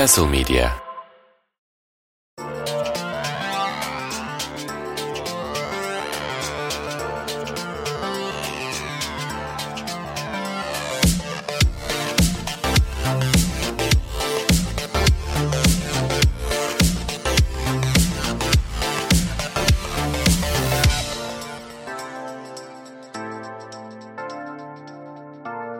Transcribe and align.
Castle 0.00 0.28
Media 0.28 0.72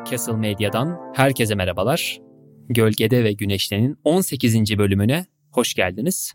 Castle 0.04 0.36
Medya'dan 0.36 0.98
herkese 1.14 1.54
merhabalar. 1.54 2.29
Gölgede 2.70 3.24
ve 3.24 3.32
Güneşte'nin 3.32 3.98
18. 4.04 4.78
bölümüne 4.78 5.26
hoş 5.50 5.74
geldiniz. 5.74 6.32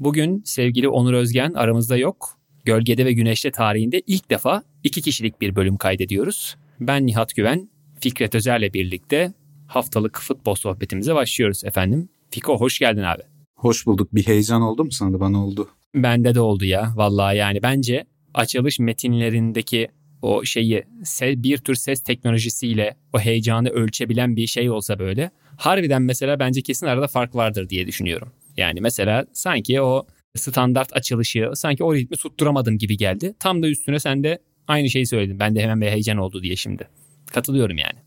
Bugün 0.00 0.42
sevgili 0.44 0.88
Onur 0.88 1.12
Özgen 1.12 1.52
aramızda 1.52 1.96
yok. 1.96 2.38
Gölgede 2.64 3.04
ve 3.04 3.12
Güneşte 3.12 3.50
tarihinde 3.50 4.02
ilk 4.06 4.30
defa 4.30 4.62
iki 4.84 5.02
kişilik 5.02 5.40
bir 5.40 5.56
bölüm 5.56 5.76
kaydediyoruz. 5.76 6.56
Ben 6.80 7.06
Nihat 7.06 7.34
Güven, 7.34 7.68
Fikret 8.00 8.34
Özer'le 8.34 8.72
birlikte 8.74 9.32
haftalık 9.66 10.18
futbol 10.18 10.54
sohbetimize 10.54 11.14
başlıyoruz 11.14 11.64
efendim. 11.64 12.08
Fiko 12.30 12.60
hoş 12.60 12.78
geldin 12.78 13.02
abi. 13.02 13.22
Hoş 13.56 13.86
bulduk. 13.86 14.14
Bir 14.14 14.26
heyecan 14.26 14.62
oldu 14.62 14.84
mu 14.84 14.92
sana 14.92 15.12
da 15.12 15.20
bana 15.20 15.46
oldu. 15.46 15.68
Bende 15.94 16.34
de 16.34 16.40
oldu 16.40 16.64
ya 16.64 16.92
vallahi 16.96 17.36
yani 17.36 17.62
bence 17.62 18.04
açılış 18.34 18.78
metinlerindeki 18.78 19.88
o 20.22 20.44
şeyi 20.44 20.84
bir 21.22 21.58
tür 21.58 21.74
ses 21.74 22.00
teknolojisiyle 22.00 22.96
o 23.12 23.18
heyecanı 23.18 23.68
ölçebilen 23.68 24.36
bir 24.36 24.46
şey 24.46 24.70
olsa 24.70 24.98
böyle 24.98 25.30
harbiden 25.60 26.02
mesela 26.02 26.38
bence 26.38 26.62
kesin 26.62 26.86
arada 26.86 27.06
fark 27.06 27.34
vardır 27.34 27.68
diye 27.68 27.86
düşünüyorum. 27.86 28.28
Yani 28.56 28.80
mesela 28.80 29.26
sanki 29.32 29.80
o 29.80 30.06
standart 30.36 30.96
açılışı 30.96 31.50
sanki 31.54 31.84
o 31.84 31.94
ritmi 31.94 32.16
tutturamadım 32.16 32.78
gibi 32.78 32.96
geldi. 32.96 33.34
Tam 33.38 33.62
da 33.62 33.68
üstüne 33.68 34.00
sen 34.00 34.24
de 34.24 34.38
aynı 34.68 34.90
şeyi 34.90 35.06
söyledin. 35.06 35.38
Ben 35.38 35.54
de 35.54 35.62
hemen 35.62 35.80
bir 35.80 35.86
heyecan 35.86 36.16
oldu 36.16 36.42
diye 36.42 36.56
şimdi. 36.56 36.88
Katılıyorum 37.32 37.78
yani. 37.78 37.98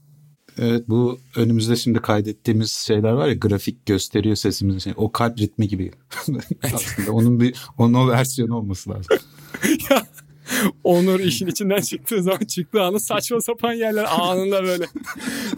Evet 0.57 0.89
bu 0.89 1.19
önümüzde 1.35 1.75
şimdi 1.75 1.99
kaydettiğimiz 1.99 2.71
şeyler 2.71 3.11
var 3.11 3.27
ya 3.27 3.33
grafik 3.33 3.85
gösteriyor 3.85 4.35
sesimizin 4.35 4.79
şey. 4.79 4.93
O 4.95 5.11
kalp 5.11 5.39
ritmi 5.39 5.67
gibi. 5.67 5.91
Aslında 6.73 7.11
onun 7.11 7.39
bir 7.39 7.55
onun 7.77 7.93
o 7.93 8.09
versiyonu 8.09 8.57
olması 8.57 8.89
lazım. 8.89 9.17
ya 9.89 10.03
Onur 10.83 11.19
işin 11.19 11.47
içinden 11.47 11.81
çıktığı 11.81 12.23
zaman 12.23 12.39
çıktığı 12.39 12.81
anda 12.81 12.99
saçma 12.99 13.41
sapan 13.41 13.73
yerler 13.73 14.05
anında 14.19 14.63
böyle. 14.63 14.85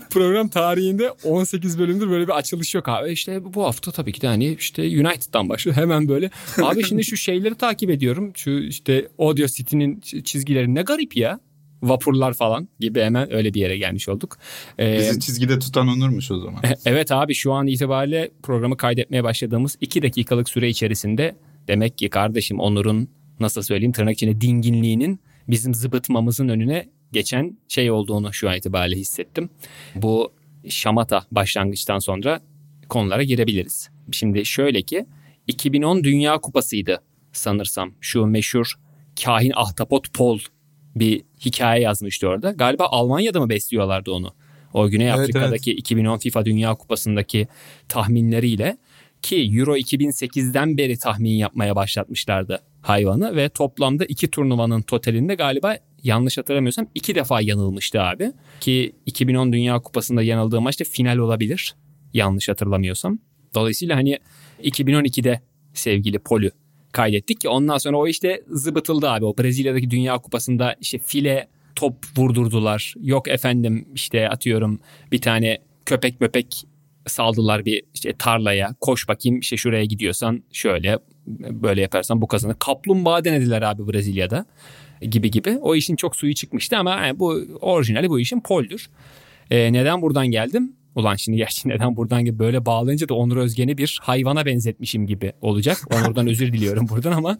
Program 0.10 0.48
tarihinde 0.48 1.12
18 1.12 1.80
bölümdür 1.80 2.10
böyle 2.10 2.28
bir 2.28 2.34
açılış 2.38 2.76
yok 2.76 2.90
abi. 2.90 3.12
İşte 3.12 3.54
bu 3.54 3.64
hafta 3.64 3.92
tabii 3.92 4.12
ki 4.12 4.22
de 4.22 4.28
hani 4.28 4.54
işte 4.54 4.82
United'dan 4.82 5.50
başlıyor 5.50 5.78
hemen 5.82 6.08
böyle. 6.08 6.30
Abi 6.62 6.84
şimdi 6.84 7.04
şu 7.04 7.18
şeyleri 7.18 7.56
takip 7.56 7.90
ediyorum. 7.90 8.32
Şu 8.36 8.52
işte 8.52 9.08
Audio 9.20 9.48
City'nin 9.48 10.00
çizgileri 10.00 10.76
ne 10.76 10.82
garip 10.82 11.18
ya 11.18 11.40
vapurlar 11.84 12.34
falan 12.34 12.68
gibi 12.80 13.02
hemen 13.02 13.34
öyle 13.34 13.54
bir 13.54 13.60
yere 13.62 13.78
gelmiş 13.78 14.10
olduk. 14.10 14.38
Ee, 14.80 14.98
Bizi 14.98 15.20
çizgide 15.20 15.60
tutan 15.60 15.88
Onur'muş 15.88 16.32
o 16.32 16.40
zaman. 16.40 16.64
Evet 16.86 17.12
abi 17.12 17.34
şu 17.34 17.54
an 17.54 17.68
itibariyle 17.68 18.32
programı 18.44 18.78
kaydetmeye 18.78 19.24
başladığımız 19.24 19.78
2 19.82 20.02
dakikalık 20.02 20.50
süre 20.50 20.70
içerisinde 20.70 21.36
demek 21.68 21.98
ki 21.98 22.10
kardeşim 22.10 22.60
Onur'un 22.60 23.10
nasıl 23.40 23.62
söyleyeyim 23.62 23.92
tırnak 23.92 24.14
içinde 24.14 24.42
dinginliğinin 24.42 25.20
bizim 25.48 25.74
zıbıtmamızın 25.74 26.48
önüne 26.48 26.90
geçen 27.12 27.58
şey 27.68 27.92
olduğunu 27.92 28.34
şu 28.34 28.50
an 28.50 28.58
itibariyle 28.58 28.96
hissettim. 28.96 29.50
Bu 29.96 30.32
şamata 30.70 31.26
başlangıçtan 31.32 32.00
sonra 32.00 32.42
konulara 32.90 33.24
girebiliriz. 33.24 33.90
Şimdi 34.12 34.46
şöyle 34.46 34.82
ki 34.82 35.06
2010 35.48 36.04
Dünya 36.04 36.38
Kupası'ydı 36.38 37.02
sanırsam. 37.32 37.94
Şu 38.02 38.26
meşhur 38.26 38.74
kahin 39.24 39.52
ahtapot 39.56 40.14
Pol 40.14 40.40
bir 40.96 41.22
hikaye 41.46 41.82
yazmıştı 41.82 42.28
orada. 42.28 42.52
Galiba 42.52 42.86
Almanya'da 42.86 43.40
mı 43.40 43.50
besliyorlardı 43.50 44.12
onu? 44.12 44.34
O 44.74 44.90
Güney 44.90 45.08
evet, 45.10 45.20
Afrika'daki 45.20 45.72
evet. 45.72 45.80
2010 45.80 46.18
FIFA 46.18 46.46
Dünya 46.46 46.76
Kupası'ndaki 46.76 47.48
tahminleriyle 47.90 48.78
ki 49.22 49.52
Euro 49.54 49.78
2008'den 49.78 50.78
beri 50.78 50.98
tahmin 50.98 51.32
yapmaya 51.32 51.76
başlatmışlardı 51.76 52.62
hayvanı 52.86 53.36
ve 53.36 53.50
toplamda 53.50 54.06
iki 54.06 54.28
turnuvanın 54.28 54.82
totalinde 54.82 55.36
galiba 55.36 55.78
yanlış 56.04 56.38
hatırlamıyorsam 56.38 56.88
iki 56.96 57.16
defa 57.16 57.42
yanılmıştı 57.42 58.02
abi. 58.02 58.32
Ki 58.60 58.96
2010 59.06 59.54
Dünya 59.54 59.80
Kupası'nda 59.80 60.24
yanıldığı 60.24 60.62
maçta 60.62 60.84
final 60.84 61.18
olabilir 61.18 61.76
yanlış 62.14 62.50
hatırlamıyorsam. 62.50 63.20
Dolayısıyla 63.56 63.96
hani 63.96 64.20
2012'de 64.64 65.42
sevgili 65.74 66.20
Polü 66.20 66.52
kaydettik 66.92 67.42
ki 67.42 67.50
ondan 67.50 67.78
sonra 67.78 67.98
o 67.98 68.08
işte 68.08 68.44
zıbıtıldı 68.48 69.10
abi. 69.10 69.26
O 69.26 69.38
Brezilya'daki 69.38 69.92
Dünya 69.92 70.18
Kupası'nda 70.18 70.76
işte 70.82 70.98
file 70.98 71.48
top 71.76 71.96
vurdurdular. 72.18 72.94
Yok 73.02 73.28
efendim 73.28 73.88
işte 73.96 74.30
atıyorum 74.30 74.80
bir 75.12 75.22
tane 75.22 75.58
köpek 75.86 76.22
möpek 76.22 76.64
saldılar 77.08 77.66
bir 77.66 77.84
işte 77.94 78.14
tarlaya 78.20 78.76
koş 78.82 79.08
bakayım 79.08 79.40
işte 79.40 79.58
şuraya 79.58 79.86
gidiyorsan 79.86 80.44
şöyle 80.52 81.00
böyle 81.28 81.82
yaparsan 81.82 82.22
bu 82.22 82.28
kazanır. 82.28 82.56
Kaplumbağa 82.60 83.26
denediler 83.26 83.62
abi 83.62 83.94
Brezilya'da 83.94 84.46
gibi 85.02 85.32
gibi. 85.32 85.58
O 85.62 85.76
işin 85.76 85.96
çok 85.96 86.16
suyu 86.16 86.34
çıkmıştı 86.34 86.78
ama 86.78 86.92
yani 86.92 87.20
bu 87.20 87.46
orijinali 87.62 88.10
bu 88.10 88.20
işin 88.20 88.40
poldür. 88.40 88.90
Ee, 89.52 89.74
neden 89.74 90.02
buradan 90.02 90.28
geldim? 90.28 90.74
Ulan 90.96 91.16
şimdi 91.16 91.38
gerçi 91.38 91.70
neden 91.70 91.96
buradan 91.96 92.26
gibi 92.26 92.40
böyle 92.40 92.66
bağlayınca 92.66 93.10
da 93.10 93.14
Onur 93.14 93.38
Özgen'i 93.38 93.78
bir 93.78 94.00
hayvana 94.02 94.46
benzetmişim 94.46 95.08
gibi 95.08 95.34
olacak. 95.42 95.78
Onur'dan 95.94 96.28
özür 96.28 96.54
diliyorum 96.54 96.90
buradan 96.90 97.12
ama 97.12 97.38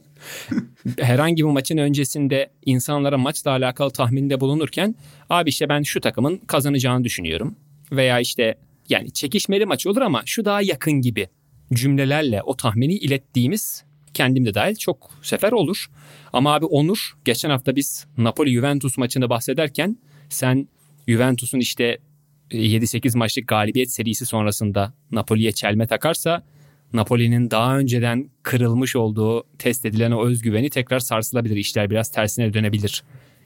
herhangi 1.00 1.44
bir 1.44 1.50
maçın 1.50 1.78
öncesinde 1.78 2.50
insanlara 2.66 3.18
maçla 3.18 3.52
alakalı 3.52 3.92
tahminde 3.92 4.40
bulunurken 4.40 4.96
abi 5.30 5.50
işte 5.50 5.70
ben 5.70 5.84
şu 5.84 6.02
takımın 6.02 6.38
kazanacağını 6.38 7.04
düşünüyorum. 7.04 7.56
Veya 7.92 8.20
işte 8.20 8.56
yani 8.90 9.12
çekişmeli 9.12 9.66
maç 9.66 9.88
olur 9.88 10.02
ama 10.02 10.22
şu 10.26 10.46
daha 10.46 10.62
yakın 10.62 10.94
gibi 10.94 11.28
cümlelerle 11.74 12.42
o 12.44 12.56
tahmini 12.58 12.94
ilettiğimiz 12.94 13.84
kendim 14.14 14.46
de 14.46 14.54
dahil 14.54 14.76
çok 14.76 15.12
sefer 15.22 15.52
olur. 15.52 15.86
Ama 16.34 16.54
abi 16.54 16.66
Onur 16.66 17.14
geçen 17.26 17.50
hafta 17.50 17.76
biz 17.76 18.08
Napoli-Juventus 18.18 18.98
maçında 18.98 19.30
bahsederken 19.30 19.98
sen 20.30 20.68
Juventus'un 21.08 21.60
işte 21.60 21.98
7-8 22.52 23.16
e, 23.16 23.18
maçlık 23.18 23.48
galibiyet 23.48 23.92
serisi 23.92 24.26
sonrasında 24.26 24.94
Napoli'ye 25.12 25.52
çelme 25.52 25.88
takarsa 25.88 26.44
Napoli'nin 26.94 27.52
daha 27.52 27.78
önceden 27.78 28.30
kırılmış 28.44 28.96
olduğu 28.96 29.44
test 29.60 29.86
edilen 29.86 30.12
o 30.12 30.26
özgüveni 30.26 30.70
tekrar 30.70 31.00
sarsılabilir. 31.00 31.56
İşler 31.56 31.90
biraz 31.90 32.12
tersine 32.12 32.54
dönebilir 32.54 33.04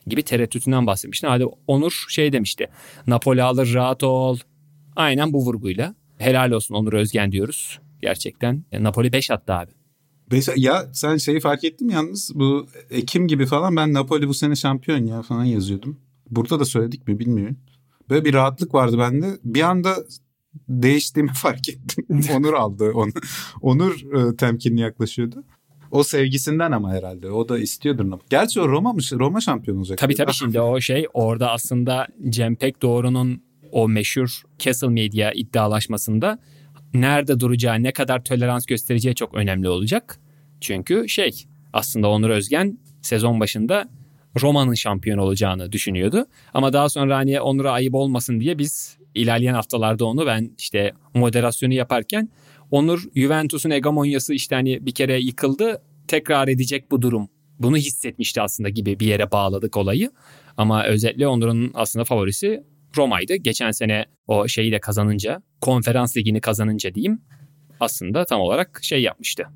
gibi 0.08 0.24
tereddütünden 0.24 0.88
bahsetmişti. 0.88 1.28
Hadi 1.28 1.46
Onur 1.68 2.06
şey 2.10 2.34
demişti. 2.34 2.68
Napoli 3.08 3.44
alır 3.44 3.74
rahat 3.74 4.04
ol. 4.04 4.38
Aynen 4.96 5.34
bu 5.34 5.46
vurguyla. 5.46 5.96
Helal 6.18 6.52
olsun 6.52 6.76
Onur 6.76 6.94
Özgen 6.94 7.32
diyoruz. 7.32 7.80
Gerçekten 8.02 8.64
Napoli 8.80 9.14
5 9.14 9.32
attı 9.32 9.54
abi. 9.54 9.72
Ya 10.56 10.90
sen 10.94 11.18
şeyi 11.18 11.40
fark 11.40 11.64
ettim 11.64 11.90
yalnız 11.90 12.32
bu 12.36 12.68
Ekim 12.90 13.28
gibi 13.28 13.46
falan 13.46 13.76
ben 13.76 13.94
Napoli 13.94 14.28
bu 14.28 14.34
sene 14.34 14.56
şampiyon 14.56 15.06
ya 15.06 15.22
falan 15.22 15.44
yazıyordum. 15.44 16.00
Burada 16.30 16.60
da 16.60 16.66
söyledik 16.66 17.08
mi 17.08 17.20
bilmiyorum. 17.20 17.58
Böyle 18.10 18.26
bir 18.26 18.34
rahatlık 18.34 18.74
vardı 18.74 19.00
bende. 19.00 19.38
Bir 19.44 19.62
anda 19.62 19.96
değiştiğimi 20.70 21.34
fark 21.34 21.70
ettim. 21.70 22.06
Onur 22.36 22.54
aldı 22.54 22.92
onu. 22.94 23.12
Onur 23.62 24.14
e, 24.14 24.36
temkinli 24.36 24.82
yaklaşıyordu. 24.82 25.44
O 25.92 26.04
sevgisinden 26.04 26.72
ama 26.72 26.92
herhalde. 26.92 27.32
O 27.32 27.50
da 27.50 27.60
istiyordur. 27.60 28.20
Gerçi 28.30 28.62
o 28.62 28.70
Roma 28.70 28.94
mı? 28.94 29.02
Roma 29.12 29.42
şampiyon 29.42 29.78
olacak. 29.78 29.98
Tabii 29.98 30.16
tabii 30.16 30.34
şimdi 30.34 30.62
o 30.62 30.82
şey 30.82 31.08
orada 31.14 31.52
aslında 31.52 32.08
Cem 32.30 32.56
Pekdoğru'nun 32.56 33.44
o 33.72 33.88
meşhur 33.88 34.42
Castle 34.60 34.88
Media 34.88 35.32
iddialaşmasında 35.32 36.40
nerede 36.94 37.40
duracağı, 37.40 37.84
ne 37.84 37.92
kadar 37.92 38.24
tolerans 38.24 38.66
göstereceği 38.66 39.16
çok 39.16 39.34
önemli 39.36 39.70
olacak. 39.70 40.20
Çünkü 40.62 41.10
şey 41.10 41.46
aslında 41.74 42.10
Onur 42.10 42.30
Özgen 42.30 42.80
sezon 43.02 43.40
başında 43.40 43.90
Roma'nın 44.42 44.74
şampiyon 44.74 45.18
olacağını 45.18 45.72
düşünüyordu. 45.72 46.26
Ama 46.54 46.74
daha 46.74 46.90
sonra 46.90 47.18
hani 47.18 47.42
Onur'a 47.42 47.72
ayıp 47.72 47.96
olmasın 47.96 48.40
diye 48.40 48.58
biz 48.58 48.98
ilerleyen 49.16 49.54
haftalarda 49.54 50.06
onu 50.06 50.26
ben 50.26 50.52
işte 50.58 50.94
moderasyonu 51.14 51.74
yaparken 51.74 52.30
Onur 52.72 53.04
Juventus'un 53.16 53.72
hegemonyası 53.72 54.34
işte 54.34 54.56
hani 54.56 54.86
bir 54.86 54.92
kere 54.92 55.20
yıkıldı 55.20 55.82
tekrar 56.08 56.48
edecek 56.48 56.92
bu 56.92 57.02
durum. 57.02 57.30
Bunu 57.60 57.78
hissetmişti 57.78 58.42
aslında 58.42 58.70
gibi 58.70 59.00
bir 59.00 59.08
yere 59.08 59.32
bağladık 59.32 59.78
olayı. 59.78 60.12
Ama 60.58 60.84
özetle 60.84 61.28
Onur'un 61.28 61.72
aslında 61.74 62.06
favorisi 62.06 62.64
Roma'ydı. 62.98 63.36
Geçen 63.36 63.72
sene 63.72 64.06
o 64.28 64.48
şeyi 64.48 64.72
de 64.72 64.80
kazanınca, 64.80 65.42
konferans 65.62 66.18
ligini 66.18 66.42
kazanınca 66.42 66.94
diyeyim 66.96 67.22
aslında 67.80 68.26
tam 68.26 68.42
olarak 68.42 68.80
şey 68.84 69.02
yapmıştı. 69.02 69.48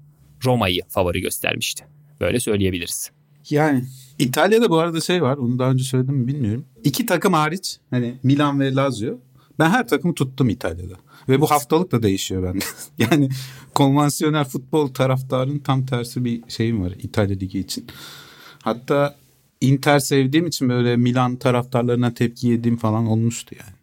Roma'yı 0.46 0.82
favori 0.90 1.22
göstermişti. 1.22 1.86
Böyle 2.20 2.40
söyleyebiliriz. 2.40 3.12
Yani 3.50 3.84
İtalya'da 4.20 4.70
bu 4.70 4.78
arada 4.78 5.02
şey 5.02 5.22
var. 5.22 5.38
Onu 5.38 5.60
daha 5.60 5.72
önce 5.72 5.84
söyledim 5.84 6.16
mi 6.16 6.28
bilmiyorum. 6.28 6.66
İki 6.84 7.06
takım 7.06 7.34
hariç 7.34 7.80
hani 7.90 8.16
Milan 8.24 8.60
ve 8.60 8.76
Lazio 8.76 9.18
Ben 9.60 9.70
her 9.70 9.88
takımı 9.88 10.16
tuttum 10.16 10.50
İtalya'da. 10.50 10.94
Ve 11.30 11.42
bu 11.42 11.52
haftalık 11.52 11.92
da 11.92 12.04
değişiyor 12.04 12.44
bende. 12.44 12.66
yani 12.98 13.30
konvansiyonel 13.76 14.46
futbol 14.46 14.88
taraftarının 14.88 15.60
tam 15.60 15.86
tersi 15.86 16.26
bir 16.26 16.42
şeyim 16.48 16.84
var 16.84 16.94
İtalya 17.04 17.38
Ligi 17.38 17.60
için. 17.60 17.88
Hatta 18.64 19.16
Inter 19.64 20.00
sevdiğim 20.00 20.48
için 20.48 20.70
böyle 20.70 20.96
Milan 20.96 21.36
taraftarlarına 21.36 22.14
tepki 22.14 22.48
yediğim 22.48 22.78
falan 22.78 23.08
olmuştu 23.08 23.56
yani. 23.60 23.74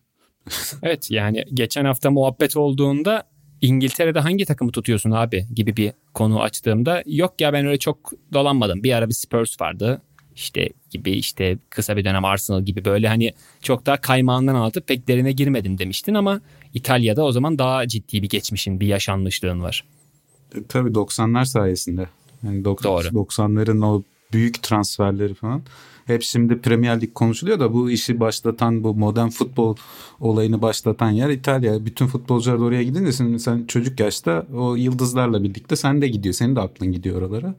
evet 0.82 1.10
yani 1.10 1.44
geçen 1.54 1.84
hafta 1.84 2.10
muhabbet 2.10 2.56
olduğunda 2.56 3.24
İngiltere'de 3.60 4.20
hangi 4.20 4.44
takımı 4.44 4.72
tutuyorsun 4.72 5.10
abi 5.10 5.46
gibi 5.54 5.76
bir 5.76 5.92
konu 6.14 6.40
açtığımda 6.40 7.02
yok 7.06 7.40
ya 7.40 7.52
ben 7.52 7.66
öyle 7.66 7.78
çok 7.78 8.12
dolanmadım. 8.32 8.82
Bir 8.82 8.92
ara 8.92 9.08
bir 9.08 9.14
Spurs 9.14 9.60
vardı 9.60 10.02
işte 10.36 10.68
gibi 10.90 11.10
işte 11.10 11.58
kısa 11.70 11.96
bir 11.96 12.04
dönem 12.04 12.24
Arsenal 12.24 12.62
gibi 12.62 12.84
böyle 12.84 13.08
hani 13.08 13.32
çok 13.62 13.86
daha 13.86 14.00
kaymağından 14.00 14.54
alıp 14.54 14.86
pek 14.86 15.08
derine 15.08 15.32
girmedim 15.32 15.78
demiştin 15.78 16.14
ama 16.14 16.40
İtalya'da 16.74 17.24
o 17.24 17.32
zaman 17.32 17.58
daha 17.58 17.88
ciddi 17.88 18.22
bir 18.22 18.28
geçmişin 18.28 18.80
bir 18.80 18.86
yaşanmışlığın 18.86 19.62
var. 19.62 19.84
E, 20.54 20.58
tabii 20.68 20.90
90'lar 20.90 21.44
sayesinde. 21.44 22.08
Yani 22.42 22.64
90, 22.64 22.92
Doğru. 22.92 23.06
90'ların 23.06 23.84
o 23.84 24.02
büyük 24.32 24.62
transferleri 24.62 25.34
falan. 25.34 25.62
Hep 26.06 26.22
şimdi 26.22 26.60
Premier 26.60 27.00
Lig 27.00 27.14
konuşuluyor 27.14 27.60
da 27.60 27.72
bu 27.72 27.90
işi 27.90 28.20
başlatan 28.20 28.84
bu 28.84 28.94
modern 28.94 29.28
futbol 29.28 29.76
olayını 30.20 30.62
başlatan 30.62 31.10
yer 31.10 31.28
İtalya. 31.28 31.86
Bütün 31.86 32.06
futbolcular 32.06 32.60
da 32.60 32.64
oraya 32.64 32.82
gidince 32.82 33.12
sen, 33.12 33.36
sen 33.36 33.64
çocuk 33.64 34.00
yaşta 34.00 34.46
o 34.54 34.74
yıldızlarla 34.76 35.42
birlikte 35.42 35.76
sen 35.76 36.02
de 36.02 36.08
gidiyor. 36.08 36.34
Senin 36.34 36.56
de 36.56 36.60
aklın 36.60 36.92
gidiyor 36.92 37.22
oralara. 37.22 37.54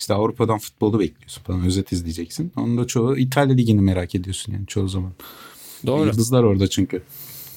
İşte 0.00 0.14
Avrupa'dan 0.14 0.58
futbolu 0.58 1.00
bekliyorsun 1.00 1.42
falan 1.42 1.66
özet 1.66 1.92
izleyeceksin. 1.92 2.52
Onun 2.56 2.78
da 2.78 2.86
çoğu 2.86 3.16
İtalya 3.16 3.54
Ligi'ni 3.54 3.80
merak 3.80 4.14
ediyorsun 4.14 4.52
yani 4.52 4.66
çoğu 4.66 4.88
zaman. 4.88 5.12
Doğru. 5.86 6.06
Yıldızlar 6.06 6.42
orada 6.42 6.68
çünkü. 6.68 7.02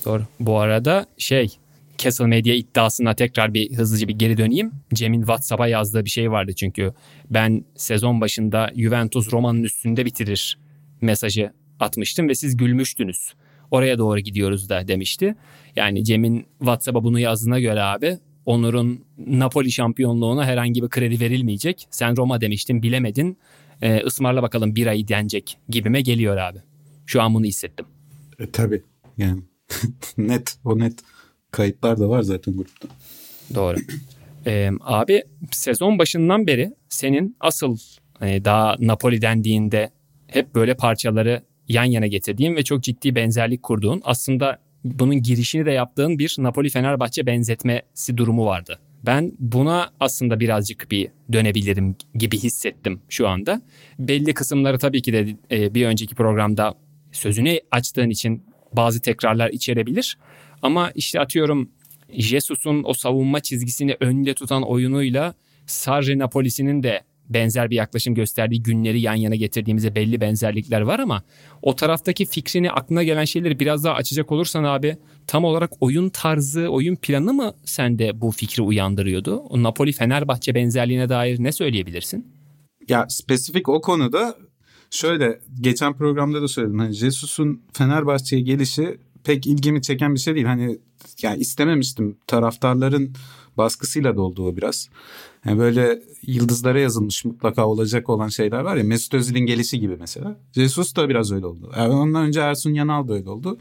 Doğru. 0.05 0.23
Bu 0.39 0.59
arada 0.59 1.05
şey 1.17 1.57
Castle 1.97 2.39
iddiasına 2.39 3.13
tekrar 3.13 3.53
bir 3.53 3.77
hızlıca 3.77 4.07
bir 4.07 4.13
geri 4.13 4.37
döneyim. 4.37 4.71
Cem'in 4.93 5.21
WhatsApp'a 5.21 5.67
yazdığı 5.67 6.05
bir 6.05 6.09
şey 6.09 6.31
vardı 6.31 6.53
çünkü. 6.53 6.93
Ben 7.29 7.65
sezon 7.75 8.21
başında 8.21 8.71
Juventus 8.75 9.33
Roma'nın 9.33 9.63
üstünde 9.63 10.05
bitirir 10.05 10.57
mesajı 11.01 11.51
atmıştım 11.79 12.29
ve 12.29 12.35
siz 12.35 12.57
gülmüştünüz. 12.57 13.33
Oraya 13.71 13.97
doğru 13.97 14.19
gidiyoruz 14.19 14.69
da 14.69 14.87
demişti. 14.87 15.35
Yani 15.75 16.03
Cem'in 16.03 16.45
WhatsApp'a 16.59 17.03
bunu 17.03 17.19
yazdığına 17.19 17.59
göre 17.59 17.81
abi 17.81 18.17
Onur'un 18.45 19.05
Napoli 19.17 19.71
şampiyonluğuna 19.71 20.45
herhangi 20.45 20.83
bir 20.83 20.89
kredi 20.89 21.19
verilmeyecek. 21.19 21.87
Sen 21.89 22.17
Roma 22.17 22.41
demiştin 22.41 22.83
bilemedin. 22.83 23.37
E, 23.81 23.97
ısmarla 23.97 24.41
bakalım 24.43 24.75
bir 24.75 24.87
ay 24.87 25.07
denecek 25.07 25.57
gibime 25.69 26.01
geliyor 26.01 26.37
abi. 26.37 26.59
Şu 27.05 27.21
an 27.21 27.33
bunu 27.33 27.45
hissettim. 27.45 27.85
E, 28.39 28.51
tabii 28.51 28.83
yani 29.17 29.41
net 30.17 30.57
o 30.65 30.79
net 30.79 30.99
kayıtlar 31.57 31.99
da 31.99 32.09
var 32.09 32.21
zaten 32.21 32.57
grupta. 32.57 32.87
Doğru. 33.55 33.77
Ee, 34.45 34.71
abi 34.81 35.23
sezon 35.51 35.99
başından 35.99 36.47
beri 36.47 36.73
senin 36.89 37.35
asıl 37.39 37.77
hani 38.19 38.45
daha 38.45 38.75
Napoli 38.79 39.21
dendiğinde 39.21 39.89
hep 40.27 40.55
böyle 40.55 40.73
parçaları 40.77 41.43
yan 41.67 41.83
yana 41.83 42.07
getirdiğin 42.07 42.55
ve 42.55 42.63
çok 42.63 42.83
ciddi 42.83 43.15
benzerlik 43.15 43.63
kurduğun 43.63 44.01
aslında 44.03 44.59
bunun 44.83 45.21
girişini 45.21 45.65
de 45.65 45.71
yaptığın 45.71 46.19
bir 46.19 46.35
Napoli-Fenerbahçe 46.39 47.25
benzetmesi 47.25 48.17
durumu 48.17 48.45
vardı. 48.45 48.79
Ben 49.05 49.31
buna 49.39 49.89
aslında 49.99 50.39
birazcık 50.39 50.91
bir 50.91 51.09
dönebilirim 51.33 51.95
gibi 52.15 52.37
hissettim 52.37 53.01
şu 53.09 53.27
anda. 53.27 53.61
Belli 53.99 54.33
kısımları 54.33 54.79
tabii 54.79 55.01
ki 55.01 55.13
de 55.13 55.35
e, 55.51 55.73
bir 55.75 55.85
önceki 55.85 56.15
programda 56.15 56.73
sözünü 57.11 57.59
açtığın 57.71 58.09
için 58.09 58.43
bazı 58.73 59.01
tekrarlar 59.01 59.49
içerebilir. 59.49 60.17
Ama 60.61 60.91
işte 60.95 61.19
atıyorum 61.19 61.69
Jesus'un 62.09 62.83
o 62.85 62.93
savunma 62.93 63.39
çizgisini 63.39 63.97
önde 63.99 64.33
tutan 64.33 64.63
oyunuyla 64.63 65.33
Sarri 65.65 66.19
Napoli'sinin 66.19 66.83
de 66.83 67.03
benzer 67.29 67.69
bir 67.69 67.75
yaklaşım 67.75 68.15
gösterdiği 68.15 68.63
günleri 68.63 69.01
yan 69.01 69.15
yana 69.15 69.35
getirdiğimizde 69.35 69.95
belli 69.95 70.21
benzerlikler 70.21 70.81
var 70.81 70.99
ama 70.99 71.23
o 71.61 71.75
taraftaki 71.75 72.25
fikrini 72.25 72.71
aklına 72.71 73.03
gelen 73.03 73.25
şeyleri 73.25 73.59
biraz 73.59 73.83
daha 73.83 73.93
açacak 73.93 74.31
olursan 74.31 74.63
abi 74.63 74.97
tam 75.27 75.43
olarak 75.43 75.71
oyun 75.79 76.09
tarzı, 76.09 76.67
oyun 76.67 76.95
planı 76.95 77.33
mı 77.33 77.53
sende 77.65 78.21
bu 78.21 78.31
fikri 78.31 78.63
uyandırıyordu? 78.63 79.35
O 79.35 79.63
Napoli 79.63 79.91
Fenerbahçe 79.91 80.55
benzerliğine 80.55 81.09
dair 81.09 81.43
ne 81.43 81.51
söyleyebilirsin? 81.51 82.33
Ya 82.87 83.05
spesifik 83.09 83.69
o 83.69 83.81
konuda 83.81 84.35
şöyle 84.91 85.39
geçen 85.61 85.93
programda 85.93 86.41
da 86.41 86.47
söyledim. 86.47 86.79
Hani 86.79 86.93
Jesus'un 86.93 87.61
Fenerbahçe'ye 87.73 88.41
gelişi 88.41 88.97
pek 89.27 89.47
ilgimi 89.47 89.81
çeken 89.81 90.15
bir 90.15 90.19
şey 90.19 90.35
değil. 90.35 90.45
Hani 90.45 90.79
yani 91.21 91.39
istememiştim. 91.39 92.17
Taraftarların 92.27 93.13
baskısıyla 93.57 94.15
doldu 94.15 94.47
o 94.47 94.57
biraz. 94.57 94.89
Yani 95.45 95.59
böyle 95.59 96.01
yıldızlara 96.21 96.79
yazılmış 96.79 97.25
mutlaka 97.25 97.67
olacak 97.67 98.09
olan 98.09 98.27
şeyler 98.27 98.59
var 98.59 98.75
ya. 98.75 98.83
Mesut 98.83 99.13
Özil'in 99.13 99.45
gelişi 99.45 99.79
gibi 99.79 99.97
mesela. 99.99 100.39
Jesus 100.51 100.95
da 100.95 101.09
biraz 101.09 101.31
öyle 101.31 101.45
oldu. 101.45 101.71
Yani 101.77 101.93
ondan 101.93 102.25
önce 102.25 102.39
Ersun 102.39 102.73
Yanal 102.73 103.07
da 103.07 103.13
öyle 103.13 103.29
oldu. 103.29 103.57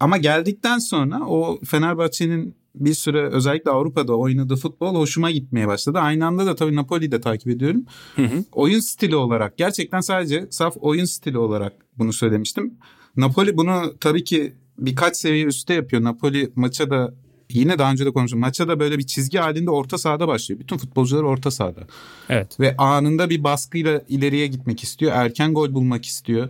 Ama 0.00 0.16
geldikten 0.16 0.78
sonra 0.78 1.26
o 1.26 1.58
Fenerbahçe'nin 1.64 2.54
bir 2.74 2.94
süre 2.94 3.28
özellikle 3.28 3.70
Avrupa'da 3.70 4.16
oynadığı 4.16 4.56
futbol 4.56 4.94
hoşuma 4.94 5.30
gitmeye 5.30 5.68
başladı. 5.68 5.98
Aynı 5.98 6.26
anda 6.26 6.46
da 6.46 6.54
tabii 6.54 6.76
Napoli'yi 6.76 7.12
de 7.12 7.20
takip 7.20 7.48
ediyorum. 7.48 7.84
Hı 8.16 8.22
hı. 8.22 8.44
Oyun 8.52 8.80
stili 8.80 9.16
olarak 9.16 9.58
gerçekten 9.58 10.00
sadece 10.00 10.46
saf 10.50 10.76
oyun 10.80 11.04
stili 11.04 11.38
olarak 11.38 11.72
bunu 11.98 12.12
söylemiştim. 12.12 12.74
Napoli 13.16 13.56
bunu 13.56 13.94
tabii 14.00 14.24
ki 14.24 14.52
birkaç 14.78 15.16
seviye 15.16 15.44
üstte 15.44 15.74
yapıyor. 15.74 16.02
Napoli 16.02 16.52
maça 16.56 16.90
da 16.90 17.14
yine 17.50 17.78
daha 17.78 17.92
önce 17.92 18.06
de 18.06 18.10
konuştum. 18.10 18.40
Maça 18.40 18.68
da 18.68 18.80
böyle 18.80 18.98
bir 18.98 19.06
çizgi 19.06 19.38
halinde 19.38 19.70
orta 19.70 19.98
sahada 19.98 20.28
başlıyor. 20.28 20.60
Bütün 20.60 20.76
futbolcular 20.76 21.22
orta 21.22 21.50
sahada. 21.50 21.80
Evet. 22.28 22.60
Ve 22.60 22.76
anında 22.76 23.30
bir 23.30 23.44
baskıyla 23.44 24.02
ileriye 24.08 24.46
gitmek 24.46 24.82
istiyor. 24.82 25.12
Erken 25.14 25.54
gol 25.54 25.74
bulmak 25.74 26.06
istiyor. 26.06 26.48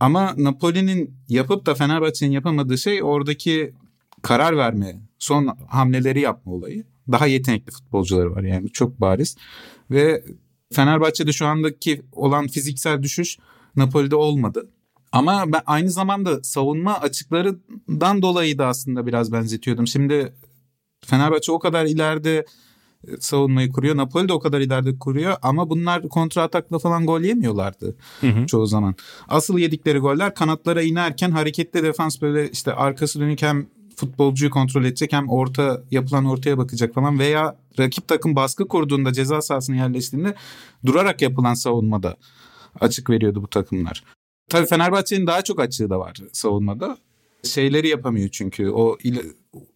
Ama 0.00 0.34
Napoli'nin 0.36 1.14
yapıp 1.28 1.66
da 1.66 1.74
Fenerbahçe'nin 1.74 2.30
yapamadığı 2.30 2.78
şey 2.78 3.02
oradaki 3.02 3.74
karar 4.22 4.56
verme, 4.56 5.00
son 5.18 5.56
hamleleri 5.68 6.20
yapma 6.20 6.52
olayı. 6.52 6.84
Daha 7.12 7.26
yetenekli 7.26 7.72
futbolcuları 7.72 8.34
var 8.34 8.42
yani 8.42 8.68
çok 8.68 9.00
bariz. 9.00 9.36
Ve 9.90 10.24
Fenerbahçe'de 10.72 11.32
şu 11.32 11.46
andaki 11.46 12.02
olan 12.12 12.46
fiziksel 12.46 13.02
düşüş 13.02 13.38
Napoli'de 13.76 14.16
olmadı. 14.16 14.68
Ama 15.12 15.52
ben 15.52 15.62
aynı 15.66 15.90
zamanda 15.90 16.42
savunma 16.42 17.00
açıklarından 17.00 18.22
dolayı 18.22 18.58
da 18.58 18.66
aslında 18.66 19.06
biraz 19.06 19.32
benzetiyordum. 19.32 19.86
Şimdi 19.86 20.32
Fenerbahçe 21.06 21.52
o 21.52 21.58
kadar 21.58 21.86
ileride 21.86 22.46
e, 23.08 23.16
savunmayı 23.20 23.72
kuruyor. 23.72 23.96
Napoli 23.96 24.28
de 24.28 24.32
o 24.32 24.40
kadar 24.40 24.60
ileride 24.60 24.98
kuruyor 24.98 25.36
ama 25.42 25.70
bunlar 25.70 26.08
kontra 26.08 26.42
atakla 26.42 26.78
falan 26.78 27.06
gol 27.06 27.20
yemiyorlardı 27.20 27.96
hı 28.20 28.26
hı. 28.26 28.46
çoğu 28.46 28.66
zaman. 28.66 28.94
Asıl 29.28 29.58
yedikleri 29.58 29.98
goller 29.98 30.34
kanatlara 30.34 30.82
inerken 30.82 31.30
hareketli 31.30 31.82
defans 31.82 32.22
böyle 32.22 32.50
işte 32.50 32.72
arkası 32.72 33.20
dönük 33.20 33.42
hem 33.42 33.66
futbolcuyu 33.96 34.50
kontrol 34.50 34.84
edecek 34.84 35.12
hem 35.12 35.28
orta 35.28 35.82
yapılan 35.90 36.24
ortaya 36.24 36.58
bakacak 36.58 36.94
falan 36.94 37.18
veya 37.18 37.56
rakip 37.78 38.08
takım 38.08 38.36
baskı 38.36 38.68
kurduğunda 38.68 39.12
ceza 39.12 39.42
sahasına 39.42 39.76
yerleştiğinde 39.76 40.34
durarak 40.86 41.22
yapılan 41.22 41.54
savunmada 41.54 42.16
açık 42.80 43.10
veriyordu 43.10 43.42
bu 43.42 43.46
takımlar. 43.46 44.04
Tabii 44.50 44.66
Fenerbahçe'nin 44.66 45.26
daha 45.26 45.42
çok 45.42 45.60
açığı 45.60 45.90
da 45.90 45.98
var 45.98 46.16
savunmada. 46.32 46.98
Şeyleri 47.44 47.88
yapamıyor 47.88 48.28
çünkü 48.28 48.68
o 48.68 48.96
ile, 49.02 49.22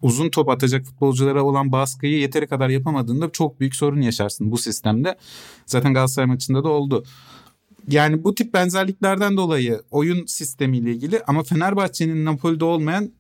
uzun 0.03 0.31
top 0.31 0.49
atacak 0.49 0.85
futbolculara 0.85 1.43
olan 1.43 1.73
baskıyı 1.73 2.19
yeteri 2.19 2.47
kadar 2.47 2.69
yapamadığında 2.69 3.31
çok 3.31 3.61
büyük 3.61 3.75
sorun 3.77 4.01
yaşarsın 4.01 4.51
bu 4.51 4.59
sistemde. 4.59 5.17
Zaten 5.67 5.95
Galatasaray 5.95 6.27
maçında 6.27 6.65
da 6.65 6.69
oldu. 6.69 7.05
Yani 7.89 8.25
bu 8.25 8.35
tip 8.35 8.55
benzerliklerden 8.55 9.37
dolayı 9.37 9.83
oyun 9.91 10.27
sistemiyle 10.27 10.91
ilgili 10.91 11.23
ama 11.27 11.43
Fenerbahçe'nin 11.43 12.25
Napoli'de 12.25 12.65
olmayan 12.65 13.11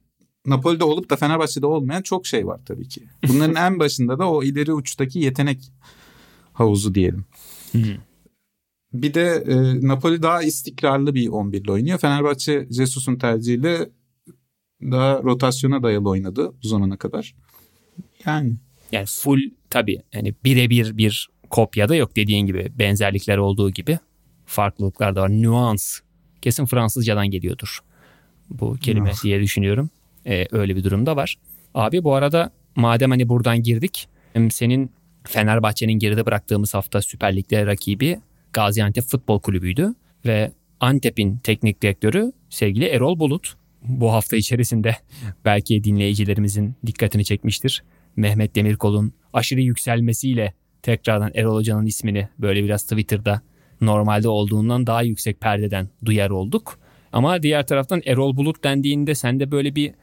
Napoli'de 0.46 0.84
olup 0.84 1.10
da 1.10 1.16
Fenerbahçe'de 1.16 1.66
olmayan 1.66 2.02
çok 2.02 2.26
şey 2.26 2.46
var 2.46 2.60
tabii 2.66 2.88
ki. 2.88 3.02
Bunların 3.28 3.54
en 3.54 3.78
başında 3.78 4.18
da 4.18 4.30
o 4.30 4.42
ileri 4.42 4.72
uçtaki 4.72 5.18
yetenek 5.18 5.72
havuzu 6.52 6.94
diyelim. 6.94 7.24
Bir 8.94 9.14
de 9.14 9.44
e, 9.46 9.86
Napoli 9.88 10.22
daha 10.22 10.42
istikrarlı 10.42 11.14
bir 11.14 11.28
11 11.28 11.64
ile 11.64 11.72
oynuyor. 11.72 11.98
Fenerbahçe 11.98 12.66
Jesus'un 12.70 13.16
tercihiyle 13.16 13.88
daha 14.82 15.22
rotasyona 15.22 15.82
dayalı 15.82 16.08
oynadı 16.08 16.52
bu 16.62 16.68
zamana 16.68 16.96
kadar. 16.96 17.34
Yani. 18.26 18.54
Yani 18.92 19.06
full 19.06 19.40
tabii 19.70 20.02
yani 20.12 20.34
birebir 20.44 20.96
bir 20.96 21.28
kopya 21.50 21.88
da 21.88 21.94
yok 21.94 22.16
dediğin 22.16 22.46
gibi 22.46 22.72
benzerlikler 22.78 23.38
olduğu 23.38 23.70
gibi 23.70 23.98
farklılıklar 24.46 25.16
da 25.16 25.22
var. 25.22 25.28
Nüans 25.28 26.00
kesin 26.42 26.64
Fransızcadan 26.64 27.30
geliyordur 27.30 27.80
bu 28.50 28.76
kelime 28.76 29.10
oh. 29.14 29.22
diye 29.22 29.40
düşünüyorum. 29.40 29.90
Ee, 30.26 30.46
öyle 30.52 30.76
bir 30.76 30.84
durum 30.84 31.06
da 31.06 31.16
var. 31.16 31.36
Abi 31.74 32.04
bu 32.04 32.14
arada 32.14 32.50
madem 32.76 33.10
hani 33.10 33.28
buradan 33.28 33.62
girdik 33.62 34.08
senin 34.50 34.90
Fenerbahçe'nin 35.24 35.92
geride 35.92 36.26
bıraktığımız 36.26 36.74
hafta 36.74 37.02
Süper 37.02 37.36
Lig'de 37.36 37.66
rakibi 37.66 38.20
Gaziantep 38.54 39.04
Futbol 39.04 39.40
Kulübü'ydü 39.40 39.94
ve 40.26 40.52
Antep'in 40.80 41.38
teknik 41.38 41.82
direktörü 41.82 42.32
sevgili 42.50 42.84
Erol 42.84 43.18
Bulut. 43.18 43.54
bu 43.82 44.12
hafta 44.12 44.36
içerisinde 44.36 44.96
belki 45.44 45.84
dinleyicilerimizin 45.84 46.74
dikkatini 46.86 47.24
çekmiştir. 47.24 47.84
Mehmet 48.16 48.54
Demirkol'un 48.54 49.12
aşırı 49.32 49.60
yükselmesiyle 49.60 50.54
tekrardan 50.82 51.30
Erol 51.34 51.54
Hoca'nın 51.54 51.86
ismini 51.86 52.28
böyle 52.38 52.64
biraz 52.64 52.82
Twitter'da 52.82 53.42
normalde 53.80 54.28
olduğundan 54.28 54.86
daha 54.86 55.02
yüksek 55.02 55.40
perdeden 55.40 55.88
duyar 56.04 56.30
olduk. 56.30 56.78
Ama 57.12 57.42
diğer 57.42 57.66
taraftan 57.66 58.02
Erol 58.06 58.36
Bulut 58.36 58.64
dendiğinde 58.64 59.14
sende 59.14 59.50
böyle 59.50 59.74
bir 59.74 59.94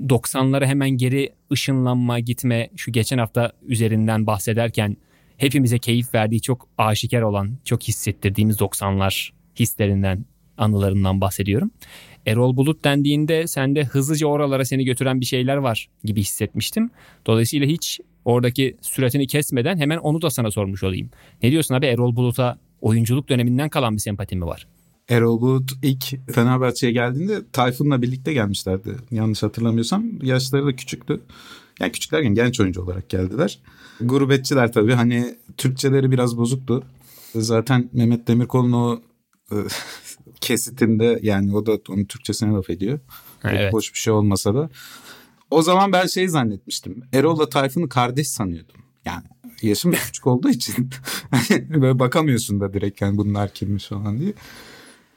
90'lara 0.00 0.66
hemen 0.66 0.90
geri 0.90 1.32
ışınlanma 1.52 2.18
gitme 2.18 2.68
şu 2.76 2.92
geçen 2.92 3.18
hafta 3.18 3.52
üzerinden 3.62 4.26
bahsederken 4.26 4.96
hepimize 5.40 5.78
keyif 5.78 6.14
verdiği 6.14 6.40
çok 6.40 6.68
aşikar 6.78 7.22
olan 7.22 7.58
çok 7.64 7.82
hissettirdiğimiz 7.82 8.56
90'lar 8.56 9.30
hislerinden 9.56 10.24
anılarından 10.58 11.20
bahsediyorum. 11.20 11.70
Erol 12.26 12.56
Bulut 12.56 12.84
dendiğinde 12.84 13.46
sende 13.46 13.84
hızlıca 13.84 14.26
oralara 14.26 14.64
seni 14.64 14.84
götüren 14.84 15.20
bir 15.20 15.26
şeyler 15.26 15.56
var 15.56 15.88
gibi 16.04 16.20
hissetmiştim. 16.20 16.90
Dolayısıyla 17.26 17.66
hiç 17.66 18.00
oradaki 18.24 18.76
süratini 18.80 19.26
kesmeden 19.26 19.76
hemen 19.76 19.98
onu 19.98 20.22
da 20.22 20.30
sana 20.30 20.50
sormuş 20.50 20.82
olayım. 20.82 21.10
Ne 21.42 21.50
diyorsun 21.50 21.74
abi 21.74 21.86
Erol 21.86 22.16
Bulut'a 22.16 22.58
oyunculuk 22.80 23.28
döneminden 23.28 23.68
kalan 23.68 23.94
bir 23.94 24.00
sempatin 24.00 24.38
mi 24.38 24.46
var? 24.46 24.66
Erol 25.08 25.40
Bulut 25.40 25.70
ilk 25.82 26.32
Fenerbahçe'ye 26.32 26.92
geldiğinde 26.92 27.40
Tayfun'la 27.52 28.02
birlikte 28.02 28.32
gelmişlerdi. 28.32 28.96
Yanlış 29.10 29.42
hatırlamıyorsam. 29.42 30.04
Yaşları 30.22 30.66
da 30.66 30.76
küçüktü. 30.76 31.20
Yani 31.80 31.92
küçük 31.92 32.12
derken 32.12 32.34
genç 32.34 32.60
oyuncu 32.60 32.82
olarak 32.82 33.08
geldiler. 33.08 33.58
Gurbetçiler 34.00 34.72
tabii 34.72 34.94
hani 34.94 35.34
Türkçeleri 35.56 36.10
biraz 36.10 36.36
bozuktu. 36.36 36.84
Zaten 37.34 37.90
Mehmet 37.92 38.28
Demirkol'un 38.28 38.72
o 38.72 39.00
e, 39.52 39.56
kesitinde 40.40 41.18
yani 41.22 41.56
o 41.56 41.66
da 41.66 41.78
onun 41.88 42.04
Türkçesine 42.04 42.52
laf 42.52 42.70
ediyor. 42.70 43.00
Evet. 43.44 43.72
Hoş 43.72 43.94
bir 43.94 43.98
şey 43.98 44.12
olmasa 44.12 44.54
da. 44.54 44.70
O 45.50 45.62
zaman 45.62 45.92
ben 45.92 46.06
şey 46.06 46.28
zannetmiştim. 46.28 47.02
Erol'la 47.12 47.48
Tayfun'u 47.48 47.88
kardeş 47.88 48.28
sanıyordum. 48.28 48.76
Yani 49.04 49.24
yaşım 49.62 49.92
küçük 49.92 50.26
olduğu 50.26 50.48
için 50.48 50.90
böyle 51.68 51.98
bakamıyorsun 51.98 52.60
da 52.60 52.72
direkt 52.72 53.00
yani 53.00 53.16
bunlar 53.16 53.54
kimmiş 53.54 53.86
falan 53.86 54.18
diye. 54.18 54.32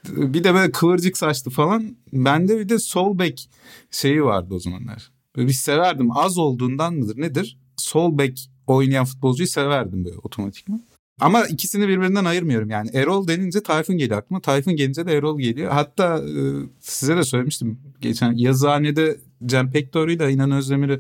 Bir 0.08 0.43
de 0.43 0.53
böyle 0.53 0.72
kıvırcık 0.72 1.17
saçlı 1.17 1.51
falan. 1.51 1.98
Bende 2.13 2.60
bir 2.60 2.70
de 2.70 2.79
sol 2.79 3.20
bek 3.20 3.50
şeyi 3.91 4.24
vardı 4.24 4.53
o 4.53 4.60
zamanlar. 4.60 5.12
Böyle 5.36 5.48
bir 5.48 5.54
severdim. 5.54 6.18
Az 6.18 6.38
olduğundan 6.38 6.94
mıdır 6.94 7.22
nedir? 7.22 7.58
Sol 7.78 8.18
bek 8.18 8.50
oynayan 8.68 9.06
futbolcuyu 9.06 9.48
severdim 9.48 10.06
böyle 10.06 10.18
otomatikman. 10.24 10.82
Ama 11.22 11.46
ikisini 11.46 11.88
birbirinden 11.88 12.25
ayırmıyorum 12.25 12.70
yani. 12.70 12.90
Erol 12.94 13.28
denince 13.28 13.63
Tayfun 13.63 13.98
geliyor 13.98 14.20
aklıma. 14.20 14.42
Tayfun 14.42 14.75
gelince 14.75 15.06
de 15.06 15.13
Erol 15.13 15.40
geliyor. 15.40 15.72
Hatta 15.72 16.18
e, 16.18 16.42
size 16.80 17.18
de 17.18 17.24
söylemiştim. 17.24 17.80
Geçen 18.02 18.34
yazıhanede 18.34 19.18
Cem 19.46 19.72
Pektor 19.72 20.08
ile 20.08 20.32
İnan 20.32 20.52
Özdemir'i 20.52 21.00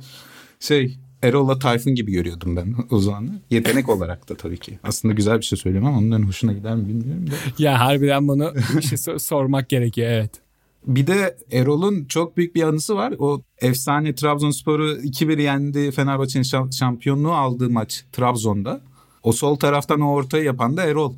şey 0.59 0.97
Erol'la 1.21 1.59
Tayfun 1.59 1.95
gibi 1.95 2.11
görüyordum 2.11 2.55
ben 2.55 2.75
o 2.91 2.99
zaman. 2.99 3.29
Yetenek 3.49 3.89
olarak 3.89 4.29
da 4.29 4.35
tabii 4.35 4.57
ki. 4.57 4.79
Aslında 4.83 5.13
güzel 5.13 5.37
bir 5.37 5.45
şey 5.45 5.59
söylüyorum 5.59 5.87
ama 5.87 5.97
onların 5.97 6.23
hoşuna 6.23 6.53
gider 6.53 6.75
mi 6.75 6.87
bilmiyorum 6.87 7.27
da. 7.27 7.33
ya 7.63 7.79
harbiden 7.79 8.27
bunu 8.27 8.53
şey 8.81 9.19
sormak 9.19 9.69
gerekiyor 9.69 10.07
evet. 10.11 10.42
Bir 10.87 11.07
de 11.07 11.37
Erol'un 11.51 12.05
çok 12.05 12.37
büyük 12.37 12.55
bir 12.55 12.63
anısı 12.63 12.95
var. 12.95 13.13
O 13.19 13.41
efsane 13.61 14.15
Trabzonspor'u 14.15 14.91
2-1 14.91 15.41
yendi. 15.41 15.91
Fenerbahçe'nin 15.91 16.69
şampiyonluğu 16.71 17.33
aldığı 17.33 17.69
maç 17.69 18.05
Trabzon'da. 18.11 18.81
O 19.23 19.31
sol 19.31 19.55
taraftan 19.55 20.01
o 20.01 20.11
ortayı 20.11 20.43
yapan 20.43 20.77
da 20.77 20.83
Erol. 20.83 21.13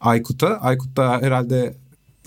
Aykut'a. 0.00 0.48
Aykut 0.48 0.96
da 0.96 1.18
herhalde 1.20 1.76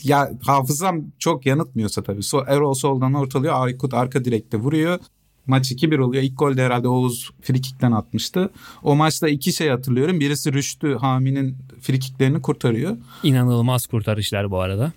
ya 0.04 0.32
hafızam 0.42 1.06
çok 1.20 1.46
yanıtmıyorsa 1.46 2.04
tabii. 2.04 2.24
So, 2.24 2.44
Erol 2.48 2.74
soldan 2.74 3.14
ortalıyor. 3.14 3.54
Aykut 3.58 3.94
arka 3.94 4.26
direkte 4.26 4.58
vuruyor. 4.58 5.00
Maç 5.48 5.72
2-1 5.72 6.00
oluyor. 6.00 6.24
İlk 6.24 6.40
golde 6.40 6.64
herhalde 6.64 6.88
Oğuz 6.88 7.32
frikikten 7.42 7.92
atmıştı. 7.92 8.50
O 8.84 8.96
maçta 8.96 9.28
iki 9.28 9.54
şey 9.54 9.70
hatırlıyorum. 9.70 10.20
Birisi 10.20 10.54
Rüştü 10.54 10.96
Hami'nin 10.96 11.58
frikiklerini 11.82 12.42
kurtarıyor. 12.42 12.98
İnanılmaz 13.24 13.88
kurtarışlar 13.88 14.52
bu 14.52 14.60
arada. 14.60 14.94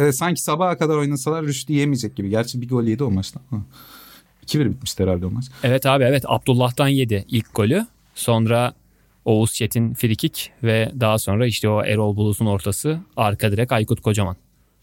Evet, 0.00 0.16
sanki 0.16 0.42
sabaha 0.42 0.78
kadar 0.78 0.96
oynasalar 0.96 1.44
Rüştü 1.44 1.72
yemeyecek 1.72 2.16
gibi. 2.16 2.30
Gerçi 2.30 2.60
bir 2.60 2.68
gol 2.68 2.84
yedi 2.84 3.04
o 3.04 3.10
maçta. 3.10 3.40
2-1 4.46 4.70
bitmişti 4.70 5.02
herhalde 5.02 5.26
o 5.26 5.30
maç. 5.30 5.44
Evet 5.62 5.86
abi 5.86 6.04
evet 6.04 6.24
Abdullah'tan 6.26 6.88
yedi 6.88 7.24
ilk 7.28 7.54
golü. 7.54 7.86
Sonra 8.14 8.74
Oğuz 9.24 9.52
Çetin 9.52 9.94
frikik 9.94 10.52
ve 10.62 10.92
daha 11.00 11.18
sonra 11.18 11.46
işte 11.46 11.68
o 11.68 11.84
Erol 11.84 12.16
Bulut'un 12.16 12.46
ortası 12.46 13.00
arka 13.16 13.52
direk 13.52 13.72
Aykut 13.72 14.00
Kocaman. 14.00 14.36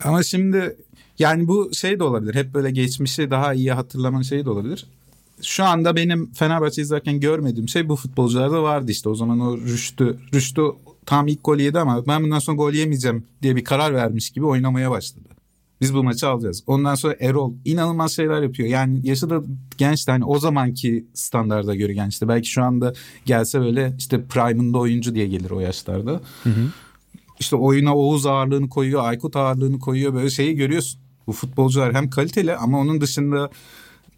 Ama 0.03 0.23
şimdi 0.23 0.75
yani 1.19 1.47
bu 1.47 1.73
şey 1.73 1.99
de 1.99 2.03
olabilir. 2.03 2.35
Hep 2.35 2.53
böyle 2.53 2.71
geçmişi 2.71 3.31
daha 3.31 3.53
iyi 3.53 3.71
hatırlaman 3.71 4.21
şey 4.21 4.45
de 4.45 4.49
olabilir. 4.49 4.85
Şu 5.41 5.63
anda 5.63 5.95
benim 5.95 6.33
Fenerbahçe 6.33 6.81
izlerken 6.81 7.19
görmediğim 7.19 7.69
şey 7.69 7.89
bu 7.89 7.95
futbolcularda 7.95 8.63
vardı 8.63 8.91
işte. 8.91 9.09
O 9.09 9.15
zaman 9.15 9.39
o 9.39 9.57
Rüştü, 9.57 10.19
Rüştü 10.33 10.61
tam 11.07 11.27
ilk 11.27 11.43
gol 11.43 11.59
yedi 11.59 11.79
ama 11.79 12.07
ben 12.07 12.23
bundan 12.23 12.39
sonra 12.39 12.57
gol 12.57 12.73
yemeyeceğim 12.73 13.23
diye 13.41 13.55
bir 13.55 13.63
karar 13.63 13.93
vermiş 13.93 14.29
gibi 14.29 14.45
oynamaya 14.45 14.91
başladı. 14.91 15.29
Biz 15.81 15.93
bu 15.93 16.03
maçı 16.03 16.27
alacağız. 16.27 16.63
Ondan 16.67 16.95
sonra 16.95 17.15
Erol 17.19 17.53
inanılmaz 17.65 18.11
şeyler 18.11 18.41
yapıyor. 18.41 18.69
Yani 18.69 18.99
yaşı 19.03 19.29
da 19.29 19.41
genç 19.77 20.07
de 20.07 20.11
hani 20.11 20.25
o 20.25 20.39
zamanki 20.39 21.05
standarda 21.13 21.75
göre 21.75 21.93
gençti. 21.93 22.27
Belki 22.27 22.49
şu 22.49 22.63
anda 22.63 22.93
gelse 23.25 23.59
böyle 23.59 23.95
işte 23.97 24.25
prime'ında 24.25 24.77
oyuncu 24.77 25.15
diye 25.15 25.27
gelir 25.27 25.51
o 25.51 25.59
yaşlarda. 25.59 26.21
Hı 26.43 26.49
hı. 26.49 26.69
İşte 27.39 27.55
oyuna 27.55 27.95
Oğuz 27.95 28.25
ağırlığını 28.25 28.69
koyuyor, 28.69 29.03
Aykut 29.03 29.35
ağırlığını 29.35 29.79
koyuyor. 29.79 30.13
Böyle 30.13 30.29
şeyi 30.29 30.55
görüyorsun. 30.55 30.99
Bu 31.27 31.31
futbolcular 31.31 31.93
hem 31.93 32.09
kaliteli 32.09 32.55
ama 32.55 32.79
onun 32.79 33.01
dışında 33.01 33.49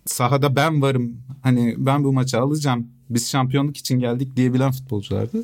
sahada 0.05 0.55
ben 0.55 0.81
varım. 0.81 1.17
Hani 1.41 1.75
ben 1.77 2.03
bu 2.03 2.13
maçı 2.13 2.39
alacağım. 2.39 2.87
Biz 3.09 3.29
şampiyonluk 3.29 3.77
için 3.77 3.99
geldik 3.99 4.35
diyebilen 4.35 4.71
futbolculardı. 4.71 5.43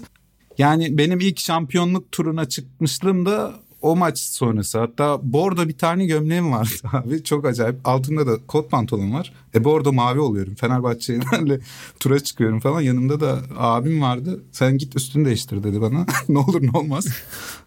Yani 0.58 0.98
benim 0.98 1.20
ilk 1.20 1.40
şampiyonluk 1.40 2.12
turuna 2.12 2.46
çıkmışlığım 2.50 3.26
da 3.26 3.54
o 3.82 3.96
maç 3.96 4.20
sonrası. 4.20 4.80
Hatta 4.80 5.20
bordo 5.24 5.68
bir 5.68 5.78
tane 5.78 6.06
gömleğim 6.06 6.52
vardı 6.52 6.70
abi. 6.94 7.24
Çok 7.24 7.46
acayip. 7.46 7.76
Altında 7.84 8.28
da 8.28 8.38
kot 8.48 8.72
pantolon 8.72 9.14
var. 9.14 9.34
E 9.56 9.64
bordo 9.64 9.94
mavi 9.94 10.20
oluyorum. 10.20 10.56
Fenerbahçe'lerle 10.56 11.60
tura 12.00 12.20
çıkıyorum 12.20 12.60
falan. 12.60 12.82
Yanımda 12.82 13.20
da 13.20 13.42
abim 13.58 14.02
vardı. 14.02 14.44
Sen 14.52 14.78
git 14.78 14.96
üstünü 14.96 15.26
değiştir 15.26 15.64
dedi 15.64 15.82
bana. 15.82 16.06
Ne 16.30 16.38
olur 16.40 16.64
ne 16.64 16.78
olmaz. 16.78 17.08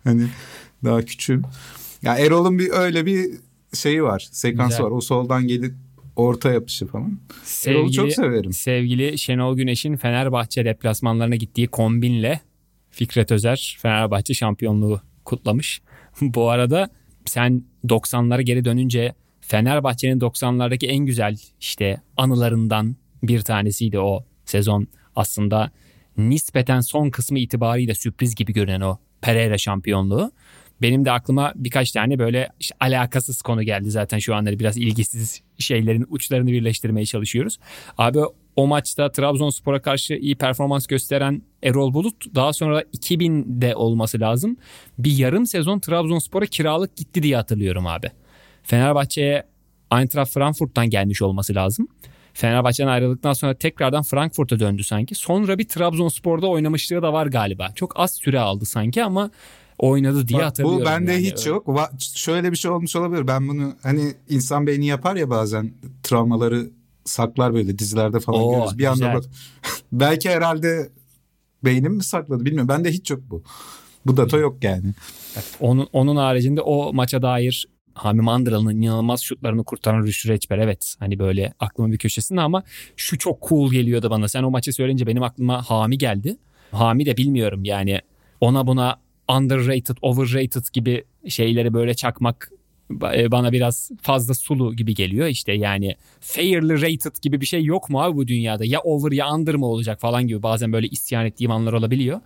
Hani 0.04 0.26
daha 0.84 1.02
küçüğüm. 1.02 1.42
Ya 2.02 2.18
Erol'un 2.18 2.58
bir 2.58 2.70
öyle 2.70 3.06
bir 3.06 3.30
şeyi 3.74 4.02
var. 4.02 4.28
Sekansı 4.32 4.68
Güzel. 4.70 4.84
var. 4.86 4.90
O 4.90 5.00
soldan 5.00 5.46
gelip 5.46 5.74
orta 6.16 6.52
yapışı 6.52 6.86
falan. 6.86 7.18
Sevgili, 7.44 7.78
Erol'u 7.80 7.92
çok 7.92 8.12
severim. 8.12 8.52
Sevgili 8.52 9.18
Şenol 9.18 9.56
Güneş'in 9.56 9.96
Fenerbahçe 9.96 10.64
deplasmanlarına 10.64 11.36
gittiği 11.36 11.66
kombinle 11.68 12.40
Fikret 12.98 13.32
Özer 13.32 13.76
Fenerbahçe 13.82 14.34
şampiyonluğu 14.34 15.00
kutlamış. 15.24 15.80
Bu 16.20 16.50
arada 16.50 16.88
sen 17.24 17.64
90'lara 17.84 18.42
geri 18.42 18.64
dönünce 18.64 19.14
Fenerbahçe'nin 19.40 20.20
90'lardaki 20.20 20.86
en 20.86 20.98
güzel 20.98 21.36
işte 21.60 22.00
anılarından 22.16 22.96
bir 23.22 23.40
tanesiydi 23.40 23.98
o 23.98 24.24
sezon. 24.44 24.88
Aslında 25.16 25.70
nispeten 26.16 26.80
son 26.80 27.10
kısmı 27.10 27.38
itibariyle 27.38 27.94
sürpriz 27.94 28.34
gibi 28.34 28.52
görünen 28.52 28.80
o 28.80 28.98
Pereira 29.20 29.58
şampiyonluğu. 29.58 30.32
Benim 30.82 31.04
de 31.04 31.12
aklıma 31.12 31.52
birkaç 31.56 31.90
tane 31.92 32.18
böyle 32.18 32.48
işte 32.60 32.76
alakasız 32.80 33.42
konu 33.42 33.62
geldi 33.62 33.90
zaten 33.90 34.18
şu 34.18 34.34
anları 34.34 34.58
biraz 34.58 34.76
ilgisiz 34.76 35.42
şeylerin 35.58 36.06
uçlarını 36.08 36.52
birleştirmeye 36.52 37.06
çalışıyoruz. 37.06 37.58
Abi 37.98 38.18
o 38.58 38.66
maçta 38.66 39.12
Trabzonspor'a 39.12 39.82
karşı 39.82 40.14
iyi 40.14 40.36
performans 40.36 40.86
gösteren 40.86 41.42
Erol 41.62 41.94
Bulut 41.94 42.34
daha 42.34 42.52
sonra 42.52 42.82
2000'de 42.82 43.76
olması 43.76 44.20
lazım. 44.20 44.56
Bir 44.98 45.18
yarım 45.18 45.46
sezon 45.46 45.78
Trabzonspor'a 45.78 46.46
kiralık 46.46 46.96
gitti 46.96 47.22
diye 47.22 47.36
hatırlıyorum 47.36 47.86
abi. 47.86 48.10
Fenerbahçe'ye 48.62 49.46
Eintracht 49.92 50.32
Frankfurt'tan 50.32 50.90
gelmiş 50.90 51.22
olması 51.22 51.54
lazım. 51.54 51.88
Fenerbahçe'den 52.32 52.88
ayrıldıktan 52.88 53.32
sonra 53.32 53.54
tekrardan 53.54 54.02
Frankfurt'a 54.02 54.60
döndü 54.60 54.84
sanki. 54.84 55.14
Sonra 55.14 55.58
bir 55.58 55.68
Trabzonspor'da 55.68 56.46
oynamışlığı 56.46 57.02
da 57.02 57.12
var 57.12 57.26
galiba. 57.26 57.68
Çok 57.74 58.00
az 58.00 58.14
süre 58.14 58.40
aldı 58.40 58.64
sanki 58.64 59.04
ama 59.04 59.30
oynadı 59.78 60.28
diye 60.28 60.38
Bak, 60.38 60.46
hatırlıyorum. 60.46 60.80
Bu 60.80 60.84
bende 60.84 61.12
yani. 61.12 61.26
hiç 61.26 61.46
yok. 61.46 61.90
Şöyle 62.14 62.52
bir 62.52 62.56
şey 62.56 62.70
olmuş 62.70 62.96
olabilir. 62.96 63.26
Ben 63.26 63.48
bunu 63.48 63.74
hani 63.82 64.14
insan 64.28 64.66
beyni 64.66 64.86
yapar 64.86 65.16
ya 65.16 65.30
bazen 65.30 65.72
travmaları 66.02 66.77
saklar 67.08 67.54
böyle 67.54 67.78
dizilerde 67.78 68.20
falan 68.20 68.40
Oo, 68.40 68.50
görüyoruz. 68.50 68.78
Bir 68.78 68.90
güzel. 68.90 69.08
anda 69.08 69.18
bak. 69.18 69.24
Belki 69.92 70.30
herhalde 70.30 70.90
beynim 71.64 71.92
mi 71.92 72.04
sakladı 72.04 72.44
bilmiyorum. 72.44 72.68
Bende 72.68 72.90
hiç 72.90 73.10
yok 73.10 73.20
bu. 73.30 73.42
Bu 74.06 74.16
data 74.16 74.38
yok 74.38 74.64
yani. 74.64 74.94
Onun, 75.60 75.88
onun 75.92 76.16
haricinde 76.16 76.60
o 76.60 76.92
maça 76.92 77.22
dair 77.22 77.68
Hami 77.94 78.20
Mandıralı'nın 78.20 78.82
inanılmaz 78.82 79.20
şutlarını 79.20 79.64
kurtaran 79.64 80.02
Rüştü 80.02 80.28
Reçber 80.28 80.58
evet 80.58 80.94
hani 80.98 81.18
böyle 81.18 81.52
aklımın 81.60 81.92
bir 81.92 81.98
köşesinde 81.98 82.40
ama 82.40 82.62
şu 82.96 83.18
çok 83.18 83.48
cool 83.48 83.72
geliyordu 83.72 84.10
bana. 84.10 84.28
Sen 84.28 84.42
o 84.42 84.50
maçı 84.50 84.72
söyleyince 84.72 85.06
benim 85.06 85.22
aklıma 85.22 85.62
Hami 85.62 85.98
geldi. 85.98 86.36
Hami 86.70 87.06
de 87.06 87.16
bilmiyorum 87.16 87.64
yani 87.64 88.00
ona 88.40 88.66
buna 88.66 89.00
underrated, 89.28 89.96
overrated 90.02 90.64
gibi 90.72 91.04
şeyleri 91.28 91.74
böyle 91.74 91.94
çakmak 91.94 92.50
bana 92.90 93.52
biraz 93.52 93.90
fazla 94.02 94.34
sulu 94.34 94.76
gibi 94.76 94.94
geliyor. 94.94 95.26
İşte 95.26 95.52
yani 95.52 95.96
fairly 96.20 96.82
rated 96.82 97.22
gibi 97.22 97.40
bir 97.40 97.46
şey 97.46 97.64
yok 97.64 97.90
mu 97.90 98.02
abi 98.02 98.16
bu 98.16 98.28
dünyada? 98.28 98.64
Ya 98.64 98.80
over 98.80 99.12
ya 99.12 99.34
under 99.34 99.54
mı 99.54 99.66
olacak 99.66 100.00
falan 100.00 100.26
gibi 100.26 100.42
bazen 100.42 100.72
böyle 100.72 100.86
isyan 100.86 101.26
ettiğim 101.26 101.50
anlar 101.50 101.72
olabiliyor. 101.72 102.20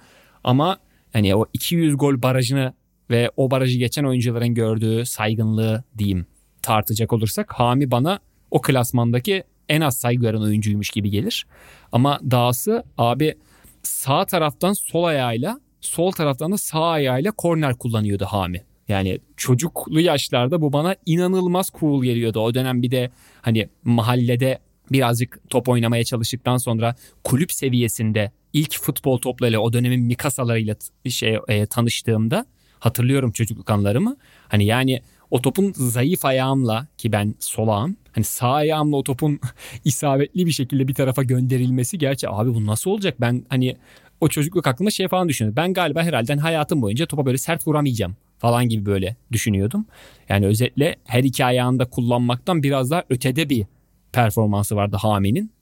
Ama 0.44 0.78
hani 1.12 1.36
o 1.36 1.46
200 1.52 1.96
gol 1.96 2.22
barajını 2.22 2.74
ve 3.10 3.30
o 3.36 3.50
barajı 3.50 3.78
geçen 3.78 4.04
oyuncuların 4.04 4.54
gördüğü 4.54 5.06
saygınlığı 5.06 5.84
diyeyim 5.98 6.26
tartacak 6.62 7.12
olursak 7.12 7.52
Hami 7.52 7.90
bana 7.90 8.20
o 8.50 8.60
klasmandaki 8.60 9.44
en 9.68 9.80
az 9.80 9.96
saygı 9.96 10.20
gören 10.20 10.40
oyuncuymuş 10.40 10.90
gibi 10.90 11.10
gelir. 11.10 11.46
Ama 11.92 12.20
dahası 12.30 12.84
abi 12.98 13.34
sağ 13.82 14.26
taraftan 14.26 14.72
sol 14.72 15.04
ayağıyla 15.04 15.60
sol 15.80 16.12
taraftan 16.12 16.52
da 16.52 16.58
sağ 16.58 16.86
ayağıyla 16.86 17.32
korner 17.32 17.74
kullanıyordu 17.74 18.24
Hami. 18.24 18.62
Yani 18.88 19.18
çocuklu 19.36 20.00
yaşlarda 20.00 20.60
bu 20.60 20.72
bana 20.72 20.96
inanılmaz 21.06 21.70
cool 21.80 22.04
geliyordu. 22.04 22.40
O 22.40 22.54
dönem 22.54 22.82
bir 22.82 22.90
de 22.90 23.10
hani 23.42 23.68
mahallede 23.84 24.58
birazcık 24.92 25.50
top 25.50 25.68
oynamaya 25.68 26.04
çalıştıktan 26.04 26.56
sonra 26.56 26.94
kulüp 27.24 27.52
seviyesinde 27.52 28.32
ilk 28.52 28.78
futbol 28.78 29.18
toplarıyla 29.18 29.60
o 29.60 29.72
dönemin 29.72 30.00
Mikasalarıyla 30.00 30.76
şey 31.08 31.38
e, 31.48 31.66
tanıştığımda 31.66 32.46
hatırlıyorum 32.78 33.32
çocukluk 33.32 33.70
anlarımı. 33.70 34.16
Hani 34.48 34.64
yani 34.64 35.02
o 35.30 35.42
topun 35.42 35.72
zayıf 35.72 36.24
ayağımla 36.24 36.86
ki 36.98 37.12
ben 37.12 37.34
solağım 37.40 37.96
hani 38.12 38.24
sağ 38.24 38.52
ayağımla 38.52 38.96
o 38.96 39.04
topun 39.04 39.40
isabetli 39.84 40.46
bir 40.46 40.52
şekilde 40.52 40.88
bir 40.88 40.94
tarafa 40.94 41.22
gönderilmesi 41.22 41.98
gerçi 41.98 42.28
abi 42.28 42.54
bu 42.54 42.66
nasıl 42.66 42.90
olacak? 42.90 43.20
Ben 43.20 43.44
hani 43.48 43.76
o 44.22 44.28
çocukluk 44.28 44.66
aklımda 44.66 44.90
şey 44.90 45.08
falan 45.08 45.28
düşünüyorum. 45.28 45.56
Ben 45.56 45.74
galiba 45.74 46.02
herhalde 46.02 46.32
hani 46.32 46.40
hayatım 46.40 46.82
boyunca 46.82 47.06
topa 47.06 47.26
böyle 47.26 47.38
sert 47.38 47.66
vuramayacağım 47.66 48.16
falan 48.38 48.68
gibi 48.68 48.86
böyle 48.86 49.16
düşünüyordum. 49.32 49.86
Yani 50.28 50.46
özetle 50.46 50.96
her 51.04 51.24
iki 51.24 51.44
ayağında 51.44 51.84
kullanmaktan 51.84 52.62
biraz 52.62 52.90
daha 52.90 53.04
ötede 53.10 53.48
bir 53.48 53.66
performansı 54.12 54.76
vardı 54.76 54.96
Hami'nin. 55.00 55.52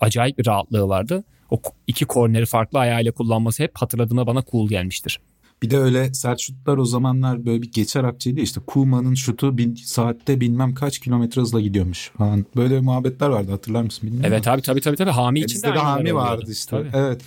Acayip 0.00 0.38
bir 0.38 0.46
rahatlığı 0.46 0.88
vardı. 0.88 1.24
O 1.50 1.62
iki 1.86 2.04
korneri 2.04 2.46
farklı 2.46 2.78
ayağıyla 2.78 3.12
kullanması 3.12 3.62
hep 3.62 3.72
hatırladığıma 3.74 4.26
bana 4.26 4.42
cool 4.50 4.68
gelmiştir. 4.68 5.20
Bir 5.62 5.70
de 5.70 5.78
öyle 5.78 6.14
sert 6.14 6.40
şutlar 6.40 6.76
o 6.76 6.84
zamanlar 6.84 7.46
böyle 7.46 7.62
bir 7.62 7.72
geçer 7.72 8.04
akçeydi 8.04 8.40
işte 8.40 8.60
Kuma'nın 8.66 9.14
şutu 9.14 9.58
bin, 9.58 9.74
saatte 9.74 10.40
bilmem 10.40 10.74
kaç 10.74 10.98
kilometre 10.98 11.40
hızla 11.40 11.60
gidiyormuş 11.60 12.10
falan. 12.18 12.46
Böyle 12.56 12.80
muhabbetler 12.80 13.28
vardı 13.28 13.50
hatırlar 13.50 13.82
mısın 13.82 14.06
bilmiyorum. 14.06 14.32
Evet 14.32 14.48
abi 14.48 14.62
tabii 14.62 14.80
tabii 14.80 14.96
tabii 14.96 15.10
Hami 15.10 15.40
için 15.40 15.62
de, 15.62 15.66
de 15.66 15.78
Hami 15.78 16.14
vardı 16.14 16.50
işte. 16.52 16.70
Tabii. 16.70 16.90
Evet. 16.94 17.20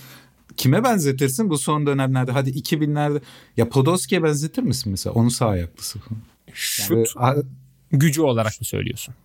Kime 0.58 0.84
benzetirsin 0.84 1.50
bu 1.50 1.58
son 1.58 1.86
dönemlerde? 1.86 2.32
Hadi 2.32 2.50
2000'lerde 2.50 3.22
ya 3.58 3.70
Podolski'ye 3.70 4.24
benzetir 4.24 4.64
misin 4.64 4.92
mesela? 4.92 5.14
Onun 5.14 5.30
sağ 5.30 5.48
ayaklısı. 5.48 6.00
Şut 6.54 7.16
yani, 7.22 7.44
gücü 7.92 8.22
olarak 8.22 8.62
mı 8.62 8.66
söylüyorsun? 8.66 9.16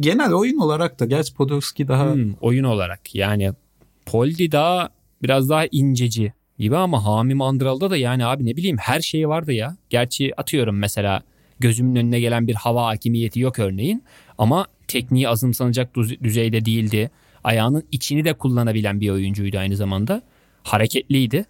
Genel 0.00 0.32
oyun 0.32 0.58
olarak 0.58 1.00
da. 1.00 1.04
Gerçi 1.04 1.34
Podolski 1.34 1.88
daha... 1.88 2.14
Hmm, 2.14 2.32
oyun 2.40 2.64
olarak 2.64 3.14
yani 3.14 3.52
Poldi 4.06 4.52
daha 4.52 4.88
biraz 5.22 5.48
daha 5.48 5.66
inceci 5.66 6.32
gibi 6.58 6.76
ama 6.76 7.04
Hami 7.04 7.34
Mandral'da 7.34 7.90
da 7.90 7.96
yani 7.96 8.26
abi 8.26 8.46
ne 8.46 8.56
bileyim 8.56 8.76
her 8.76 9.00
şeyi 9.00 9.28
vardı 9.28 9.52
ya. 9.52 9.76
Gerçi 9.90 10.40
atıyorum 10.40 10.78
mesela 10.78 11.22
gözümün 11.60 11.96
önüne 11.96 12.20
gelen 12.20 12.46
bir 12.46 12.54
hava 12.54 12.86
hakimiyeti 12.86 13.40
yok 13.40 13.58
örneğin 13.58 14.04
ama 14.38 14.66
tekniği 14.88 15.28
azımsanacak 15.28 15.94
düzeyde 16.22 16.64
değildi. 16.64 17.10
Ayağının 17.44 17.84
içini 17.92 18.24
de 18.24 18.32
kullanabilen 18.32 19.00
bir 19.00 19.10
oyuncuydu 19.10 19.58
aynı 19.58 19.76
zamanda. 19.76 20.22
Hareketliydi. 20.62 21.44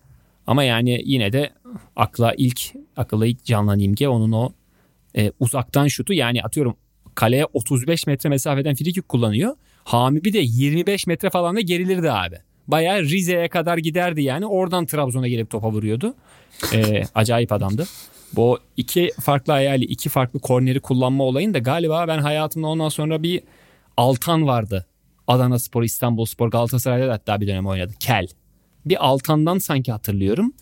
Ama 0.47 0.65
yani 0.65 1.03
yine 1.05 1.33
de 1.33 1.51
akla 1.97 2.35
ilk 2.37 2.61
akılla 2.97 3.27
ilk 3.27 3.45
canlanan 3.45 3.79
imge 3.79 4.09
onun 4.09 4.33
o 4.33 4.53
e, 5.17 5.33
uzaktan 5.41 5.89
şutu 5.89 6.13
yani 6.13 6.43
atıyorum 6.43 6.77
kaleye 7.15 7.47
35 7.53 8.07
metre 8.07 8.29
mesafeden 8.29 8.75
frikik 8.75 9.09
kullanıyor. 9.09 9.57
Hami 9.85 10.25
bir 10.25 10.33
de 10.33 10.39
25 10.39 11.07
metre 11.07 11.31
falan 11.31 11.57
da 11.57 11.61
gerilirdi 11.61 12.13
abi. 12.13 12.37
Bayağı 12.69 13.03
Rize'ye 13.03 13.49
kadar 13.49 13.79
giderdi 13.79 14.23
yani. 14.23 14.47
Oradan 14.47 14.87
Trabzon'a 14.87 15.29
gelip 15.29 15.51
topa 15.51 15.71
vuruyordu. 15.71 16.15
Ee, 16.75 17.03
acayip 17.15 17.53
adamdı. 17.53 17.87
Bu 18.33 18.59
iki 18.77 19.11
farklı 19.21 19.53
ayağıyla 19.53 19.87
iki 19.91 20.09
farklı 20.09 20.41
korneri 20.41 20.81
kullanma 20.81 21.25
olayın 21.25 21.55
da 21.55 21.59
galiba 21.59 22.09
ben 22.09 22.19
hayatımda 22.19 22.67
ondan 22.67 22.89
sonra 22.89 23.23
bir 23.23 23.43
Altan 23.97 24.47
vardı. 24.47 24.87
Adana 25.27 25.59
Spor, 25.59 25.83
İstanbul 25.83 26.25
Spor, 26.25 26.51
Galatasaray'da 26.51 27.09
da 27.09 27.13
hatta 27.13 27.41
bir 27.41 27.47
dönem 27.47 27.67
oynadı. 27.67 27.93
Kel. 28.01 28.27
Bir 28.87 29.07
Altan'dan 29.07 29.59
sanki 29.59 29.93
hatırlıyorum. 29.93 30.53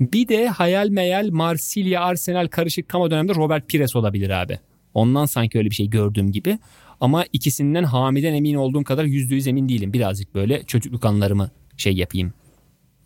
Bir 0.00 0.28
de 0.28 0.48
hayal 0.48 0.88
meyal 0.88 1.28
Marsilya, 1.30 2.02
Arsenal 2.02 2.48
karışık 2.48 2.88
tam 2.88 3.00
o 3.00 3.10
Robert 3.10 3.68
Pires 3.68 3.96
olabilir 3.96 4.30
abi. 4.30 4.58
Ondan 4.94 5.26
sanki 5.26 5.58
öyle 5.58 5.70
bir 5.70 5.74
şey 5.74 5.90
gördüğüm 5.90 6.32
gibi. 6.32 6.58
Ama 7.00 7.24
ikisinden 7.32 7.84
Hami'den 7.84 8.34
emin 8.34 8.54
olduğum 8.54 8.84
kadar 8.84 9.04
yüzde 9.04 9.34
yüz 9.34 9.46
emin 9.46 9.68
değilim. 9.68 9.92
Birazcık 9.92 10.34
böyle 10.34 10.62
çocukluk 10.62 11.04
anılarımı 11.04 11.50
şey 11.76 11.92
yapayım. 11.92 12.32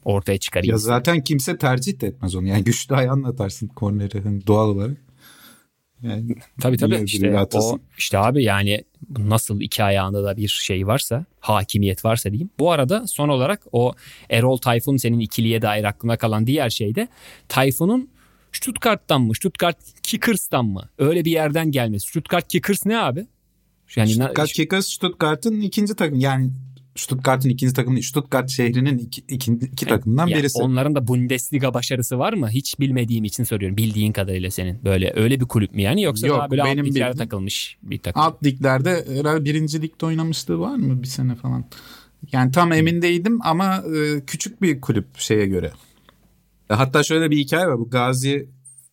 Ortaya 0.05 0.39
çıkarayım. 0.39 0.73
Ya 0.73 0.79
zaten 0.79 1.25
kimse 1.25 1.59
tercih 1.59 2.01
de 2.01 2.07
etmez 2.07 2.35
onu. 2.35 2.47
Yani 2.47 2.65
güçlü 2.65 2.95
ayağınla 2.95 3.29
atarsın 3.29 3.69
korneri 3.69 4.21
hani 4.21 4.47
doğal 4.47 4.69
olarak. 4.69 4.97
Yani 6.03 6.35
tabii 6.61 6.77
tabii 6.77 7.03
işte 7.05 7.47
o 7.55 7.79
işte 7.99 8.19
abi 8.19 8.45
yani 8.45 8.85
nasıl 9.19 9.61
iki 9.61 9.85
ayağında 9.85 10.25
da 10.25 10.37
bir 10.37 10.49
şey 10.49 10.87
varsa 10.87 11.25
hakimiyet 11.41 12.05
varsa 12.05 12.31
diyeyim. 12.31 12.51
Bu 12.59 12.73
arada 12.73 13.07
son 13.07 13.29
olarak 13.29 13.63
o 13.73 13.93
Erol 14.31 14.57
Tayfun 14.57 14.97
senin 14.97 15.19
ikiliye 15.19 15.63
dair 15.63 15.85
aklına 15.85 16.17
kalan 16.17 16.47
diğer 16.47 16.71
şey 16.71 16.95
de 16.95 17.09
Tayfun'un 17.49 18.11
Stuttgart'tan 18.53 19.23
mı 19.23 19.35
Stuttgart 19.35 19.77
Kickers'tan 20.03 20.65
mı 20.65 20.89
öyle 20.99 21.25
bir 21.25 21.31
yerden 21.31 21.71
gelmesi. 21.71 22.09
Stuttgart 22.09 22.49
Kickers 22.49 22.87
ne 22.87 22.99
abi? 22.99 23.27
Yani 23.97 24.11
Stuttgart 24.11 24.53
Kickers 24.53 24.87
Stuttgart'ın 24.87 25.61
ikinci 25.61 25.95
takım 25.95 26.21
yani 26.21 26.51
Stuttgart'ın 26.97 27.49
ikinci 27.49 27.75
takımı 27.75 28.03
Stuttgart 28.03 28.51
şehrinin 28.51 28.99
iki, 28.99 29.21
iki, 29.29 29.53
iki 29.53 29.87
takımdan 29.87 30.27
yani 30.27 30.39
birisi. 30.39 30.63
Onların 30.63 30.95
da 30.95 31.09
Bundesliga 31.09 31.75
başarısı 31.75 32.19
var 32.19 32.33
mı? 32.33 32.51
Hiç 32.51 32.81
bilmediğim 32.81 33.25
için 33.25 33.45
soruyorum. 33.45 33.77
Bildiğin 33.77 34.13
kadarıyla 34.13 34.51
senin. 34.51 34.85
Böyle 34.85 35.13
öyle 35.17 35.41
bir 35.41 35.45
kulüp 35.45 35.75
mü 35.75 35.83
yani 35.83 36.03
yoksa 36.03 36.27
Yok, 36.27 36.39
daha 36.39 36.51
böyle 36.51 36.65
benim 36.65 36.85
alt 36.85 36.91
liglerde 36.91 37.19
takılmış 37.19 37.79
bir 37.83 37.99
takım? 37.99 38.23
Alt 38.23 38.45
liglerde 38.45 39.05
herhalde 39.19 39.45
birinci 39.45 39.83
ligde 39.83 40.07
oynamışlığı 40.07 40.59
var 40.59 40.77
mı 40.77 41.03
bir 41.03 41.09
sene 41.09 41.35
falan? 41.35 41.65
Yani 42.33 42.53
tam 42.53 42.73
emin 42.73 43.03
değildim 43.03 43.39
ama 43.43 43.77
e, 43.77 44.25
küçük 44.27 44.63
bir 44.63 44.81
kulüp 44.81 45.19
şeye 45.19 45.47
göre. 45.47 45.73
Hatta 46.69 47.03
şöyle 47.03 47.31
bir 47.31 47.39
hikaye 47.39 47.67
var. 47.67 47.79
Bu 47.79 47.91
Gazi 47.91 48.49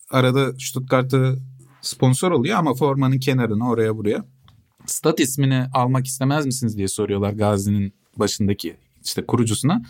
arada 0.10 0.54
Stuttgart'ı 0.60 1.40
sponsor 1.82 2.32
oluyor 2.32 2.58
ama 2.58 2.74
formanın 2.74 3.20
kenarına 3.20 3.70
oraya 3.70 3.98
buraya 3.98 4.26
stat 4.86 5.20
ismini 5.20 5.66
almak 5.74 6.08
istemez 6.08 6.46
misiniz 6.46 6.78
diye 6.78 6.88
soruyorlar 6.88 7.32
Gazi'nin 7.32 7.94
başındaki 8.18 8.78
işte 9.04 9.26
kurucusuna. 9.26 9.82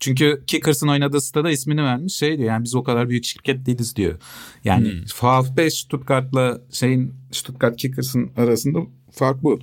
Çünkü 0.00 0.42
Kickers'ın 0.46 0.88
oynadığı 0.88 1.20
stada 1.20 1.50
ismini 1.50 1.82
vermiş 1.82 2.14
şey 2.14 2.38
diyor 2.38 2.48
yani 2.48 2.64
biz 2.64 2.74
o 2.74 2.82
kadar 2.82 3.08
büyük 3.08 3.24
şirket 3.24 3.66
değiliz 3.66 3.96
diyor. 3.96 4.20
Yani 4.64 4.92
hmm. 4.92 5.02
VfB 5.22 5.70
Stuttgart'la 5.70 6.60
şeyin 6.72 7.14
Stuttgart 7.32 7.76
Kickers'ın 7.76 8.30
arasında 8.36 8.78
fark 9.10 9.42
bu. 9.42 9.58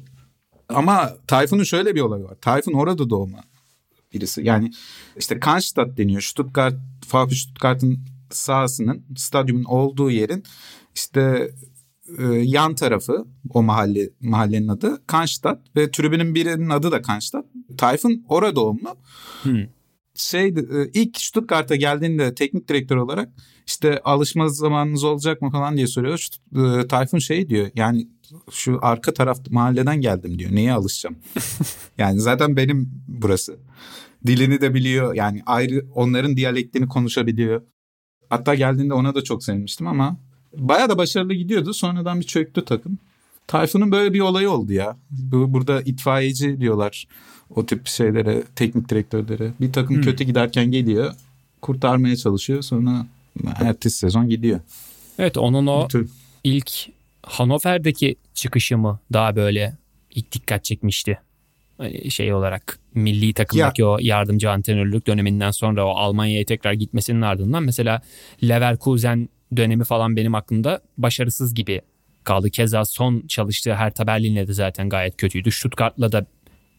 Ama 0.70 1.14
Tayfun'un 1.28 1.64
şöyle 1.64 1.96
bir 1.96 2.02
olayı 2.02 2.24
var. 2.24 2.36
Tayfun 2.42 2.74
orada 2.74 3.10
doğma 3.10 3.40
birisi. 4.14 4.42
Yani 4.44 4.72
işte 5.18 5.40
Cannstatt 5.46 5.98
deniyor. 5.98 6.22
Stuttgart, 6.22 6.76
VfB 7.14 7.32
Stuttgart'ın 7.32 8.00
sahasının, 8.32 9.06
stadyumun 9.16 9.64
olduğu 9.64 10.12
yerin 10.12 10.44
işte 10.96 11.52
e, 12.18 12.24
yan 12.28 12.76
tarafı 12.76 13.26
o 13.50 13.64
mahalle 13.64 14.10
mahallenin 14.22 14.68
adı 14.68 15.08
Kanstadt 15.08 15.76
ve 15.76 15.92
tribünün 15.92 16.36
birinin 16.36 16.70
adı 16.70 16.92
da 16.92 17.02
Kanstadt. 17.02 17.46
Tayfun 17.78 18.26
orada 18.30 18.56
doğumlu. 18.56 18.96
Hmm. 19.44 19.64
Şey 20.16 20.48
e, 20.48 20.54
ilk 20.94 21.22
Stuttgart'a 21.22 21.76
geldiğinde 21.76 22.36
teknik 22.36 22.68
direktör 22.68 22.98
olarak 22.98 23.30
işte 23.68 24.02
alışma 24.04 24.50
zamanınız 24.50 25.04
olacak 25.04 25.42
mı 25.42 25.52
falan 25.52 25.78
diye 25.78 25.88
soruyor. 25.88 26.28
E, 26.56 26.88
Tayfun 26.88 27.20
şey 27.20 27.50
diyor 27.50 27.70
yani 27.76 28.08
şu 28.52 28.80
arka 28.82 29.14
taraf 29.14 29.40
mahalleden 29.50 30.02
geldim 30.02 30.40
diyor. 30.40 30.52
Neye 30.52 30.74
alışacağım? 30.74 31.16
yani 31.98 32.20
zaten 32.20 32.58
benim 32.58 32.92
burası. 33.08 33.58
Dilini 34.28 34.62
de 34.62 34.74
biliyor. 34.74 35.16
Yani 35.16 35.42
ayrı 35.46 35.86
onların 35.96 36.38
diyalektini 36.38 36.88
konuşabiliyor. 36.88 37.62
Hatta 38.30 38.56
geldiğinde 38.56 38.94
ona 38.94 39.16
da 39.16 39.24
çok 39.24 39.44
sevmiştim 39.44 39.88
ama 39.88 40.18
Baya 40.58 40.90
da 40.90 40.98
başarılı 40.98 41.34
gidiyordu. 41.34 41.74
Sonradan 41.74 42.20
bir 42.20 42.26
çöktü 42.26 42.66
takım. 42.66 43.00
Tayfun'un 43.48 43.92
böyle 43.92 44.14
bir 44.14 44.20
olayı 44.20 44.50
oldu 44.50 44.74
ya. 44.74 44.98
Bu, 45.10 45.54
burada 45.54 45.82
itfaiyeci 45.82 46.60
diyorlar 46.60 47.08
o 47.50 47.66
tip 47.66 47.88
şeylere, 47.88 48.44
teknik 48.56 48.90
direktörlere. 48.90 49.52
Bir 49.62 49.74
takım 49.74 49.96
hmm. 49.96 50.04
kötü 50.04 50.24
giderken 50.24 50.72
geliyor, 50.72 51.14
kurtarmaya 51.62 52.16
çalışıyor. 52.16 52.62
Sonra 52.62 53.06
ertesi 53.56 53.98
sezon 53.98 54.30
gidiyor. 54.30 54.60
Evet 55.20 55.38
onun 55.38 55.68
o 55.68 55.88
tür... 55.88 56.10
ilk 56.44 56.72
Hannover'deki 57.24 58.16
çıkışı 58.34 58.78
mı 58.78 59.00
daha 59.14 59.36
böyle 59.36 59.78
ilk 60.16 60.32
dikkat 60.32 60.64
çekmişti. 60.64 61.20
Hani 61.78 62.12
şey 62.12 62.34
olarak 62.34 62.80
milli 62.94 63.34
takımdaki 63.34 63.82
ya. 63.82 63.88
o 63.88 63.98
yardımcı 64.02 64.52
antrenörlük 64.52 65.08
döneminden 65.08 65.52
sonra 65.52 65.86
o 65.88 65.90
Almanya'ya 65.90 66.46
tekrar 66.46 66.74
gitmesinin 66.74 67.22
ardından 67.22 67.64
mesela 67.64 68.02
Leverkusen 68.44 69.30
dönemi 69.58 69.84
falan 69.84 70.16
benim 70.16 70.36
aklımda 70.36 70.82
başarısız 70.98 71.54
gibi 71.54 71.82
kaldı. 72.24 72.50
Keza 72.50 72.86
son 72.86 73.28
çalıştığı 73.28 73.74
Hertha 73.74 74.08
Berlin'le 74.08 74.48
de 74.48 74.54
zaten 74.54 74.90
gayet 74.90 75.18
kötüydü. 75.18 75.52
Stuttgart'la 75.52 76.12
da 76.12 76.26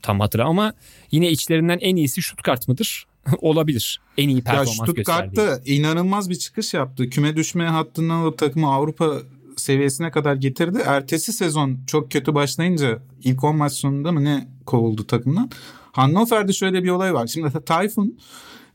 tam 0.03 0.21
hatıra 0.21 0.45
ama 0.45 0.73
yine 1.11 1.31
içlerinden 1.31 1.79
en 1.81 1.97
iyisi 1.97 2.23
Stuttgart 2.23 2.69
mıdır? 2.69 3.07
Olabilir. 3.41 4.01
En 4.19 4.29
iyi 4.29 4.43
performans 4.43 4.79
ya 4.79 4.85
Stuttgart'ta 4.85 5.43
gösterdiği. 5.45 5.79
inanılmaz 5.79 6.31
bir 6.31 6.35
çıkış 6.35 6.75
yaptı. 6.75 7.11
Küme 7.11 7.37
düşme 7.37 7.65
hattından 7.65 8.15
alıp 8.15 8.39
takımı 8.39 8.73
Avrupa 8.73 9.19
seviyesine 9.57 10.11
kadar 10.11 10.35
getirdi. 10.35 10.79
Ertesi 10.87 11.33
sezon 11.33 11.79
çok 11.87 12.11
kötü 12.11 12.35
başlayınca 12.35 12.99
ilk 13.25 13.45
10 13.45 13.57
maç 13.57 13.73
sonunda 13.73 14.13
mı 14.13 14.25
ne 14.25 14.49
kovuldu 14.67 15.07
takımdan. 15.07 15.51
Hannover'de 15.93 16.53
şöyle 16.53 16.85
bir 16.85 16.89
olay 16.89 17.15
var. 17.15 17.27
Şimdi 17.27 17.65
Tayfun 17.65 18.19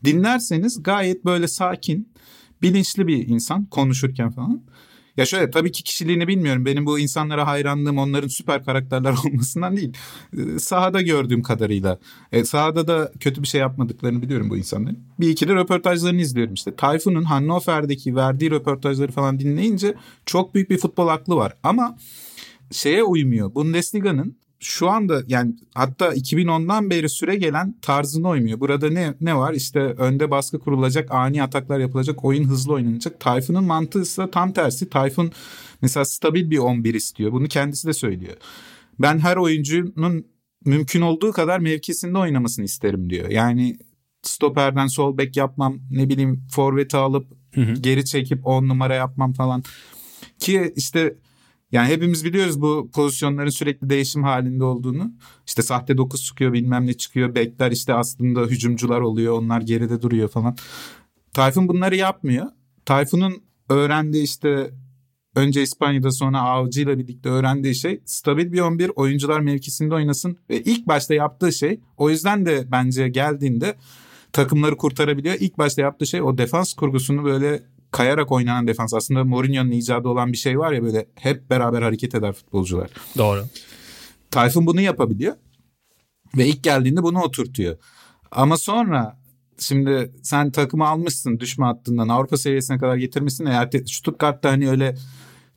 dinlerseniz 0.05 0.83
gayet 0.83 1.25
böyle 1.25 1.47
sakin, 1.47 2.10
bilinçli 2.61 3.07
bir 3.07 3.27
insan 3.27 3.65
konuşurken 3.65 4.31
falan. 4.31 4.61
Ya 5.17 5.25
şöyle 5.25 5.51
tabii 5.51 5.71
ki 5.71 5.83
kişiliğini 5.83 6.27
bilmiyorum. 6.27 6.65
Benim 6.65 6.85
bu 6.85 6.99
insanlara 6.99 7.47
hayranlığım 7.47 7.97
onların 7.97 8.27
süper 8.27 8.65
karakterler 8.65 9.13
olmasından 9.25 9.77
değil. 9.77 9.93
Ee, 10.37 10.59
sahada 10.59 11.01
gördüğüm 11.01 11.43
kadarıyla. 11.43 11.99
E, 12.31 12.45
sahada 12.45 12.87
da 12.87 13.11
kötü 13.19 13.41
bir 13.43 13.47
şey 13.47 13.61
yapmadıklarını 13.61 14.21
biliyorum 14.21 14.49
bu 14.49 14.57
insanların. 14.57 14.99
Bir 15.19 15.29
iki 15.29 15.47
de 15.47 15.55
röportajlarını 15.55 16.21
izliyorum 16.21 16.53
işte. 16.53 16.75
Tayfun'un 16.75 17.23
Hannover'deki 17.23 18.15
verdiği 18.15 18.51
röportajları 18.51 19.11
falan 19.11 19.39
dinleyince 19.39 19.95
çok 20.25 20.55
büyük 20.55 20.69
bir 20.69 20.77
futbol 20.77 21.07
aklı 21.07 21.35
var. 21.35 21.53
Ama 21.63 21.97
şeye 22.71 23.03
uymuyor. 23.03 23.55
Bundesliga'nın 23.55 24.37
şu 24.61 24.89
anda 24.89 25.23
yani 25.27 25.55
hatta 25.73 26.13
2010'dan 26.13 26.89
beri 26.89 27.09
süre 27.09 27.35
gelen 27.35 27.75
tarzına 27.81 28.29
uymuyor. 28.29 28.59
Burada 28.59 28.89
ne 28.89 29.13
ne 29.21 29.37
var? 29.37 29.53
İşte 29.53 29.79
önde 29.79 30.31
baskı 30.31 30.59
kurulacak, 30.59 31.11
ani 31.11 31.43
ataklar 31.43 31.79
yapılacak, 31.79 32.25
oyun 32.25 32.43
hızlı 32.43 32.73
oynanacak. 32.73 33.19
Tayfun'un 33.19 33.63
mantığı 33.63 34.01
ise 34.01 34.31
tam 34.31 34.51
tersi. 34.51 34.89
Tayfun 34.89 35.31
mesela 35.81 36.05
stabil 36.05 36.49
bir 36.49 36.57
11 36.57 36.93
istiyor. 36.93 37.31
Bunu 37.31 37.47
kendisi 37.47 37.87
de 37.87 37.93
söylüyor. 37.93 38.33
Ben 38.99 39.19
her 39.19 39.37
oyuncunun 39.37 40.25
mümkün 40.65 41.01
olduğu 41.01 41.31
kadar 41.31 41.59
mevkisinde 41.59 42.17
oynamasını 42.17 42.65
isterim 42.65 43.09
diyor. 43.09 43.29
Yani 43.29 43.77
stoperden 44.21 44.87
sol 44.87 45.17
bek 45.17 45.37
yapmam, 45.37 45.79
ne 45.91 46.09
bileyim 46.09 46.43
forveti 46.51 46.97
alıp 46.97 47.25
hı 47.53 47.61
hı. 47.61 47.73
geri 47.73 48.05
çekip 48.05 48.47
10 48.47 48.67
numara 48.67 48.95
yapmam 48.95 49.33
falan. 49.33 49.63
Ki 50.39 50.73
işte 50.75 51.15
yani 51.71 51.87
hepimiz 51.87 52.25
biliyoruz 52.25 52.61
bu 52.61 52.89
pozisyonların 52.93 53.49
sürekli 53.49 53.89
değişim 53.89 54.23
halinde 54.23 54.63
olduğunu. 54.63 55.11
İşte 55.47 55.61
sahte 55.61 55.97
9 55.97 56.23
çıkıyor 56.23 56.53
bilmem 56.53 56.87
ne 56.87 56.93
çıkıyor. 56.93 57.35
Bekler 57.35 57.71
işte 57.71 57.93
aslında 57.93 58.41
hücumcular 58.41 59.01
oluyor. 59.01 59.33
Onlar 59.33 59.61
geride 59.61 60.01
duruyor 60.01 60.29
falan. 60.29 60.57
Tayfun 61.33 61.67
bunları 61.67 61.95
yapmıyor. 61.95 62.45
Tayfun'un 62.85 63.43
öğrendiği 63.69 64.23
işte 64.23 64.71
önce 65.35 65.61
İspanya'da 65.61 66.11
sonra 66.11 66.41
Avcı 66.41 66.81
ile 66.81 66.97
birlikte 66.97 67.29
öğrendiği 67.29 67.75
şey 67.75 68.01
stabil 68.05 68.51
bir 68.51 68.59
11 68.59 68.91
oyuncular 68.95 69.39
mevkisinde 69.39 69.95
oynasın. 69.95 70.37
Ve 70.49 70.61
ilk 70.61 70.87
başta 70.87 71.13
yaptığı 71.13 71.53
şey 71.53 71.79
o 71.97 72.09
yüzden 72.09 72.45
de 72.45 72.65
bence 72.71 73.09
geldiğinde 73.09 73.75
takımları 74.33 74.77
kurtarabiliyor. 74.77 75.35
İlk 75.39 75.57
başta 75.57 75.81
yaptığı 75.81 76.07
şey 76.07 76.21
o 76.21 76.37
defans 76.37 76.73
kurgusunu 76.73 77.23
böyle 77.23 77.63
kayarak 77.91 78.31
oynanan 78.31 78.67
defans 78.67 78.93
aslında 78.93 79.23
Mourinho'nun 79.23 79.71
icadı 79.71 80.07
olan 80.07 80.31
bir 80.31 80.37
şey 80.37 80.59
var 80.59 80.71
ya 80.71 80.83
böyle 80.83 81.07
hep 81.15 81.49
beraber 81.49 81.81
hareket 81.81 82.15
eder 82.15 82.33
futbolcular. 82.33 82.89
Doğru. 83.17 83.45
Tayfun 84.31 84.65
bunu 84.65 84.81
yapabiliyor 84.81 85.35
ve 86.37 86.47
ilk 86.47 86.63
geldiğinde 86.63 87.03
bunu 87.03 87.21
oturtuyor. 87.21 87.77
Ama 88.31 88.57
sonra 88.57 89.19
şimdi 89.59 90.11
sen 90.23 90.51
takımı 90.51 90.87
almışsın 90.87 91.39
düşme 91.39 91.65
hattından 91.65 92.07
Avrupa 92.07 92.37
seviyesine 92.37 92.77
kadar 92.77 92.95
getirmişsin. 92.95 93.45
Eğer 93.45 93.69
Stuttgart'ta 93.85 94.51
hani 94.51 94.69
öyle 94.69 94.95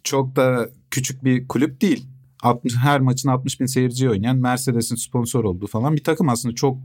çok 0.04 0.36
da 0.36 0.68
küçük 0.90 1.24
bir 1.24 1.48
kulüp 1.48 1.80
değil. 1.80 2.06
60, 2.42 2.76
her 2.76 3.00
maçın 3.00 3.28
60 3.28 3.60
bin 3.60 3.66
seyirci 3.66 4.10
oynayan 4.10 4.36
Mercedes'in 4.36 4.96
sponsor 4.96 5.44
olduğu 5.44 5.66
falan 5.66 5.96
bir 5.96 6.04
takım 6.04 6.28
aslında 6.28 6.54
çok 6.54 6.78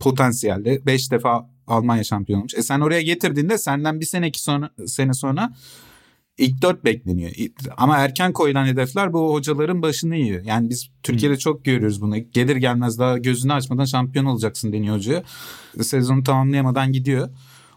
potansiyelde. 0.00 0.86
5 0.86 1.10
defa 1.12 1.50
Almanya 1.70 2.04
şampiyonu 2.04 2.40
olmuş. 2.40 2.54
E 2.54 2.62
sen 2.62 2.80
oraya 2.80 3.02
getirdiğinde 3.02 3.58
senden 3.58 4.00
bir 4.00 4.06
seneki 4.06 4.42
sonra 4.42 4.70
sene 4.86 5.14
sonra 5.14 5.52
ilk 6.38 6.62
dört 6.62 6.84
bekleniyor. 6.84 7.30
Ama 7.76 7.96
erken 7.96 8.32
koyulan 8.32 8.66
hedefler 8.66 9.12
bu 9.12 9.32
hocaların 9.32 9.82
başını 9.82 10.16
yiyor. 10.16 10.44
Yani 10.44 10.70
biz 10.70 10.90
Türkiye'de 11.02 11.34
hmm. 11.34 11.38
çok 11.38 11.64
görüyoruz 11.64 12.02
bunu. 12.02 12.16
Gelir 12.32 12.56
gelmez 12.56 12.98
daha 12.98 13.18
gözünü 13.18 13.52
açmadan 13.52 13.84
şampiyon 13.84 14.24
olacaksın 14.24 14.72
deniyor 14.72 14.96
hocaya. 14.96 15.22
Sezonu 15.82 16.22
tamamlayamadan 16.22 16.92
gidiyor. 16.92 17.28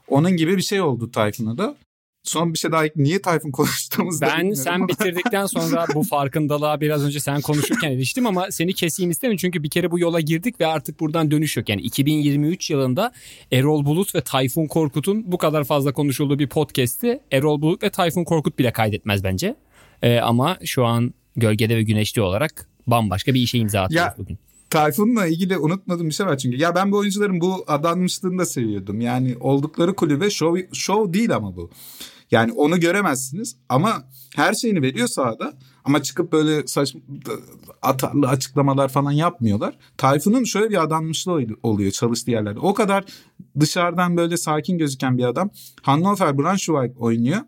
Onun 0.08 0.32
gibi 0.32 0.58
bir 0.58 0.62
şey 0.62 0.82
oldu 0.82 1.12
Tayfun'a 1.12 1.58
da. 1.58 1.76
Son 2.24 2.54
bir 2.54 2.60
şey 2.60 2.72
daha 2.72 2.84
niye 2.96 3.22
Tayfun 3.22 3.52
konuştuğumuzda 3.52 4.26
Ben 4.26 4.54
sen 4.54 4.88
bitirdikten 4.88 5.46
sonra 5.46 5.86
bu 5.94 6.04
farkındalığa 6.10 6.82
biraz 6.82 7.06
önce 7.06 7.20
sen 7.20 7.42
konuşurken 7.42 7.92
eriştim 7.92 8.26
ama 8.26 8.52
seni 8.52 8.74
keseyim 8.74 9.12
istedim 9.12 9.38
çünkü 9.38 9.64
bir 9.64 9.70
kere 9.70 9.92
bu 9.92 10.00
yola 10.00 10.20
girdik 10.20 10.60
ve 10.60 10.68
artık 10.68 11.00
buradan 11.00 11.32
dönüş 11.32 11.58
yok. 11.58 11.70
Yani 11.70 11.82
2023 11.82 12.70
yılında 12.70 13.12
Erol 13.52 13.86
Bulut 13.86 14.16
ve 14.16 14.22
Tayfun 14.22 14.68
Korkut'un 14.68 15.32
bu 15.32 15.38
kadar 15.38 15.64
fazla 15.64 15.94
konuşulduğu 15.94 16.40
bir 16.40 16.48
podcast'i 16.48 17.20
Erol 17.32 17.62
Bulut 17.62 17.84
ve 17.84 17.90
Tayfun 17.90 18.24
Korkut 18.24 18.60
bile 18.60 18.72
kaydetmez 18.72 19.24
bence. 19.24 19.56
Ee, 20.02 20.20
ama 20.20 20.58
şu 20.66 20.86
an 20.86 21.14
gölgede 21.36 21.76
ve 21.76 21.84
güneşli 21.84 22.22
olarak 22.22 22.68
bambaşka 22.88 23.34
bir 23.34 23.42
işe 23.42 23.58
imza 23.58 23.82
atıyoruz 23.82 24.14
bugün. 24.18 24.40
Tayfun'la 24.74 25.28
ilgili 25.28 25.58
unutmadığım 25.58 26.08
bir 26.08 26.14
şey 26.14 26.26
var 26.26 26.38
çünkü. 26.38 26.58
Ya 26.58 26.76
ben 26.76 26.92
bu 26.92 26.98
oyuncuların 26.98 27.42
bu 27.42 27.64
adanmışlığını 27.68 28.40
da 28.40 28.46
seviyordum. 28.46 29.02
Yani 29.02 29.36
oldukları 29.40 29.96
kulübe 29.96 30.30
şov, 30.30 30.58
şov 30.74 31.14
değil 31.14 31.36
ama 31.36 31.56
bu. 31.56 31.70
Yani 32.32 32.52
onu 32.52 32.80
göremezsiniz 32.80 33.58
ama 33.70 34.04
her 34.36 34.54
şeyini 34.54 34.82
veriyor 34.82 35.08
sahada. 35.08 35.54
Ama 35.84 36.04
çıkıp 36.04 36.32
böyle 36.32 36.68
saçma 36.68 37.02
atarlı 37.82 38.28
açıklamalar 38.28 38.90
falan 38.90 39.12
yapmıyorlar. 39.12 39.78
Tayfun'un 39.98 40.44
şöyle 40.44 40.70
bir 40.70 40.84
adanmışlığı 40.84 41.48
oluyor 41.64 41.92
çalıştığı 41.92 42.32
yerlerde. 42.32 42.60
O 42.60 42.74
kadar 42.74 43.06
dışarıdan 43.60 44.18
böyle 44.18 44.38
sakin 44.38 44.78
gözüken 44.78 45.18
bir 45.18 45.24
adam. 45.24 45.50
Hannover 45.82 46.38
Braunschweig 46.38 47.02
oynuyor 47.02 47.42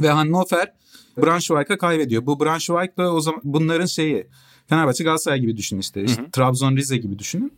ve 0.00 0.10
Hannover 0.10 0.72
Braunschweig'a 1.16 1.78
kaybediyor. 1.78 2.26
Bu 2.26 2.40
Braunschweig 2.40 2.96
da 2.98 3.12
o 3.12 3.20
zaman 3.20 3.40
bunların 3.44 3.86
şeyi 3.86 4.26
Fenerbahçe 4.66 5.04
Galatasaray 5.04 5.40
gibi 5.40 5.56
düşünün 5.56 5.80
işte. 5.80 6.04
işte 6.04 6.22
hı 6.22 6.26
hı. 6.26 6.30
Trabzon 6.30 6.76
Rize 6.76 6.96
gibi 6.96 7.18
düşünün. 7.18 7.52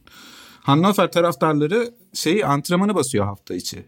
Hannover 0.60 1.12
taraftarları 1.12 1.94
şeyi 2.14 2.46
antrenmanı 2.46 2.94
basıyor 2.94 3.24
hafta 3.24 3.54
içi. 3.54 3.86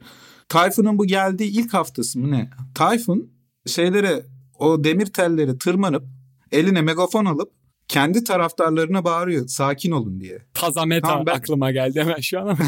Tayfun'un 0.48 0.98
bu 0.98 1.06
geldiği 1.06 1.50
ilk 1.50 1.74
haftası 1.74 2.18
mı 2.18 2.30
ne? 2.30 2.50
Tayfun 2.74 3.30
şeylere 3.66 4.22
o 4.58 4.84
demir 4.84 5.06
telleri 5.06 5.58
tırmanıp 5.58 6.04
eline 6.52 6.82
megafon 6.82 7.24
alıp 7.24 7.52
kendi 7.88 8.24
taraftarlarına 8.24 9.04
bağırıyor 9.04 9.48
sakin 9.48 9.90
olun 9.90 10.20
diye. 10.20 10.38
Taza 10.54 10.84
meta 10.84 11.08
tamam, 11.08 11.26
ben... 11.26 11.34
aklıma 11.34 11.70
geldi 11.70 12.00
hemen 12.00 12.20
şu 12.20 12.40
an 12.40 12.46
ama 12.46 12.58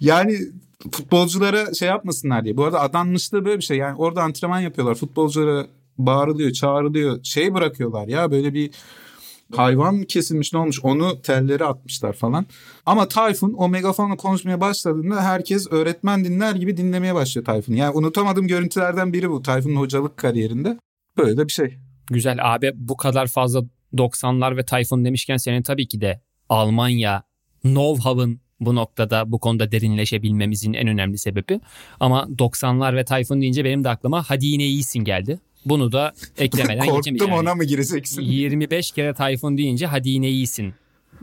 Yani 0.00 0.38
futbolculara 0.92 1.74
şey 1.74 1.88
yapmasınlar 1.88 2.44
diye. 2.44 2.56
Bu 2.56 2.64
arada 2.64 2.80
adanmışlığı 2.80 3.44
böyle 3.44 3.58
bir 3.58 3.64
şey. 3.64 3.76
Yani 3.76 3.96
orada 3.96 4.22
antrenman 4.22 4.60
yapıyorlar. 4.60 4.94
Futbolculara 4.94 5.66
bağırılıyor, 6.06 6.52
çağrılıyor. 6.52 7.24
Şey 7.24 7.54
bırakıyorlar 7.54 8.08
ya 8.08 8.30
böyle 8.30 8.54
bir 8.54 8.70
hayvan 9.56 10.02
kesilmiş 10.02 10.52
ne 10.52 10.58
olmuş 10.58 10.80
onu 10.82 11.22
telleri 11.22 11.64
atmışlar 11.64 12.12
falan. 12.12 12.46
Ama 12.86 13.08
Tayfun 13.08 13.54
o 13.58 13.68
megafonla 13.68 14.16
konuşmaya 14.16 14.60
başladığında 14.60 15.22
herkes 15.22 15.72
öğretmen 15.72 16.24
dinler 16.24 16.54
gibi 16.54 16.76
dinlemeye 16.76 17.14
başlıyor 17.14 17.44
Tayfun'u. 17.44 17.76
Yani 17.76 17.96
unutamadığım 17.96 18.46
görüntülerden 18.46 19.12
biri 19.12 19.30
bu 19.30 19.42
Tayfun'un 19.42 19.76
hocalık 19.76 20.16
kariyerinde. 20.16 20.78
Böyle 21.16 21.36
de 21.36 21.46
bir 21.46 21.52
şey. 21.52 21.78
Güzel 22.10 22.54
abi 22.54 22.72
bu 22.74 22.96
kadar 22.96 23.26
fazla 23.26 23.62
90'lar 23.94 24.56
ve 24.56 24.64
Tayfun 24.64 25.04
demişken 25.04 25.36
senin 25.36 25.62
tabii 25.62 25.88
ki 25.88 26.00
de 26.00 26.20
Almanya, 26.48 27.22
know-how'ın 27.64 28.38
bu 28.60 28.74
noktada 28.74 29.32
bu 29.32 29.38
konuda 29.38 29.72
derinleşebilmemizin 29.72 30.72
en 30.72 30.88
önemli 30.88 31.18
sebebi. 31.18 31.60
Ama 32.00 32.22
90'lar 32.22 32.96
ve 32.96 33.04
Tayfun 33.04 33.40
deyince 33.40 33.64
benim 33.64 33.84
de 33.84 33.88
aklıma 33.88 34.22
hadi 34.22 34.46
yine 34.46 34.64
iyisin 34.64 35.04
geldi. 35.04 35.40
Bunu 35.64 35.92
da 35.92 36.12
eklemeden 36.38 36.86
Korktum 36.86 37.16
yani. 37.16 37.34
ona 37.34 37.54
mı 37.54 37.64
gireceksin? 37.64 38.22
25 38.22 38.90
kere 38.90 39.14
Tayfun 39.14 39.58
deyince 39.58 39.86
hadi 39.86 40.10
yine 40.10 40.28
iyisin. 40.28 40.74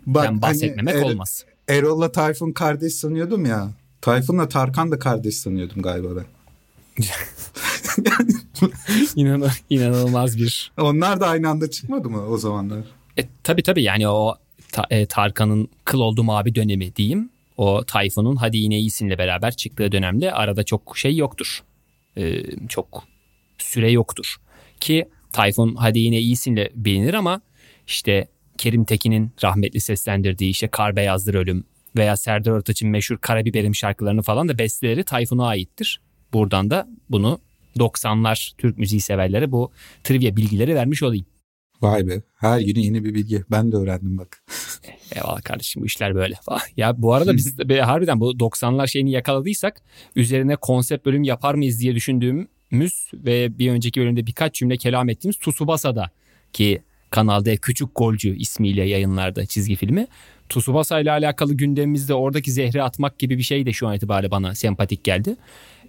Bak, 0.05 0.23
ben 0.23 0.27
hani 0.27 0.41
bahsetmemek 0.41 0.95
hani, 0.95 1.03
er, 1.03 1.11
olmaz. 1.11 1.45
Erol'la 1.67 2.11
Tayfun 2.11 2.51
kardeş 2.51 2.93
sanıyordum 2.93 3.45
ya. 3.45 3.71
Tayfun'la 4.01 4.49
Tarkan 4.49 4.91
da 4.91 4.99
kardeş 4.99 5.37
sanıyordum 5.37 5.81
galiba 5.81 6.07
ben. 6.15 6.25
İnan, 9.15 9.49
inanılmaz 9.69 10.37
bir. 10.37 10.71
Onlar 10.77 11.19
da 11.19 11.27
aynı 11.27 11.49
anda 11.49 11.71
çıkmadı 11.71 12.09
mı 12.09 12.27
o 12.27 12.37
zamanlar? 12.37 12.79
E, 13.17 13.21
tabii 13.43 13.63
tabii 13.63 13.83
yani 13.83 14.07
o 14.07 14.35
ta, 14.71 14.85
e, 14.89 15.05
Tarkan'ın 15.05 15.69
kıl 15.85 15.99
oldu 15.99 16.23
mavi 16.23 16.55
dönemi 16.55 16.95
diyeyim. 16.95 17.29
O 17.57 17.83
Tayfun'un 17.83 18.35
hadi 18.35 18.57
yine 18.57 18.79
iyisinle 18.79 19.17
beraber 19.17 19.55
çıktığı 19.55 19.91
dönemde 19.91 20.31
arada 20.31 20.63
çok 20.63 20.97
şey 20.97 21.15
yoktur. 21.15 21.63
E, 22.17 22.43
çok 22.67 23.03
süre 23.57 23.91
yoktur. 23.91 24.35
Ki 24.79 25.05
Tayfun 25.33 25.75
hadi 25.75 25.99
yine 25.99 26.19
iyisinle 26.19 26.69
bilinir 26.75 27.13
ama 27.13 27.41
işte 27.87 28.27
Kerim 28.57 28.85
Tekin'in 28.85 29.31
rahmetli 29.43 29.81
seslendirdiği 29.81 30.49
işte 30.49 30.67
Kar 30.67 30.95
Beyazdır 30.95 31.33
Ölüm 31.33 31.63
veya 31.95 32.17
Serdar 32.17 32.51
Ortaç'ın 32.51 32.89
meşhur 32.89 33.17
Karabiberim 33.17 33.75
şarkılarını 33.75 34.21
falan 34.21 34.49
da 34.49 34.57
besteleri 34.57 35.03
Tayfun'a 35.03 35.47
aittir. 35.47 36.01
Buradan 36.33 36.69
da 36.69 36.87
bunu 37.09 37.39
90'lar 37.77 38.51
Türk 38.57 38.77
müziği 38.77 39.01
severlere 39.01 39.51
bu 39.51 39.71
trivia 40.03 40.35
bilgileri 40.35 40.75
vermiş 40.75 41.03
olayım. 41.03 41.25
Vay 41.81 42.07
be. 42.07 42.21
Her 42.35 42.59
gün 42.59 42.81
yeni 42.81 43.03
bir 43.03 43.13
bilgi. 43.13 43.43
Ben 43.51 43.71
de 43.71 43.75
öğrendim 43.75 44.17
bak. 44.17 44.43
Eyvallah 45.15 45.41
kardeşim 45.41 45.81
bu 45.81 45.85
işler 45.85 46.15
böyle. 46.15 46.35
Ya 46.77 47.01
bu 47.01 47.13
arada 47.13 47.33
biz 47.33 47.59
be, 47.59 47.81
harbiden 47.81 48.19
bu 48.19 48.31
90'lar 48.31 48.87
şeyini 48.87 49.11
yakaladıysak 49.11 49.81
üzerine 50.15 50.55
konsept 50.55 51.05
bölüm 51.05 51.23
yapar 51.23 51.55
mıyız 51.55 51.79
diye 51.79 51.95
düşündüğümüz 52.71 53.11
ve 53.13 53.59
bir 53.59 53.71
önceki 53.71 54.01
bölümde 54.01 54.27
birkaç 54.27 54.53
cümle 54.53 54.77
kelam 54.77 55.09
ettiğimiz 55.09 55.37
Tsubasa'da 55.37 56.11
ki 56.53 56.81
kanalda 57.09 57.57
Küçük 57.57 57.89
Golcü 57.95 58.35
ismiyle 58.35 58.83
yayınlarda 58.83 59.45
çizgi 59.45 59.75
filmi. 59.75 60.07
Tsubasa 60.49 60.99
ile 60.99 61.11
alakalı 61.11 61.53
gündemimizde 61.53 62.13
oradaki 62.13 62.51
zehri 62.51 62.83
atmak 62.83 63.19
gibi 63.19 63.37
bir 63.37 63.43
şey 63.43 63.65
de 63.65 63.73
şu 63.73 63.87
an 63.87 63.95
itibariyle 63.95 64.31
bana 64.31 64.55
sempatik 64.55 65.03
geldi. 65.03 65.35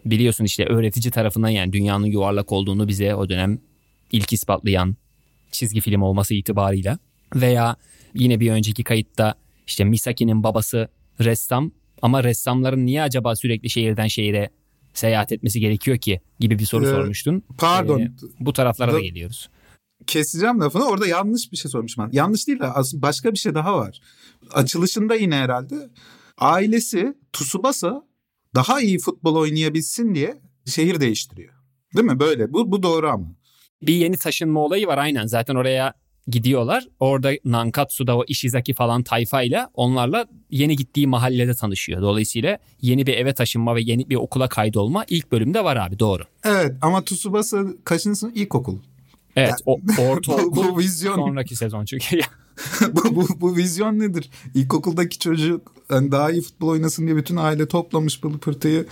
Biliyorsun 0.04 0.44
işte 0.44 0.64
öğretici 0.64 1.10
tarafından 1.10 1.48
yani 1.48 1.72
dünyanın 1.72 2.06
yuvarlak 2.06 2.52
olduğunu 2.52 2.88
bize 2.88 3.14
o 3.14 3.28
dönem 3.28 3.58
ilk 4.12 4.32
ispatlayan 4.32 4.96
çizgi 5.50 5.80
film 5.80 6.02
olması 6.02 6.34
itibarıyla 6.34 6.98
veya 7.34 7.76
yine 8.14 8.40
bir 8.40 8.50
önceki 8.50 8.84
kayıtta 8.84 9.34
işte 9.66 9.84
Misaki'nin 9.84 10.42
babası 10.42 10.88
ressam 11.20 11.72
ama 12.02 12.24
ressamların 12.24 12.86
niye 12.86 13.02
acaba 13.02 13.36
sürekli 13.36 13.70
şehirden 13.70 14.06
şehire 14.06 14.50
seyahat 14.98 15.32
etmesi 15.32 15.60
gerekiyor 15.60 15.98
ki 15.98 16.20
gibi 16.40 16.58
bir 16.58 16.64
soru 16.64 16.86
ee, 16.86 16.90
sormuştun. 16.90 17.42
Pardon. 17.58 18.00
Ee, 18.00 18.12
bu 18.40 18.52
taraflara 18.52 18.92
da, 18.92 18.96
da 18.96 19.00
geliyoruz. 19.00 19.48
Keseceğim 20.06 20.60
lafını 20.60 20.84
orada 20.84 21.06
yanlış 21.06 21.52
bir 21.52 21.56
şey 21.56 21.70
sormuşum 21.70 22.04
ben. 22.04 22.10
Yanlış 22.12 22.48
değil 22.48 22.58
de 22.60 22.66
aslında 22.66 23.02
başka 23.02 23.32
bir 23.32 23.38
şey 23.38 23.54
daha 23.54 23.78
var. 23.78 24.00
Açılışında 24.50 25.14
yine 25.14 25.36
herhalde 25.36 25.90
ailesi 26.38 27.14
Tsubasa 27.32 28.08
daha 28.54 28.80
iyi 28.80 28.98
futbol 28.98 29.36
oynayabilsin 29.36 30.14
diye 30.14 30.40
şehir 30.66 31.00
değiştiriyor. 31.00 31.54
Değil 31.96 32.06
mi? 32.06 32.20
Böyle. 32.20 32.52
Bu, 32.52 32.72
bu 32.72 32.82
doğru 32.82 33.08
ama. 33.08 33.26
Bir 33.82 33.94
yeni 33.94 34.16
taşınma 34.16 34.60
olayı 34.60 34.86
var 34.86 34.98
aynen. 34.98 35.26
Zaten 35.26 35.54
oraya 35.54 35.94
gidiyorlar. 36.28 36.88
Orada 37.00 37.32
Nankatsu'da 37.44 38.16
o 38.16 38.24
Ishizaki 38.28 38.74
falan 38.74 39.02
tayfayla 39.02 39.70
onlarla 39.74 40.26
yeni 40.50 40.76
gittiği 40.76 41.06
mahallede 41.06 41.54
tanışıyor. 41.54 42.02
Dolayısıyla 42.02 42.58
yeni 42.82 43.06
bir 43.06 43.14
eve 43.14 43.34
taşınma 43.34 43.74
ve 43.74 43.80
yeni 43.82 44.10
bir 44.10 44.16
okula 44.16 44.48
kaydolma 44.48 45.04
ilk 45.08 45.32
bölümde 45.32 45.64
var 45.64 45.76
abi 45.76 45.98
doğru. 45.98 46.22
Evet 46.44 46.76
ama 46.82 47.04
Tsubasa 47.04 47.64
kaçıncı 47.84 48.18
sınıf? 48.18 48.36
İlkokul. 48.36 48.78
Evet 49.36 49.54
o, 49.66 49.78
ortaokul 49.98 50.56
bu, 50.56 50.74
bu 50.74 50.78
vizyon... 50.78 51.14
sonraki 51.14 51.56
sezon 51.56 51.84
çünkü. 51.84 52.20
bu, 52.92 53.16
bu, 53.16 53.26
bu 53.40 53.56
vizyon 53.56 53.98
nedir? 53.98 54.30
İlkokuldaki 54.54 55.18
çocuk 55.18 55.72
yani 55.90 56.12
daha 56.12 56.30
iyi 56.30 56.42
futbol 56.42 56.68
oynasın 56.68 57.06
diye 57.06 57.16
bütün 57.16 57.36
aile 57.36 57.68
toplamış 57.68 58.20
pılı 58.20 58.38
pırtıyı 58.38 58.86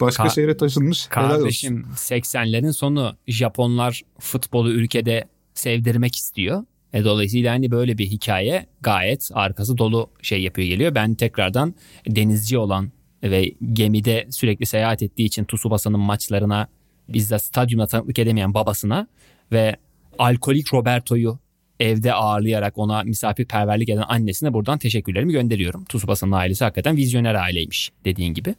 başka 0.00 0.22
Ka- 0.22 0.34
şehre 0.34 0.56
taşınmış. 0.56 1.06
Kardeşim 1.06 1.86
80'lerin 1.94 2.72
sonu 2.72 3.16
Japonlar 3.26 4.02
futbolu 4.18 4.70
ülkede 4.70 5.28
sevdirmek 5.54 6.16
istiyor. 6.16 6.64
E 6.92 7.04
dolayısıyla 7.04 7.52
hani 7.52 7.70
böyle 7.70 7.98
bir 7.98 8.06
hikaye 8.06 8.66
gayet 8.80 9.30
arkası 9.34 9.78
dolu 9.78 10.10
şey 10.22 10.42
yapıyor 10.42 10.68
geliyor. 10.68 10.94
Ben 10.94 11.14
tekrardan 11.14 11.74
denizci 12.06 12.58
olan 12.58 12.92
ve 13.22 13.54
gemide 13.72 14.26
sürekli 14.30 14.66
seyahat 14.66 15.02
ettiği 15.02 15.24
için 15.24 15.44
Tsubasa'nın 15.44 16.00
maçlarına 16.00 16.68
bizzat 17.08 17.44
stadyumda 17.44 17.86
tanıklık 17.86 18.18
edemeyen 18.18 18.54
babasına 18.54 19.06
ve 19.52 19.76
alkolik 20.18 20.74
Roberto'yu 20.74 21.38
evde 21.80 22.12
ağırlayarak 22.12 22.78
ona 22.78 23.02
misafirperverlik 23.02 23.88
eden 23.88 24.04
annesine 24.08 24.52
buradan 24.52 24.78
teşekkürlerimi 24.78 25.32
gönderiyorum. 25.32 25.84
Tsubasa'nın 25.84 26.32
ailesi 26.32 26.64
hakikaten 26.64 26.96
vizyoner 26.96 27.34
aileymiş 27.34 27.90
dediğin 28.04 28.34
gibi. 28.34 28.54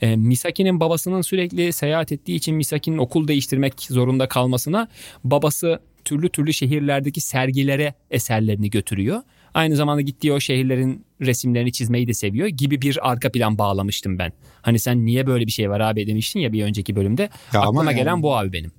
E, 0.00 0.16
Misaki'nin 0.16 0.80
babasının 0.80 1.22
sürekli 1.22 1.72
seyahat 1.72 2.12
ettiği 2.12 2.36
için 2.36 2.56
Misaki'nin 2.56 2.98
okul 2.98 3.28
değiştirmek 3.28 3.80
zorunda 3.80 4.28
kalmasına 4.28 4.88
babası 5.24 5.80
türlü 6.04 6.28
türlü 6.28 6.52
şehirlerdeki 6.52 7.20
sergilere 7.20 7.94
eserlerini 8.10 8.70
götürüyor. 8.70 9.22
Aynı 9.54 9.76
zamanda 9.76 10.00
gittiği 10.00 10.32
o 10.32 10.40
şehirlerin 10.40 11.06
resimlerini 11.20 11.72
çizmeyi 11.72 12.06
de 12.06 12.14
seviyor 12.14 12.48
gibi 12.48 12.82
bir 12.82 13.10
arka 13.10 13.32
plan 13.32 13.58
bağlamıştım 13.58 14.18
ben. 14.18 14.32
Hani 14.62 14.78
sen 14.78 15.06
niye 15.06 15.26
böyle 15.26 15.46
bir 15.46 15.50
şey 15.50 15.70
var 15.70 15.80
abi 15.80 16.06
demiştin 16.06 16.40
ya 16.40 16.52
bir 16.52 16.64
önceki 16.64 16.96
bölümde. 16.96 17.30
Ya 17.52 17.60
Aklıma 17.60 17.84
yani, 17.84 17.96
gelen 17.96 18.22
bu 18.22 18.36
abi 18.36 18.52
benim. 18.52 18.72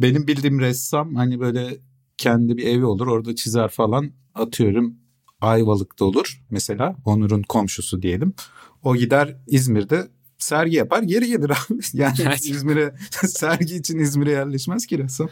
Benim 0.00 0.26
bildiğim 0.26 0.60
ressam 0.60 1.14
hani 1.14 1.40
böyle 1.40 1.76
kendi 2.18 2.56
bir 2.56 2.66
evi 2.66 2.84
olur 2.84 3.06
orada 3.06 3.34
çizer 3.34 3.68
falan 3.68 4.12
atıyorum 4.34 4.96
Ayvalık'ta 5.40 6.04
olur 6.04 6.42
mesela 6.50 6.96
Onur'un 7.04 7.42
komşusu 7.42 8.02
diyelim. 8.02 8.34
O 8.82 8.96
gider 8.96 9.36
İzmir'de 9.46 10.08
sergi 10.42 10.76
yapar 10.76 11.02
geri 11.02 11.26
gelir 11.26 11.50
abi. 11.50 11.80
Yani 11.94 12.34
İzmir'e 12.44 12.94
sergi 13.26 13.76
için 13.76 13.98
İzmir'e 13.98 14.30
yerleşmez 14.30 14.86
ki 14.86 14.98
ressam. 14.98 15.28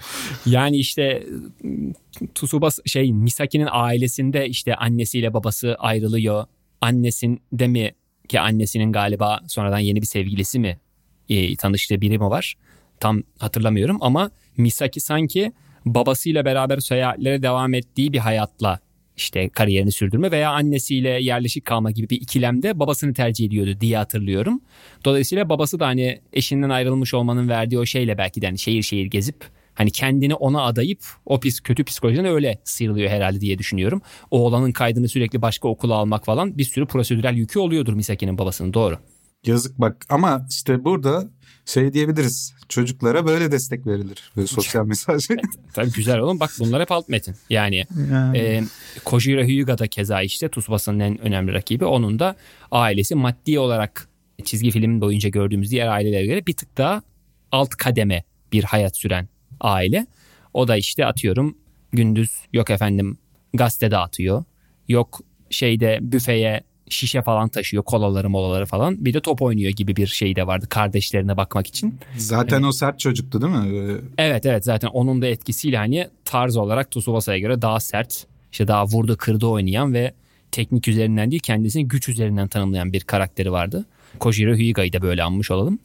Yani 0.46 0.76
işte 0.76 1.26
Tsubasa 2.34 2.82
şey 2.86 3.12
Misaki'nin 3.12 3.68
ailesinde 3.70 4.48
işte 4.48 4.74
annesiyle 4.74 5.34
babası 5.34 5.76
ayrılıyor. 5.78 6.44
Annesinde 6.80 7.66
mi 7.66 7.90
ki 8.28 8.40
annesinin 8.40 8.92
galiba 8.92 9.40
sonradan 9.48 9.78
yeni 9.78 10.02
bir 10.02 10.06
sevgilisi 10.06 10.58
mi 10.58 10.78
e, 11.28 11.56
tanıştığı 11.56 12.00
biri 12.00 12.18
mi 12.18 12.24
var? 12.24 12.54
Tam 13.00 13.22
hatırlamıyorum 13.38 13.98
ama 14.00 14.30
Misaki 14.56 15.00
sanki 15.00 15.52
babasıyla 15.84 16.44
beraber 16.44 16.78
seyahatlere 16.78 17.42
devam 17.42 17.74
ettiği 17.74 18.12
bir 18.12 18.18
hayatla 18.18 18.80
işte 19.16 19.48
kariyerini 19.48 19.92
sürdürme 19.92 20.30
veya 20.30 20.50
annesiyle 20.50 21.08
yerleşik 21.08 21.64
kalma 21.64 21.90
gibi 21.90 22.10
bir 22.10 22.20
ikilemde 22.20 22.78
babasını 22.78 23.14
tercih 23.14 23.46
ediyordu 23.46 23.80
diye 23.80 23.96
hatırlıyorum. 23.96 24.60
Dolayısıyla 25.04 25.48
babası 25.48 25.80
da 25.80 25.86
hani 25.86 26.20
eşinden 26.32 26.70
ayrılmış 26.70 27.14
olmanın 27.14 27.48
verdiği 27.48 27.78
o 27.78 27.86
şeyle 27.86 28.18
belki 28.18 28.42
de 28.42 28.46
hani 28.46 28.58
şehir 28.58 28.82
şehir 28.82 29.06
gezip 29.06 29.44
hani 29.74 29.90
kendini 29.90 30.34
ona 30.34 30.62
adayıp 30.62 31.04
o 31.26 31.40
pis 31.40 31.60
kötü 31.60 31.84
psikolojiden 31.84 32.24
öyle 32.24 32.60
sıyrılıyor 32.64 33.10
herhalde 33.10 33.40
diye 33.40 33.58
düşünüyorum. 33.58 34.02
Oğlanın 34.30 34.72
kaydını 34.72 35.08
sürekli 35.08 35.42
başka 35.42 35.68
okula 35.68 35.94
almak 35.94 36.24
falan 36.24 36.58
bir 36.58 36.64
sürü 36.64 36.86
prosedürel 36.86 37.34
yükü 37.34 37.58
oluyordur 37.58 37.92
Misaki'nin 37.92 38.38
babasının 38.38 38.74
doğru. 38.74 38.98
Yazık 39.46 39.80
bak 39.80 40.06
ama 40.08 40.46
işte 40.50 40.84
burada 40.84 41.24
şey 41.64 41.92
diyebiliriz. 41.92 42.54
Çocuklara 42.68 43.26
böyle 43.26 43.52
destek 43.52 43.86
verilir. 43.86 44.32
Böyle 44.36 44.46
sosyal 44.46 44.86
mesaj. 44.86 45.28
Tabii 45.72 45.92
güzel 45.92 46.18
oğlum. 46.18 46.40
Bak 46.40 46.50
bunlar 46.58 46.82
hep 46.82 46.92
alt 46.92 47.08
metin. 47.08 47.36
Yani, 47.50 47.84
yani. 48.12 48.38
E, 48.38 48.62
Kojiro 49.04 49.42
Hyuga 49.42 49.78
da 49.78 49.86
keza 49.86 50.22
işte 50.22 50.50
Tsubasa'nın 50.50 51.00
en 51.00 51.18
önemli 51.18 51.52
rakibi. 51.52 51.84
Onun 51.84 52.18
da 52.18 52.36
ailesi 52.70 53.14
maddi 53.14 53.58
olarak 53.58 54.08
çizgi 54.44 54.70
filmin 54.70 55.00
boyunca 55.00 55.28
gördüğümüz 55.28 55.70
diğer 55.70 55.88
ailelere 55.88 56.26
göre 56.26 56.46
bir 56.46 56.52
tık 56.52 56.78
daha 56.78 57.02
alt 57.52 57.70
kademe 57.70 58.24
bir 58.52 58.64
hayat 58.64 58.96
süren 58.96 59.28
aile. 59.60 60.06
O 60.54 60.68
da 60.68 60.76
işte 60.76 61.06
atıyorum 61.06 61.58
gündüz 61.92 62.30
yok 62.52 62.70
efendim 62.70 63.18
gazete 63.54 63.90
dağıtıyor. 63.90 64.44
Yok 64.88 65.20
şeyde 65.50 65.98
büfeye 66.02 66.62
şişe 66.90 67.22
falan 67.22 67.48
taşıyor 67.48 67.82
kolaları 67.82 68.30
molaları 68.30 68.66
falan. 68.66 69.04
Bir 69.04 69.14
de 69.14 69.20
top 69.20 69.42
oynuyor 69.42 69.72
gibi 69.72 69.96
bir 69.96 70.06
şey 70.06 70.36
de 70.36 70.46
vardı 70.46 70.66
kardeşlerine 70.68 71.36
bakmak 71.36 71.66
için. 71.66 71.98
Zaten 72.16 72.56
yani, 72.56 72.66
o 72.66 72.72
sert 72.72 73.00
çocuktu 73.00 73.42
değil 73.42 73.52
mi? 73.52 73.96
Evet 74.18 74.46
evet 74.46 74.64
zaten 74.64 74.88
onun 74.88 75.22
da 75.22 75.26
etkisiyle 75.26 75.76
hani 75.76 76.08
tarz 76.24 76.56
olarak 76.56 76.90
Tsubasa'ya 76.90 77.38
göre 77.38 77.62
daha 77.62 77.80
sert 77.80 78.26
işte 78.52 78.68
daha 78.68 78.86
vurdu 78.86 79.16
kırdı 79.16 79.46
oynayan 79.46 79.94
ve 79.94 80.14
teknik 80.52 80.88
üzerinden 80.88 81.30
değil 81.30 81.42
kendisini 81.42 81.88
güç 81.88 82.08
üzerinden 82.08 82.48
tanımlayan 82.48 82.92
bir 82.92 83.00
karakteri 83.00 83.52
vardı. 83.52 83.84
Kojiro 84.18 84.54
Hyuga'yı 84.54 84.92
da 84.92 85.02
böyle 85.02 85.22
anmış 85.22 85.50
olalım. 85.50 85.78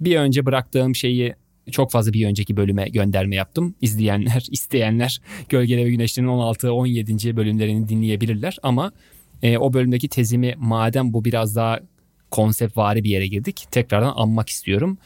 Bir 0.00 0.16
önce 0.16 0.46
bıraktığım 0.46 0.94
şeyi 0.94 1.34
çok 1.70 1.90
fazla 1.90 2.12
bir 2.12 2.26
önceki 2.26 2.56
bölüme 2.56 2.88
gönderme 2.88 3.36
yaptım. 3.36 3.74
İzleyenler, 3.80 4.46
isteyenler 4.50 5.20
Gölgede 5.48 5.84
ve 5.84 5.90
Güneşlerin 5.90 6.26
16-17. 6.26 7.36
bölümlerini 7.36 7.88
dinleyebilirler 7.88 8.58
ama 8.62 8.92
e, 9.42 9.58
o 9.58 9.72
bölümdeki 9.72 10.08
tezimi 10.08 10.54
madem 10.58 11.12
bu 11.12 11.24
biraz 11.24 11.56
daha 11.56 11.80
konsept 12.30 12.76
vari 12.76 13.04
bir 13.04 13.10
yere 13.10 13.26
girdik 13.26 13.66
tekrardan 13.70 14.12
anmak 14.16 14.48
istiyorum. 14.48 14.98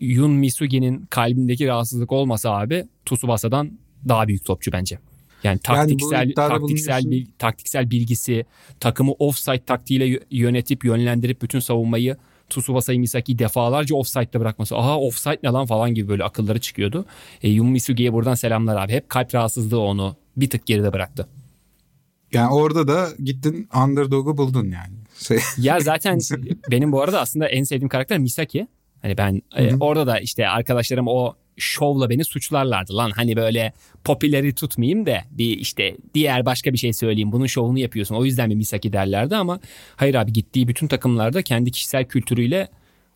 Yun 0.00 0.30
Misugi'nin 0.30 1.06
kalbindeki 1.10 1.66
rahatsızlık 1.66 2.12
olmasa 2.12 2.50
abi 2.50 2.84
Tsubasa'dan 3.06 3.78
daha 4.08 4.28
büyük 4.28 4.44
topçu 4.44 4.72
bence. 4.72 4.98
Yani 5.42 5.58
taktiksel 5.58 6.18
yani 6.18 6.34
taktiksel 6.34 7.10
bil, 7.10 7.26
taktiksel 7.38 7.90
bilgisi, 7.90 8.44
takımı 8.80 9.12
offside 9.12 9.64
taktiğiyle 9.64 10.20
yönetip 10.30 10.84
yönlendirip 10.84 11.42
bütün 11.42 11.60
savunmayı 11.60 12.16
Tsubasa'yı 12.50 13.00
Misaki 13.00 13.38
defalarca 13.38 13.96
offside'da 13.96 14.40
bırakması. 14.40 14.76
Aha 14.76 14.98
offside 14.98 15.38
ne 15.42 15.48
lan 15.48 15.66
falan 15.66 15.94
gibi 15.94 16.08
böyle 16.08 16.24
akılları 16.24 16.60
çıkıyordu. 16.60 17.06
E, 17.42 17.48
Yun 17.48 17.66
Misugi'ye 17.66 18.12
buradan 18.12 18.34
selamlar 18.34 18.84
abi. 18.84 18.92
Hep 18.92 19.08
kalp 19.08 19.34
rahatsızlığı 19.34 19.80
onu 19.80 20.16
bir 20.36 20.50
tık 20.50 20.66
geride 20.66 20.92
bıraktı. 20.92 21.28
Yani 22.32 22.52
orada 22.52 22.88
da 22.88 23.08
gittin 23.24 23.68
underdog'u 23.84 24.36
buldun 24.36 24.64
yani. 24.64 24.94
Şey... 25.18 25.38
Ya 25.58 25.80
zaten 25.80 26.18
benim 26.70 26.92
bu 26.92 27.02
arada 27.02 27.20
aslında 27.20 27.48
en 27.48 27.62
sevdiğim 27.62 27.88
karakter 27.88 28.18
Misaki. 28.18 28.66
Hani 29.02 29.18
ben 29.18 29.42
e, 29.56 29.76
orada 29.76 30.06
da 30.06 30.20
işte 30.20 30.48
arkadaşlarım 30.48 31.08
o 31.08 31.34
şovla 31.56 32.10
beni 32.10 32.24
suçlarlardı 32.24 32.96
lan 32.96 33.10
hani 33.10 33.36
böyle 33.36 33.72
popüleri 34.04 34.54
tutmayayım 34.54 35.06
da 35.06 35.20
bir 35.30 35.58
işte 35.58 35.96
diğer 36.14 36.46
başka 36.46 36.72
bir 36.72 36.78
şey 36.78 36.92
söyleyeyim 36.92 37.32
bunun 37.32 37.46
şovunu 37.46 37.78
yapıyorsun 37.78 38.14
o 38.14 38.24
yüzden 38.24 38.48
mi 38.48 38.56
Misaki 38.56 38.92
derlerdi 38.92 39.36
ama 39.36 39.60
hayır 39.96 40.14
abi 40.14 40.32
gittiği 40.32 40.68
bütün 40.68 40.86
takımlarda 40.86 41.42
kendi 41.42 41.70
kişisel 41.70 42.04
kültürüyle 42.04 42.68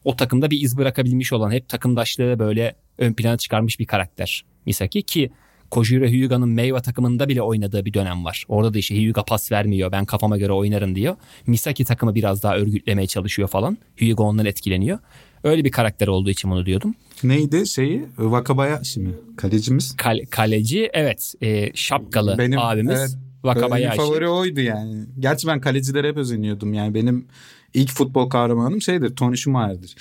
o 0.04 0.16
takımda 0.16 0.50
bir 0.50 0.60
iz 0.60 0.76
bırakabilmiş 0.76 1.32
olan 1.32 1.50
hep 1.50 1.68
takımdaşlığı 1.68 2.38
böyle 2.38 2.74
ön 2.98 3.12
plana 3.12 3.36
çıkarmış 3.36 3.78
bir 3.78 3.86
karakter 3.86 4.44
Misaki 4.66 5.02
ki 5.02 5.30
Kojiro 5.70 6.06
Hyuga'nın 6.06 6.48
Meiwa 6.48 6.80
takımında 6.80 7.28
bile 7.28 7.42
oynadığı 7.42 7.84
bir 7.84 7.94
dönem 7.94 8.24
var. 8.24 8.44
Orada 8.48 8.74
da 8.74 8.78
işte 8.78 9.02
Hyuga 9.02 9.24
pas 9.24 9.52
vermiyor 9.52 9.92
ben 9.92 10.04
kafama 10.04 10.38
göre 10.38 10.52
oynarım 10.52 10.94
diyor. 10.94 11.16
Misaki 11.46 11.84
takımı 11.84 12.14
biraz 12.14 12.42
daha 12.42 12.56
örgütlemeye 12.56 13.06
çalışıyor 13.06 13.48
falan. 13.48 13.78
Hyuga 13.96 14.24
ondan 14.24 14.46
etkileniyor. 14.46 14.98
Öyle 15.44 15.64
bir 15.64 15.70
karakter 15.70 16.08
olduğu 16.08 16.30
için 16.30 16.50
bunu 16.50 16.66
diyordum. 16.66 16.94
Neydi 17.22 17.66
şeyi? 17.66 18.04
Wakabayashi 18.16 19.00
mi? 19.00 19.10
Kalecimiz. 19.36 19.96
Kale, 19.96 20.24
kaleci 20.24 20.90
evet 20.92 21.34
e, 21.42 21.70
şapkalı 21.74 22.38
benim, 22.38 22.58
abimiz 22.58 23.00
evet, 23.00 23.16
Wakabayashi. 23.42 23.98
Benim 23.98 24.10
favori 24.10 24.28
oydu 24.28 24.60
yani. 24.60 25.04
Gerçi 25.18 25.46
ben 25.46 25.60
kalecilere 25.60 26.08
hep 26.08 26.16
özeniyordum. 26.16 26.74
Yani 26.74 26.94
benim 26.94 27.26
ilk 27.74 27.90
futbol 27.90 28.30
kahramanım 28.30 28.82
şeydir 28.82 29.16
Tony 29.16 29.36
Schumacher'dir. 29.36 29.96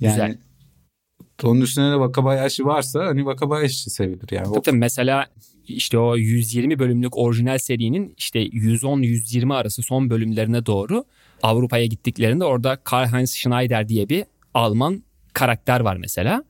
Yani 0.00 0.12
Güzel. 0.12 0.38
Onun 1.44 1.60
üstüne 1.60 1.90
de 1.90 1.94
Wakabayashi 1.94 2.64
varsa 2.64 3.06
hani 3.06 3.18
Wakabayashi 3.18 3.90
sevilir 3.90 4.28
yani. 4.30 4.44
Tabii, 4.44 4.62
tabii 4.62 4.76
mesela 4.76 5.26
işte 5.68 5.98
o 5.98 6.16
120 6.16 6.78
bölümlük 6.78 7.18
orijinal 7.18 7.58
serinin 7.58 8.14
işte 8.16 8.46
110-120 8.46 9.54
arası 9.54 9.82
son 9.82 10.10
bölümlerine 10.10 10.66
doğru 10.66 11.04
Avrupa'ya 11.42 11.86
gittiklerinde 11.86 12.44
orada 12.44 12.76
Karl-Heinz 12.84 13.34
Schneider 13.34 13.88
diye 13.88 14.08
bir 14.08 14.24
Alman 14.54 15.02
karakter 15.32 15.80
var 15.80 15.96
mesela. 15.96 16.44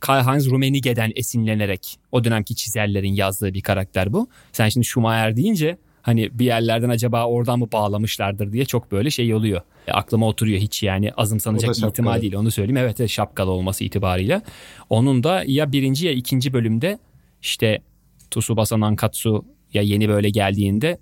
Karl-Heinz 0.00 0.50
Rummenige'den 0.50 1.12
esinlenerek 1.16 1.98
o 2.12 2.24
dönemki 2.24 2.56
çizerlerin 2.56 3.12
yazdığı 3.12 3.54
bir 3.54 3.62
karakter 3.62 4.12
bu. 4.12 4.28
Sen 4.52 4.68
şimdi 4.68 4.86
Schumacher 4.86 5.36
deyince 5.36 5.78
hani 6.02 6.38
bir 6.38 6.44
yerlerden 6.44 6.88
acaba 6.88 7.26
oradan 7.26 7.58
mı 7.58 7.72
bağlamışlardır 7.72 8.52
diye 8.52 8.64
çok 8.64 8.92
böyle 8.92 9.10
şey 9.10 9.34
oluyor. 9.34 9.60
E, 9.86 9.92
aklıma 9.92 10.28
oturuyor 10.28 10.58
hiç 10.60 10.82
yani 10.82 11.12
azımsanacak 11.12 11.76
bir 11.76 11.88
ihtimal 11.88 12.22
değil 12.22 12.34
onu 12.34 12.50
söyleyeyim. 12.50 12.76
Evet, 12.76 13.00
evet 13.00 13.10
şapkalı 13.10 13.50
olması 13.50 13.84
itibariyle. 13.84 14.42
Onun 14.90 15.24
da 15.24 15.44
ya 15.46 15.72
birinci 15.72 16.06
ya 16.06 16.12
ikinci 16.12 16.52
bölümde 16.52 16.98
işte 17.42 17.82
Tsubasa 18.30 18.80
Nankatsu 18.80 19.44
ya 19.74 19.82
yeni 19.82 20.08
böyle 20.08 20.30
geldiğinde 20.30 20.98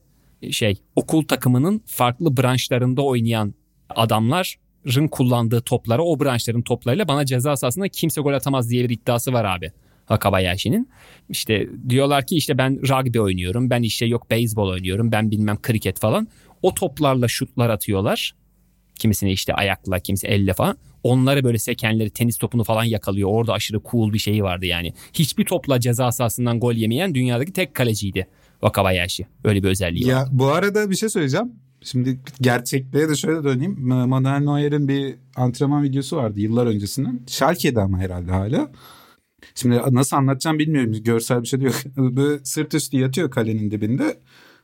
şey 0.50 0.76
okul 0.96 1.22
takımının 1.24 1.82
farklı 1.86 2.36
branşlarında 2.36 3.02
oynayan 3.02 3.54
adamların 3.88 5.08
kullandığı 5.08 5.60
toplara 5.60 6.02
o 6.02 6.20
branşların 6.20 6.62
toplarıyla 6.62 7.08
bana 7.08 7.26
ceza 7.26 7.56
sahasında 7.56 7.88
kimse 7.88 8.20
gol 8.20 8.32
atamaz 8.32 8.70
diye 8.70 8.88
bir 8.88 8.94
iddiası 8.94 9.32
var 9.32 9.44
abi. 9.44 9.72
Wakabayashi'nin. 10.10 10.88
İşte 11.28 11.68
diyorlar 11.88 12.26
ki 12.26 12.36
işte 12.36 12.58
ben 12.58 12.80
rugby 12.88 13.20
oynuyorum, 13.20 13.70
ben 13.70 13.82
işte 13.82 14.06
yok 14.06 14.30
beyzbol 14.30 14.68
oynuyorum, 14.68 15.12
ben 15.12 15.30
bilmem 15.30 15.62
kriket 15.62 16.00
falan. 16.00 16.28
O 16.62 16.74
toplarla 16.74 17.28
şutlar 17.28 17.70
atıyorlar. 17.70 18.34
Kimisini 18.94 19.32
işte 19.32 19.54
ayakla, 19.54 19.98
kimisi 19.98 20.26
elle 20.26 20.54
falan. 20.54 20.76
Onları 21.02 21.44
böyle 21.44 21.58
sekenleri, 21.58 22.10
tenis 22.10 22.38
topunu 22.38 22.64
falan 22.64 22.84
yakalıyor. 22.84 23.28
Orada 23.32 23.52
aşırı 23.52 23.80
cool 23.90 24.12
bir 24.12 24.18
şeyi 24.18 24.42
vardı 24.42 24.66
yani. 24.66 24.92
Hiçbir 25.12 25.44
topla 25.44 25.80
ceza 25.80 26.12
sahasından 26.12 26.60
gol 26.60 26.74
yemeyen 26.74 27.14
dünyadaki 27.14 27.52
tek 27.52 27.74
kaleciydi 27.74 28.26
Wakabayashi. 28.52 29.26
Öyle 29.44 29.62
bir 29.62 29.68
özelliği 29.68 30.06
ya, 30.06 30.16
var. 30.16 30.28
Bu 30.32 30.46
arada 30.46 30.90
bir 30.90 30.96
şey 30.96 31.08
söyleyeceğim. 31.08 31.52
Şimdi 31.82 32.20
gerçekliğe 32.40 33.08
de 33.08 33.14
şöyle 33.14 33.44
döneyim. 33.44 33.76
Manuel 34.08 34.38
Neuer'in 34.38 34.88
bir 34.88 35.14
antrenman 35.36 35.82
videosu 35.82 36.16
vardı 36.16 36.40
yıllar 36.40 36.66
öncesinden. 36.66 37.20
Schalke'de 37.26 37.80
ama 37.80 37.98
herhalde 37.98 38.30
hala. 38.30 38.70
Şimdi 39.54 39.82
nasıl 39.90 40.16
anlatacağım 40.16 40.58
bilmiyorum. 40.58 40.92
Görsel 40.92 41.42
bir 41.42 41.48
şey 41.48 41.60
diyor. 41.60 41.82
Böyle 41.96 42.44
sırt 42.44 42.74
üstü 42.74 42.96
yatıyor 42.96 43.30
kalenin 43.30 43.70
dibinde. 43.70 44.20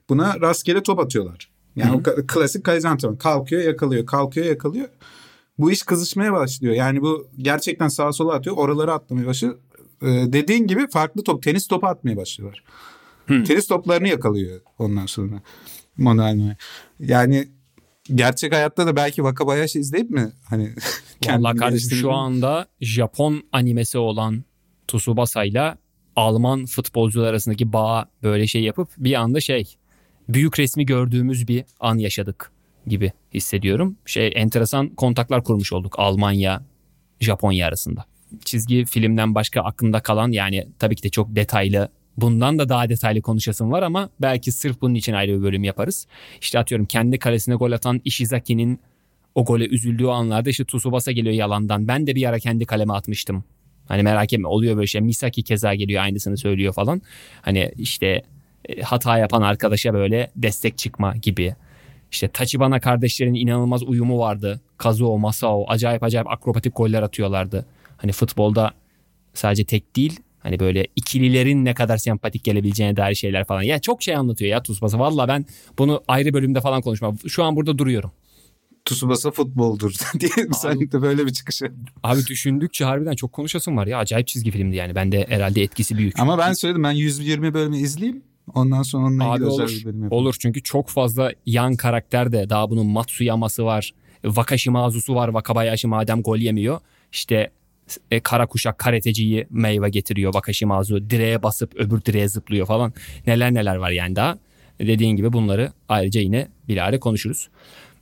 Buna 0.08 0.40
rastgele 0.40 0.82
top 0.82 0.98
atıyorlar. 0.98 1.50
Yani 1.76 1.90
Hı-hı. 1.90 2.20
o 2.22 2.26
klasik 2.26 2.64
kaleci 2.64 2.88
antrenman. 2.88 3.18
Kalkıyor 3.18 3.62
yakalıyor, 3.62 4.06
kalkıyor 4.06 4.46
yakalıyor. 4.46 4.88
Bu 5.58 5.70
iş 5.70 5.82
kızışmaya 5.82 6.32
başlıyor. 6.32 6.74
Yani 6.74 7.02
bu 7.02 7.28
gerçekten 7.38 7.88
sağa 7.88 8.12
sola 8.12 8.34
atıyor. 8.34 8.56
Oraları 8.56 8.92
atlamaya 8.92 9.26
başlıyor. 9.26 9.58
Ee, 10.02 10.06
dediğin 10.06 10.66
gibi 10.66 10.88
farklı 10.88 11.24
top, 11.24 11.42
tenis 11.42 11.66
topu 11.66 11.86
atmaya 11.86 12.16
başlıyorlar. 12.16 12.64
Hı. 13.26 13.44
Tenis 13.44 13.66
toplarını 13.66 14.08
yakalıyor 14.08 14.60
ondan 14.78 15.06
sonra. 15.06 15.42
Manuel 15.96 16.56
Yani 16.98 17.48
gerçek 18.14 18.54
hayatta 18.54 18.86
da 18.86 18.96
belki 18.96 19.16
Wakabayashi 19.16 19.78
izleyip 19.78 20.10
mi 20.10 20.32
hani 20.44 20.74
Valla 21.28 21.54
kardeşim 21.54 21.98
şu 21.98 22.12
anda 22.12 22.66
Japon 22.80 23.42
animesi 23.52 23.98
olan 23.98 24.44
Tsubasa 24.88 25.44
ile 25.44 25.74
Alman 26.16 26.66
futbolcular 26.66 27.30
arasındaki 27.30 27.72
bağ 27.72 28.06
böyle 28.22 28.46
şey 28.46 28.62
yapıp 28.62 28.88
bir 28.98 29.14
anda 29.14 29.40
şey 29.40 29.76
büyük 30.28 30.58
resmi 30.58 30.86
gördüğümüz 30.86 31.48
bir 31.48 31.64
an 31.80 31.98
yaşadık 31.98 32.52
gibi 32.86 33.12
hissediyorum. 33.34 33.96
Şey 34.06 34.32
enteresan 34.34 34.88
kontaklar 34.88 35.44
kurmuş 35.44 35.72
olduk 35.72 35.98
Almanya, 35.98 36.62
Japonya 37.20 37.66
arasında. 37.66 38.04
Çizgi 38.44 38.84
filmden 38.84 39.34
başka 39.34 39.60
aklında 39.60 40.00
kalan 40.00 40.32
yani 40.32 40.68
tabii 40.78 40.96
ki 40.96 41.02
de 41.02 41.08
çok 41.08 41.36
detaylı 41.36 41.88
bundan 42.16 42.58
da 42.58 42.68
daha 42.68 42.88
detaylı 42.88 43.22
konuşasım 43.22 43.72
var 43.72 43.82
ama 43.82 44.10
belki 44.20 44.52
sırf 44.52 44.80
bunun 44.80 44.94
için 44.94 45.12
ayrı 45.12 45.38
bir 45.38 45.42
bölüm 45.42 45.64
yaparız. 45.64 46.06
İşte 46.40 46.58
atıyorum 46.58 46.86
kendi 46.86 47.18
kalesine 47.18 47.54
gol 47.54 47.72
atan 47.72 48.00
Ishizaki'nin 48.04 48.80
o 49.34 49.44
gole 49.44 49.66
üzüldüğü 49.66 50.06
anlarda 50.06 50.50
işte 50.50 50.64
Tsubasa 50.64 51.12
geliyor 51.12 51.34
yalandan. 51.34 51.88
Ben 51.88 52.06
de 52.06 52.14
bir 52.14 52.28
ara 52.28 52.38
kendi 52.38 52.64
kaleme 52.64 52.92
atmıştım 52.92 53.44
Hani 53.88 54.02
merak 54.02 54.32
etme 54.32 54.48
oluyor 54.48 54.76
böyle 54.76 54.86
şey. 54.86 55.00
Misaki 55.00 55.42
keza 55.42 55.74
geliyor 55.74 56.02
aynısını 56.02 56.36
söylüyor 56.36 56.72
falan. 56.72 57.02
Hani 57.42 57.72
işte 57.78 58.22
e, 58.68 58.82
hata 58.82 59.18
yapan 59.18 59.42
arkadaşa 59.42 59.94
böyle 59.94 60.30
destek 60.36 60.78
çıkma 60.78 61.16
gibi. 61.16 61.54
İşte 62.12 62.28
Tachibana 62.28 62.80
kardeşlerin 62.80 63.34
inanılmaz 63.34 63.82
uyumu 63.82 64.18
vardı. 64.18 64.60
Kazuo, 64.78 65.18
Masao 65.18 65.64
acayip 65.68 66.02
acayip 66.02 66.30
akrobatik 66.30 66.76
goller 66.76 67.02
atıyorlardı. 67.02 67.66
Hani 67.96 68.12
futbolda 68.12 68.70
sadece 69.34 69.64
tek 69.64 69.96
değil 69.96 70.20
hani 70.38 70.60
böyle 70.60 70.86
ikililerin 70.96 71.64
ne 71.64 71.74
kadar 71.74 71.96
sempatik 71.96 72.44
gelebileceğine 72.44 72.96
dair 72.96 73.14
şeyler 73.14 73.44
falan. 73.44 73.62
Ya 73.62 73.78
çok 73.78 74.02
şey 74.02 74.16
anlatıyor 74.16 74.50
ya 74.50 74.62
Tsubasa. 74.62 74.98
Valla 74.98 75.28
ben 75.28 75.46
bunu 75.78 76.02
ayrı 76.08 76.34
bölümde 76.34 76.60
falan 76.60 76.82
konuşmam. 76.82 77.16
Şu 77.28 77.44
an 77.44 77.56
burada 77.56 77.78
duruyorum. 77.78 78.12
Tsubasa 78.86 79.30
futboldur 79.30 79.94
diye 80.20 80.30
sen 80.52 80.80
de 80.80 81.02
böyle 81.02 81.26
bir 81.26 81.32
çıkışı. 81.32 81.72
Abi 82.02 82.26
düşündükçe 82.26 82.84
harbiden 82.84 83.14
çok 83.14 83.32
konuşasın 83.32 83.76
var 83.76 83.86
ya. 83.86 83.98
Acayip 83.98 84.26
çizgi 84.26 84.50
filmdi 84.50 84.76
yani. 84.76 84.94
Bende 84.94 85.26
herhalde 85.28 85.62
etkisi 85.62 85.98
büyük. 85.98 86.18
Ama 86.18 86.38
ben 86.38 86.52
söyledim 86.52 86.84
ben 86.84 86.92
120 86.92 87.54
bölümü 87.54 87.76
izleyeyim. 87.76 88.22
Ondan 88.54 88.82
sonra 88.82 89.06
onunla 89.06 89.34
ilgili 89.34 89.46
olur, 89.46 89.62
özel 89.62 89.80
bir 89.80 89.84
bölüm 89.84 90.02
yapalım. 90.02 90.22
Olur 90.22 90.36
çünkü 90.38 90.62
çok 90.62 90.88
fazla 90.88 91.32
yan 91.46 91.76
karakter 91.76 92.32
de 92.32 92.50
daha 92.50 92.70
bunun 92.70 92.86
Matsuyama'sı 92.86 93.64
var. 93.64 93.94
Wakashimazu'su 94.22 95.14
var. 95.14 95.26
Wakabayashi 95.26 95.86
madem 95.86 96.22
gol 96.22 96.38
yemiyor. 96.38 96.80
İşte 97.12 97.50
e, 98.10 98.20
kara 98.20 98.46
kuşak 98.46 98.78
karateciyi 98.78 99.46
meyve 99.50 99.88
getiriyor 99.88 100.32
Wakashimazu. 100.32 101.10
Direğe 101.10 101.42
basıp 101.42 101.74
öbür 101.74 102.04
direğe 102.04 102.28
zıplıyor 102.28 102.66
falan. 102.66 102.92
Neler 103.26 103.54
neler 103.54 103.76
var 103.76 103.90
yani 103.90 104.16
daha. 104.16 104.38
Dediğin 104.80 105.16
gibi 105.16 105.32
bunları 105.32 105.72
ayrıca 105.88 106.20
yine 106.20 106.48
bilahare 106.68 107.00
konuşuruz 107.00 107.48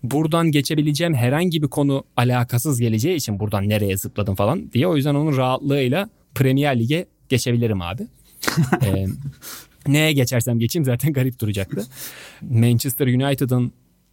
buradan 0.04 0.50
geçebileceğim 0.50 1.14
herhangi 1.14 1.62
bir 1.62 1.68
konu 1.68 2.04
alakasız 2.16 2.80
geleceği 2.80 3.16
için 3.16 3.40
buradan 3.40 3.68
nereye 3.68 3.96
zıpladım 3.96 4.34
falan 4.34 4.72
diye 4.72 4.86
o 4.86 4.96
yüzden 4.96 5.14
onun 5.14 5.36
rahatlığıyla 5.36 6.08
Premier 6.34 6.78
Lig'e 6.78 7.06
geçebilirim 7.28 7.82
abi. 7.82 8.06
ee, 8.82 9.06
neye 9.86 10.12
geçersem 10.12 10.58
geçeyim 10.58 10.84
zaten 10.84 11.12
garip 11.12 11.40
duracaktı. 11.40 11.86
Manchester 12.42 13.06
United'ın 13.06 13.72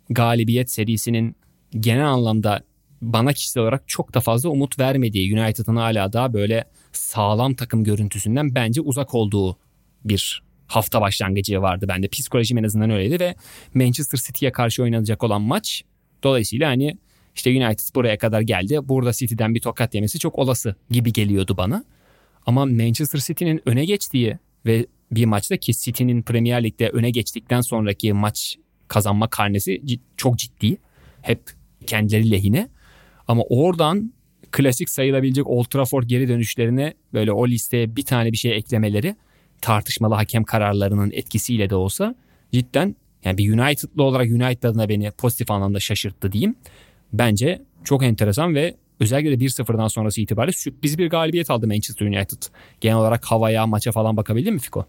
galibiyet 0.10 0.72
serisinin 0.72 1.36
genel 1.80 2.08
anlamda 2.08 2.64
bana 3.02 3.34
kişisel 3.34 3.64
olarak 3.64 3.84
çok 3.88 4.14
da 4.14 4.20
fazla 4.20 4.50
umut 4.50 4.80
vermediği 4.80 5.40
United'ın 5.40 5.76
hala 5.76 6.14
daha 6.14 6.34
böyle 6.34 6.66
sağlam 6.92 7.54
takım 7.54 7.84
görüntüsünden 7.84 8.56
bence 8.56 8.82
uzak 8.82 9.16
olduğu 9.16 9.58
bir 10.06 10.44
hafta 10.72 11.02
başlangıcı 11.02 11.62
vardı 11.62 11.86
bende. 11.88 12.08
Psikolojim 12.08 12.58
en 12.58 12.64
azından 12.64 12.90
öyleydi 12.90 13.20
ve 13.20 13.36
Manchester 13.74 14.20
City'ye 14.28 14.52
karşı 14.52 14.84
oynanacak 14.84 15.24
olan 15.24 15.42
maç 15.42 15.84
dolayısıyla 16.24 16.70
hani 16.70 16.98
işte 17.36 17.50
United 17.50 17.96
buraya 17.96 18.18
kadar 18.18 18.42
geldi. 18.42 18.80
Burada 18.84 19.14
City'den 19.14 19.56
bir 19.56 19.62
tokat 19.62 19.96
yemesi 19.96 20.20
çok 20.20 20.40
olası 20.40 20.76
gibi 20.90 21.14
geliyordu 21.14 21.58
bana. 21.58 21.84
Ama 22.46 22.66
Manchester 22.66 23.20
City'nin 23.20 23.62
öne 23.66 23.86
geçtiği 23.86 24.40
ve 24.66 24.86
bir 25.12 25.26
maçta 25.26 25.58
ki 25.58 25.74
City'nin 25.74 26.22
Premier 26.22 26.64
Lig'de 26.64 26.90
öne 26.90 27.10
geçtikten 27.10 27.62
sonraki 27.62 28.14
maç 28.14 28.58
kazanma 28.88 29.28
karnesi 29.28 29.82
çok 30.18 30.38
ciddi. 30.38 30.78
Hep 31.22 31.42
kendileri 31.86 32.32
lehine. 32.32 32.70
Ama 33.28 33.44
oradan 33.44 34.14
klasik 34.52 34.90
sayılabilecek 34.90 35.48
Old 35.48 35.66
Trafford 35.66 36.04
geri 36.04 36.28
dönüşlerine 36.28 36.94
böyle 37.14 37.32
o 37.32 37.48
listeye 37.48 37.96
bir 37.96 38.04
tane 38.04 38.32
bir 38.32 38.38
şey 38.38 38.58
eklemeleri 38.58 39.16
tartışmalı 39.62 40.14
hakem 40.14 40.44
kararlarının 40.44 41.12
etkisiyle 41.12 41.70
de 41.70 41.76
olsa 41.76 42.16
cidden 42.52 42.96
yani 43.24 43.38
bir 43.38 43.54
United'lı 43.54 44.04
olarak 44.04 44.28
United 44.28 44.64
adına 44.64 44.90
beni 44.90 45.12
pozitif 45.12 45.52
anlamda 45.52 45.80
şaşırttı 45.80 46.32
diyeyim. 46.32 46.56
Bence 47.14 47.62
çok 47.84 48.04
enteresan 48.04 48.56
ve 48.56 48.76
özellikle 49.00 49.40
de 49.40 49.46
1-0'dan 49.46 49.88
sonrası 49.88 50.22
itibariyle 50.22 50.58
sürpriz 50.58 50.98
bir 50.98 51.10
galibiyet 51.10 51.50
aldı 51.50 51.68
Manchester 51.68 52.06
United. 52.06 52.44
Genel 52.82 52.98
olarak 52.98 53.26
havaya, 53.26 53.68
maça 53.68 53.92
falan 53.92 54.18
bakabildin 54.18 54.54
mi 54.54 54.60
Fiko? 54.60 54.86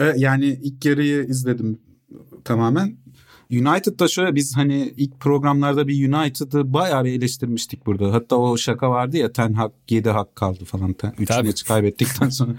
E, 0.00 0.04
yani 0.16 0.46
ilk 0.62 0.84
yarıyı 0.84 1.24
izledim 1.24 1.80
tamamen. 2.44 2.96
United'da 3.50 4.08
şöyle 4.08 4.34
biz 4.34 4.56
hani 4.56 4.94
ilk 4.96 5.20
programlarda 5.20 5.88
bir 5.88 6.08
United'ı 6.08 6.72
bayağı 6.72 7.04
bir 7.04 7.18
eleştirmiştik 7.18 7.86
burada. 7.86 8.12
Hatta 8.12 8.36
o 8.36 8.56
şaka 8.56 8.90
vardı 8.90 9.16
ya 9.16 9.32
Ten 9.32 9.52
Hag 9.52 9.72
7 9.90 10.10
hak 10.10 10.36
kaldı 10.36 10.64
falan. 10.64 10.94
3 11.18 11.30
maçı 11.30 11.66
kaybettikten 11.66 12.28
sonra. 12.28 12.52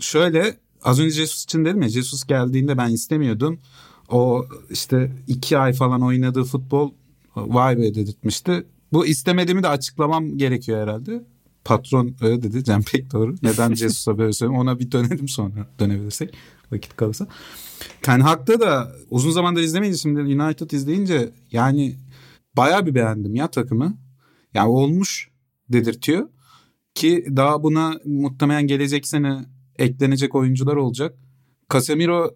şöyle 0.00 0.56
az 0.82 1.00
önce 1.00 1.14
Jesus 1.14 1.44
için 1.44 1.64
dedim 1.64 1.82
ya 1.82 1.88
Jesus 1.88 2.24
geldiğinde 2.24 2.78
ben 2.78 2.90
istemiyordum. 2.90 3.58
O 4.08 4.46
işte 4.70 5.12
iki 5.26 5.58
ay 5.58 5.72
falan 5.72 6.02
oynadığı 6.02 6.44
futbol 6.44 6.92
vay 7.36 7.78
be 7.78 7.94
dedirtmişti. 7.94 8.66
Bu 8.92 9.06
istemediğimi 9.06 9.62
de 9.62 9.68
açıklamam 9.68 10.38
gerekiyor 10.38 10.82
herhalde. 10.82 11.24
Patron 11.64 12.16
öyle 12.20 12.42
dedi. 12.42 12.64
Cem 12.64 12.82
pek 12.82 13.12
doğru. 13.12 13.34
Neden 13.42 13.74
Jesus'a 13.74 14.18
böyle 14.18 14.32
söylüyorum 14.32 14.68
ona 14.68 14.78
bir 14.78 14.90
dönelim 14.92 15.28
sonra 15.28 15.66
dönebilirsek 15.80 16.34
vakit 16.72 16.96
kalırsa. 16.96 17.26
Ten 18.02 18.20
Hag'da 18.20 18.60
da 18.60 18.92
uzun 19.10 19.30
zamandır 19.30 19.62
izlemeyince 19.62 19.98
şimdi 19.98 20.20
United 20.20 20.70
izleyince 20.70 21.30
yani 21.52 21.96
bayağı 22.56 22.86
bir 22.86 22.94
beğendim 22.94 23.34
ya 23.34 23.50
takımı. 23.50 23.98
Yani 24.54 24.68
olmuş 24.68 25.30
dedirtiyor. 25.68 26.28
Ki 26.94 27.26
daha 27.36 27.62
buna 27.62 28.00
muhtemelen 28.04 28.66
gelecek 28.66 29.06
sene 29.06 29.44
eklenecek 29.78 30.34
oyuncular 30.34 30.76
olacak. 30.76 31.18
Casemiro 31.72 32.34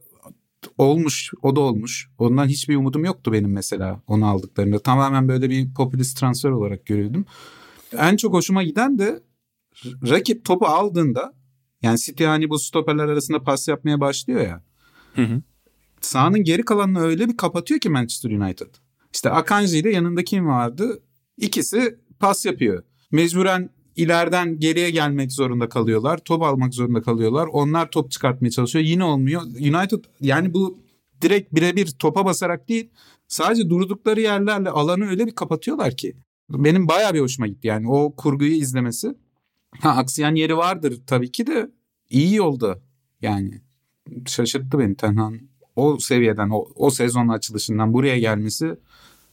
olmuş, 0.78 1.32
o 1.42 1.56
da 1.56 1.60
olmuş. 1.60 2.08
Ondan 2.18 2.46
hiçbir 2.46 2.76
umudum 2.76 3.04
yoktu 3.04 3.32
benim 3.32 3.52
mesela 3.52 4.02
onu 4.06 4.26
aldıklarında. 4.26 4.78
Tamamen 4.78 5.28
böyle 5.28 5.50
bir 5.50 5.74
popülist 5.74 6.20
transfer 6.20 6.50
olarak 6.50 6.86
görüyordum. 6.86 7.26
En 7.98 8.16
çok 8.16 8.34
hoşuma 8.34 8.62
giden 8.62 8.98
de 8.98 9.22
rakip 9.84 10.44
topu 10.44 10.66
aldığında 10.66 11.34
yani 11.82 11.98
City 11.98 12.24
hani 12.24 12.50
bu 12.50 12.58
stoperler 12.58 13.04
arasında 13.04 13.42
pas 13.42 13.68
yapmaya 13.68 14.00
başlıyor 14.00 14.40
ya. 14.40 14.62
Hı 15.14 15.22
hı. 15.22 15.42
Sahanın 16.00 16.44
geri 16.44 16.62
kalanını 16.62 17.00
öyle 17.00 17.28
bir 17.28 17.36
kapatıyor 17.36 17.80
ki 17.80 17.90
Manchester 17.90 18.30
United. 18.30 18.74
İşte 19.14 19.30
Akanji 19.30 19.78
ile 19.78 19.90
yanında 19.90 20.24
kim 20.24 20.46
vardı? 20.46 21.02
İkisi 21.36 21.98
pas 22.20 22.46
yapıyor. 22.46 22.82
Mecburen 23.12 23.70
ileriden 23.96 24.58
geriye 24.58 24.90
gelmek 24.90 25.32
zorunda 25.32 25.68
kalıyorlar. 25.68 26.18
Top 26.18 26.42
almak 26.42 26.74
zorunda 26.74 27.02
kalıyorlar. 27.02 27.48
Onlar 27.52 27.90
top 27.90 28.10
çıkartmaya 28.10 28.50
çalışıyor. 28.50 28.84
Yine 28.84 29.04
olmuyor. 29.04 29.42
United 29.42 30.04
yani 30.20 30.54
bu 30.54 30.78
direkt 31.22 31.54
birebir 31.54 31.86
topa 31.86 32.24
basarak 32.24 32.68
değil 32.68 32.90
sadece 33.28 33.70
durdukları 33.70 34.20
yerlerle 34.20 34.70
alanı 34.70 35.08
öyle 35.08 35.26
bir 35.26 35.34
kapatıyorlar 35.34 35.96
ki. 35.96 36.16
Benim 36.50 36.88
baya 36.88 37.14
bir 37.14 37.20
hoşuma 37.20 37.46
gitti 37.46 37.68
yani 37.68 37.88
o 37.88 38.16
kurguyu 38.16 38.52
izlemesi. 38.52 39.14
Ha 39.80 39.90
aksiyen 39.90 40.34
yeri 40.34 40.56
vardır 40.56 41.00
tabii 41.06 41.32
ki 41.32 41.46
de 41.46 41.70
iyi 42.10 42.34
yolda 42.34 42.78
yani 43.22 43.60
şaşırttı 44.26 44.78
beni 44.78 44.96
Tenhan 44.96 45.40
o 45.76 45.98
seviyeden 45.98 46.50
o, 46.50 46.68
o 46.74 46.90
sezon 46.90 47.28
açılışından 47.28 47.92
buraya 47.92 48.18
gelmesi 48.18 48.76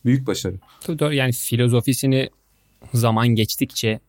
büyük 0.06 0.28
başarı. 0.28 0.60
Tabii 0.82 1.00
doğru 1.00 1.14
yani 1.14 1.32
filozofisini 1.32 2.30
zaman 2.94 3.28
geçtikçe 3.28 4.00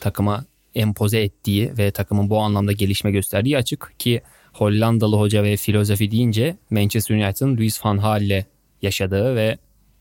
takıma 0.00 0.44
empoze 0.74 1.20
ettiği 1.20 1.78
ve 1.78 1.90
takımın 1.90 2.30
bu 2.30 2.38
anlamda 2.38 2.72
gelişme 2.72 3.10
gösterdiği 3.10 3.58
açık 3.58 3.92
ki 3.98 4.22
Hollandalı 4.52 5.16
hoca 5.16 5.42
ve 5.42 5.56
filozofi 5.56 6.10
deyince 6.10 6.56
Manchester 6.70 7.16
United'ın 7.16 7.56
Louis 7.56 7.84
van 7.84 7.98
Gaal'le 7.98 8.44
yaşadığı 8.82 9.36
ve 9.36 9.58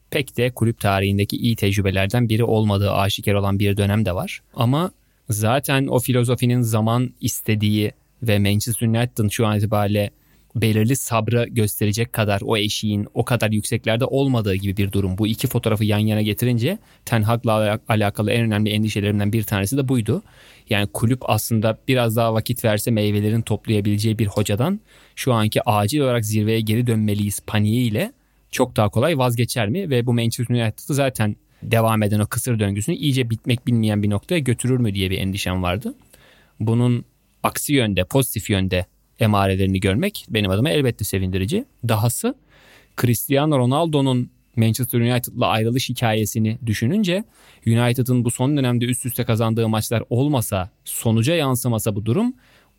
pek 0.10 0.38
de 0.38 0.52
kulüp 0.52 0.80
tarihindeki 0.80 1.38
iyi 1.38 1.56
tecrübelerden 1.56 2.30
biri 2.30 2.44
olmadığı 2.44 2.92
aşikar 2.92 3.34
olan 3.34 3.60
bir 3.60 3.78
dönem 3.78 4.06
de 4.06 4.16
var. 4.16 4.42
Ama 4.54 4.92
zaten 5.30 5.88
o 5.88 6.00
filozofinin 6.00 6.62
zaman 6.62 7.14
istediği 7.22 7.92
ve 8.24 8.40
Manchester 8.40 8.88
United'ın 8.88 9.30
şu 9.30 9.48
an 9.48 9.58
itibariyle 9.58 10.12
belirli 10.62 10.96
sabrı 10.96 11.46
gösterecek 11.50 12.14
kadar 12.14 12.42
o 12.46 12.58
eşiğin 12.58 13.08
o 13.14 13.26
kadar 13.26 13.52
yükseklerde 13.52 14.06
olmadığı 14.06 14.56
gibi 14.56 14.78
bir 14.78 14.92
durum. 14.92 15.18
Bu 15.18 15.28
iki 15.28 15.48
fotoğrafı 15.48 15.86
yan 15.86 15.98
yana 15.98 16.22
getirince 16.22 16.78
Ten 17.06 17.22
Hag'la 17.22 17.80
alakalı 17.88 18.32
en 18.32 18.46
önemli 18.46 18.70
endişelerimden 18.70 19.34
bir 19.34 19.44
tanesi 19.44 19.78
de 19.78 19.88
buydu. 19.88 20.24
Yani 20.70 20.88
kulüp 20.88 21.30
aslında 21.30 21.78
biraz 21.88 22.16
daha 22.16 22.34
vakit 22.34 22.66
verse 22.66 22.92
meyvelerin 22.92 23.42
toplayabileceği 23.42 24.20
bir 24.20 24.28
hocadan 24.28 24.80
şu 25.16 25.34
anki 25.34 25.70
acil 25.70 26.00
olarak 26.00 26.26
zirveye 26.26 26.60
geri 26.62 26.88
dönmeliyiz 26.88 27.40
paniğiyle 27.48 28.12
çok 28.52 28.76
daha 28.76 28.90
kolay 28.90 29.18
vazgeçer 29.18 29.70
mi? 29.70 29.90
Ve 29.90 30.06
bu 30.06 30.14
Manchester 30.14 30.56
United'ı 30.56 30.94
zaten 30.94 31.36
devam 31.64 32.04
eden 32.04 32.20
o 32.20 32.26
kısır 32.26 32.60
döngüsünü 32.60 32.96
iyice 32.96 33.30
bitmek 33.30 33.68
bilmeyen 33.68 34.04
bir 34.04 34.10
noktaya 34.10 34.40
götürür 34.40 34.78
mü 34.78 34.94
diye 34.94 35.10
bir 35.10 35.18
endişem 35.18 35.64
vardı. 35.64 35.96
Bunun 36.60 37.06
aksi 37.44 37.74
yönde, 37.74 38.04
pozitif 38.04 38.50
yönde 38.50 38.86
emarelerini 39.20 39.80
görmek 39.80 40.26
benim 40.30 40.52
adıma 40.52 40.70
elbette 40.70 41.06
sevindirici. 41.06 41.66
Dahası 41.88 42.36
Cristiano 43.02 43.58
Ronaldo'nun 43.58 44.30
Manchester 44.56 45.00
United'la 45.00 45.48
ayrılış 45.48 45.90
hikayesini 45.90 46.58
düşününce 46.66 47.24
United'ın 47.68 48.26
bu 48.26 48.32
son 48.32 48.58
dönemde 48.58 48.86
üst 48.86 49.06
üste 49.06 49.24
kazandığı 49.24 49.70
maçlar 49.70 50.04
olmasa, 50.10 50.70
sonuca 50.86 51.36
yansımasa 51.36 51.96
bu 51.96 52.06
durum 52.06 52.34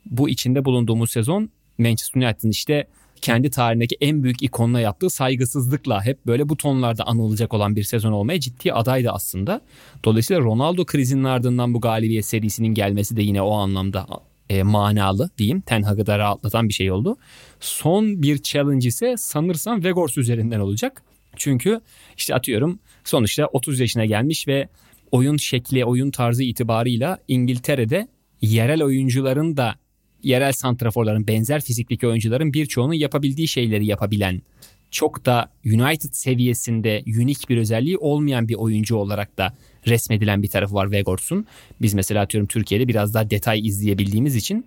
bu 0.06 0.28
içinde 0.28 0.64
bulunduğumuz 0.64 1.10
sezon 1.10 1.50
Manchester 1.78 2.22
United'ın 2.22 2.50
işte 2.50 2.86
kendi 3.20 3.50
tarihindeki 3.50 3.96
en 4.00 4.22
büyük 4.22 4.42
ikonuna 4.42 4.80
yaptığı 4.80 5.10
saygısızlıkla 5.10 6.04
hep 6.04 6.26
böyle 6.26 6.48
bu 6.48 6.56
tonlarda 6.56 7.04
anılacak 7.04 7.54
olan 7.54 7.76
bir 7.76 7.82
sezon 7.82 8.12
olmaya 8.12 8.40
ciddi 8.40 8.72
adaydı 8.72 9.10
aslında. 9.10 9.60
Dolayısıyla 10.04 10.42
Ronaldo 10.42 10.84
krizinin 10.84 11.24
ardından 11.24 11.74
bu 11.74 11.80
galibiyet 11.80 12.24
serisinin 12.24 12.74
gelmesi 12.74 13.16
de 13.16 13.22
yine 13.22 13.42
o 13.42 13.52
anlamda 13.52 14.06
e, 14.50 14.62
manalı 14.62 15.30
diyeyim. 15.38 15.60
Ten 15.60 15.82
Hag'ı 15.82 16.06
da 16.06 16.18
rahatlatan 16.18 16.68
bir 16.68 16.74
şey 16.74 16.90
oldu. 16.90 17.16
Son 17.60 18.22
bir 18.22 18.42
challenge 18.42 18.88
ise 18.88 19.14
sanırsam 19.16 19.84
Vegors 19.84 20.18
üzerinden 20.18 20.60
olacak. 20.60 21.02
Çünkü 21.36 21.80
işte 22.16 22.34
atıyorum 22.34 22.78
sonuçta 23.04 23.46
30 23.46 23.80
yaşına 23.80 24.04
gelmiş 24.04 24.48
ve 24.48 24.68
oyun 25.12 25.36
şekli, 25.36 25.84
oyun 25.84 26.10
tarzı 26.10 26.42
itibarıyla 26.42 27.18
İngiltere'de 27.28 28.08
yerel 28.40 28.82
oyuncuların 28.82 29.56
da 29.56 29.74
yerel 30.22 30.52
santraforların 30.52 31.26
benzer 31.26 31.60
fizikteki 31.60 32.06
oyuncuların 32.06 32.52
birçoğunun 32.52 32.92
yapabildiği 32.92 33.48
şeyleri 33.48 33.86
yapabilen 33.86 34.42
çok 34.90 35.26
da 35.26 35.52
United 35.66 36.12
seviyesinde 36.12 37.02
unik 37.06 37.48
bir 37.48 37.58
özelliği 37.58 37.98
olmayan 37.98 38.48
bir 38.48 38.54
oyuncu 38.54 38.96
olarak 38.96 39.38
da 39.38 39.54
resmedilen 39.88 40.42
bir 40.42 40.48
tarafı 40.48 40.74
var 40.74 40.90
Vegors'un. 40.90 41.46
Biz 41.82 41.94
mesela 41.94 42.22
atıyorum 42.22 42.48
Türkiye'de 42.48 42.88
biraz 42.88 43.14
daha 43.14 43.30
detay 43.30 43.66
izleyebildiğimiz 43.66 44.36
için 44.36 44.66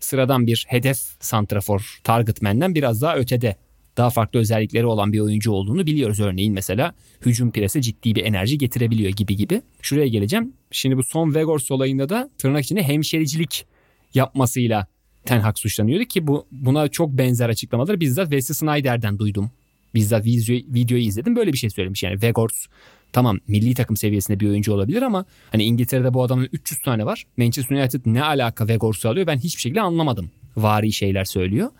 sıradan 0.00 0.46
bir 0.46 0.64
hedef 0.68 0.98
santrafor 1.20 2.00
targetman'den 2.04 2.74
biraz 2.74 3.02
daha 3.02 3.16
ötede 3.16 3.56
daha 3.96 4.10
farklı 4.10 4.38
özellikleri 4.38 4.86
olan 4.86 5.12
bir 5.12 5.20
oyuncu 5.20 5.52
olduğunu 5.52 5.86
biliyoruz. 5.86 6.20
Örneğin 6.20 6.54
mesela 6.54 6.94
hücum 7.26 7.50
prese 7.50 7.82
ciddi 7.82 8.14
bir 8.14 8.24
enerji 8.24 8.58
getirebiliyor 8.58 9.10
gibi 9.10 9.36
gibi. 9.36 9.62
Şuraya 9.82 10.06
geleceğim. 10.06 10.52
Şimdi 10.70 10.96
bu 10.96 11.02
son 11.02 11.34
Vegors 11.34 11.70
olayında 11.70 12.08
da 12.08 12.30
tırnak 12.38 12.64
içinde 12.64 12.82
hemşericilik 12.82 13.66
yapmasıyla 14.14 14.86
Ten 15.24 15.40
Hag 15.40 15.58
suçlanıyordu 15.58 16.04
ki 16.04 16.26
bu 16.26 16.46
buna 16.50 16.88
çok 16.88 17.10
benzer 17.10 17.48
açıklamaları 17.48 18.00
bizzat 18.00 18.30
Wesley 18.30 18.54
Snyder'den 18.54 19.18
duydum. 19.18 19.50
Bizzat 19.94 20.24
video, 20.24 20.56
videoyu 20.74 21.02
izledim 21.02 21.36
böyle 21.36 21.52
bir 21.52 21.58
şey 21.58 21.70
söylemiş 21.70 22.02
yani 22.02 22.22
Vegors 22.22 22.66
tamam 23.12 23.38
milli 23.48 23.74
takım 23.74 23.96
seviyesinde 23.96 24.40
bir 24.40 24.48
oyuncu 24.48 24.72
olabilir 24.72 25.02
ama 25.02 25.24
hani 25.50 25.64
İngiltere'de 25.64 26.14
bu 26.14 26.22
adamın 26.22 26.48
300 26.52 26.80
tane 26.80 27.06
var. 27.06 27.26
Manchester 27.36 27.76
United 27.76 28.00
ne 28.06 28.22
alaka 28.22 28.68
Vegors'u 28.68 29.08
alıyor 29.08 29.26
ben 29.26 29.38
hiçbir 29.38 29.60
şekilde 29.60 29.80
anlamadım. 29.80 30.30
Vari 30.56 30.92
şeyler 30.92 31.24
söylüyor. 31.24 31.70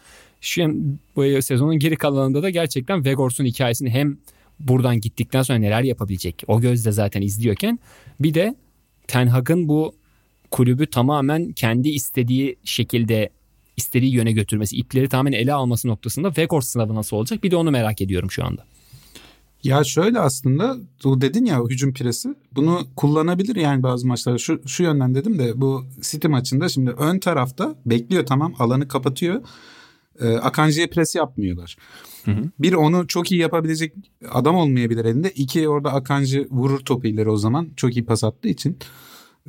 Şu 0.40 0.62
bu 1.16 1.42
sezonun 1.42 1.78
geri 1.78 1.96
kalanında 1.96 2.42
da 2.42 2.50
gerçekten 2.50 3.04
Vegors'un 3.04 3.44
hikayesini 3.44 3.90
hem 3.90 4.18
buradan 4.60 5.00
gittikten 5.00 5.42
sonra 5.42 5.58
neler 5.58 5.82
yapabilecek 5.82 6.42
o 6.46 6.60
gözle 6.60 6.92
zaten 6.92 7.22
izliyorken 7.22 7.78
bir 8.20 8.34
de 8.34 8.54
Ten 9.06 9.26
Hag'ın 9.26 9.68
bu 9.68 9.94
kulübü 10.50 10.86
tamamen 10.86 11.52
kendi 11.52 11.88
istediği 11.88 12.56
şekilde 12.64 13.30
istediği 13.76 14.12
yöne 14.14 14.32
götürmesi, 14.32 14.76
ipleri 14.76 15.08
tamamen 15.08 15.32
ele 15.32 15.52
alması 15.52 15.88
noktasında 15.88 16.28
Weghorst 16.28 16.68
sınavı 16.68 16.94
nasıl 16.94 17.16
olacak? 17.16 17.44
Bir 17.44 17.50
de 17.50 17.56
onu 17.56 17.70
merak 17.70 18.00
ediyorum 18.02 18.30
şu 18.30 18.44
anda. 18.44 18.64
Ya 19.64 19.84
şöyle 19.84 20.20
aslında 20.20 20.76
bu 21.04 21.20
dedin 21.20 21.44
ya 21.44 21.64
hücum 21.64 21.92
piresi 21.92 22.34
bunu 22.52 22.86
kullanabilir 22.96 23.56
yani 23.56 23.82
bazı 23.82 24.06
maçlarda 24.06 24.38
şu, 24.38 24.62
şu 24.66 24.82
yönden 24.82 25.14
dedim 25.14 25.38
de 25.38 25.60
bu 25.60 25.84
City 26.00 26.28
maçında 26.28 26.68
şimdi 26.68 26.90
ön 26.90 27.18
tarafta 27.18 27.74
bekliyor 27.86 28.26
tamam 28.26 28.54
alanı 28.58 28.88
kapatıyor. 28.88 29.42
Ee, 30.20 30.28
Akanji'ye 30.28 30.86
pres 30.86 31.14
yapmıyorlar. 31.14 31.76
Hı 32.24 32.30
hı. 32.30 32.50
Bir 32.58 32.72
onu 32.72 33.06
çok 33.06 33.32
iyi 33.32 33.40
yapabilecek 33.40 33.94
adam 34.30 34.56
olmayabilir 34.56 35.04
elinde. 35.04 35.30
İki 35.30 35.68
orada 35.68 35.92
Akanji 35.92 36.46
vurur 36.50 36.80
topu 36.80 37.06
ileri 37.06 37.30
o 37.30 37.36
zaman 37.36 37.68
çok 37.76 37.96
iyi 37.96 38.04
pas 38.04 38.24
attığı 38.24 38.48
için 38.48 38.78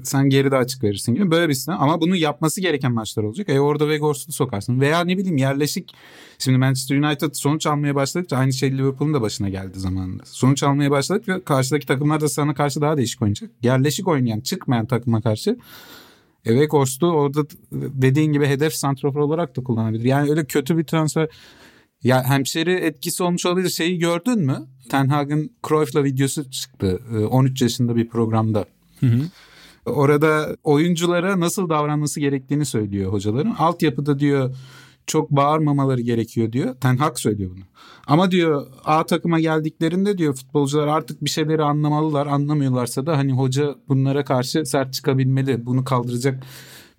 sen 0.04 0.30
geride 0.30 0.58
açık 0.58 0.84
verirsin 0.84 1.16
gibi 1.16 1.32
böyle 1.32 1.50
bir 1.50 1.54
sistem. 1.54 1.76
Ama 1.80 2.02
bunu 2.02 2.16
yapması 2.16 2.62
gereken 2.62 2.91
maçlar 2.91 3.24
olacak. 3.24 3.50
E 3.50 3.60
orada 3.60 3.89
Vegors'u 3.89 4.32
sokarsın. 4.32 4.82
Veya 4.82 5.04
ne 5.04 5.18
bileyim 5.18 5.38
yerleşik 5.38 5.96
şimdi 6.39 6.58
Manchester 6.58 6.98
United 6.98 7.34
sonuç 7.34 7.68
almaya 7.68 7.96
başladıkça 7.96 8.38
aynı 8.38 8.54
şey 8.54 8.78
Liverpool'un 8.78 9.14
da 9.14 9.22
başına 9.22 9.50
geldi 9.50 9.80
zamanında. 9.80 10.24
Sonuç 10.26 10.64
almaya 10.64 10.91
başladık 10.91 11.28
ve 11.28 11.44
karşıdaki 11.44 11.86
takımlar 11.86 12.22
da 12.22 12.30
sana 12.30 12.54
karşı 12.54 12.82
daha 12.82 12.98
değişik 12.98 13.22
oynayacak. 13.22 13.52
Yerleşik 13.64 14.08
oynayan 14.08 14.39
çıkmayan 14.39 14.86
takıma 14.86 15.22
karşı 15.22 15.58
e, 16.46 16.56
Vegors'u 16.56 17.08
orada 17.08 17.46
dediğin 17.72 18.34
gibi 18.34 18.46
hedef 18.46 18.74
santrofor 18.74 19.20
olarak 19.20 19.58
da 19.58 19.64
kullanabilir. 19.64 20.04
Yani 20.04 20.30
öyle 20.30 20.46
kötü 20.46 20.78
bir 20.78 20.84
transfer 20.84 21.30
Ya 22.04 22.24
hemşeri 22.24 22.74
etkisi 22.74 23.24
olmuş 23.24 23.46
olabilir. 23.46 23.70
Şeyi 23.70 24.00
gördün 24.00 24.39
mü? 24.39 24.68
Ten 24.89 25.08
Hag'ın 25.08 25.52
Cruyff'la 25.68 26.04
videosu 26.04 26.52
çıktı. 26.52 27.00
13 27.30 27.62
e, 27.62 27.66
yaşında 27.66 27.96
bir 27.96 28.10
programda. 28.10 28.66
Hı 29.00 29.06
hı. 29.06 29.22
Orada 29.86 30.57
oyunculara 30.63 31.39
nasıl 31.39 31.69
davranması 31.69 32.19
gerektiğini 32.19 32.65
söylüyor 32.65 33.13
hocaların. 33.13 33.55
Altyapıda 33.59 34.19
diyor 34.19 34.55
çok 35.07 35.31
bağırmamaları 35.31 36.01
gerekiyor 36.01 36.51
diyor. 36.51 36.75
Ten 36.75 36.97
Hag 36.97 37.17
söylüyor 37.17 37.51
bunu. 37.55 37.63
Ama 38.07 38.31
diyor 38.31 38.67
A 38.86 39.05
takıma 39.05 39.39
geldiklerinde 39.39 40.17
diyor 40.17 40.34
futbolcular 40.34 40.88
artık 40.88 41.23
bir 41.23 41.29
şeyleri 41.29 41.63
anlamalılar. 41.63 42.27
Anlamıyorlarsa 42.27 43.05
da 43.05 43.17
hani 43.17 43.34
hoca 43.34 43.75
bunlara 43.88 44.23
karşı 44.25 44.65
sert 44.65 44.93
çıkabilmeli. 44.93 45.65
Bunu 45.65 45.84
kaldıracak 45.84 46.43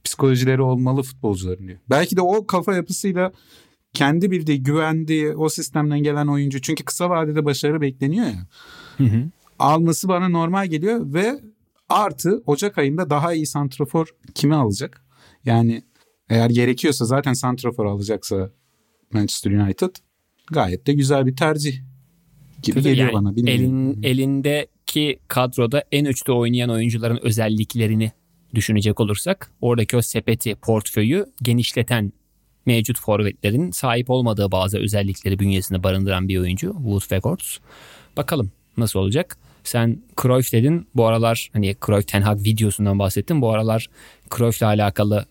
psikolojileri 0.05 0.63
olmalı 0.63 1.03
futbolcuların 1.03 1.69
diyor. 1.69 1.79
Belki 1.91 2.17
de 2.17 2.21
o 2.23 2.47
kafa 2.47 2.75
yapısıyla 2.75 3.33
kendi 3.93 4.31
bildiği, 4.31 4.63
güvendiği 4.63 5.37
o 5.37 5.49
sistemden 5.49 6.03
gelen 6.03 6.27
oyuncu. 6.27 6.61
Çünkü 6.61 6.85
kısa 6.85 7.11
vadede 7.11 7.45
başarı 7.45 7.81
bekleniyor 7.81 8.27
ya. 8.27 8.47
Hı 8.97 9.05
hı. 9.05 9.31
Alması 9.59 10.09
bana 10.09 10.29
normal 10.29 10.67
geliyor 10.67 11.01
ve 11.15 11.41
artı 11.89 12.43
Ocak 12.47 12.79
ayında 12.79 13.11
daha 13.11 13.35
iyi 13.35 13.47
santrafor 13.47 14.07
kimi 14.35 14.55
alacak? 14.55 15.05
Yani 15.45 15.83
eğer 16.29 16.51
gerekiyorsa 16.51 17.05
zaten 17.05 17.33
santrafor 17.33 17.87
alacaksa 17.87 18.51
Manchester 19.13 19.51
United 19.51 19.95
gayet 20.53 20.87
de 20.87 20.93
güzel 20.93 21.27
bir 21.27 21.37
tercih 21.37 21.81
gibi 22.63 22.75
Tabii 22.75 22.83
geliyor 22.83 23.13
yani 23.13 23.37
bana. 23.37 23.51
Elin, 23.51 24.03
elindeki 24.03 25.21
kadroda 25.29 25.85
en 25.93 26.05
uçta 26.05 26.33
oynayan 26.33 26.71
oyuncuların 26.71 27.19
özelliklerini 27.23 28.13
düşünecek 28.55 29.01
olursak 29.01 29.51
oradaki 29.61 29.97
o 29.97 30.03
sepeti, 30.03 30.55
portföyü 30.55 31.27
genişleten 31.43 32.13
mevcut 32.67 33.01
forvetlerin 33.01 33.71
sahip 33.71 34.11
olmadığı 34.11 34.53
bazı 34.53 34.79
özellikleri 34.79 35.39
bünyesinde 35.39 35.83
barındıran 35.83 36.29
bir 36.29 36.39
oyuncu 36.39 36.73
Wood 36.73 37.01
Weghorst. 37.01 37.61
Bakalım 38.17 38.53
nasıl 38.77 38.99
olacak? 38.99 39.39
Sen 39.65 40.03
Cruyff 40.23 40.53
dedin. 40.53 40.89
Bu 40.95 41.07
aralar 41.07 41.51
hani 41.53 41.77
Cruyff 41.87 42.09
Ten 42.09 42.23
Hag 42.23 42.45
videosundan 42.45 42.99
bahsettim. 42.99 43.41
Bu 43.43 43.51
aralar 43.51 43.89
Cruyff'la 44.37 44.67
alakalı 44.67 45.27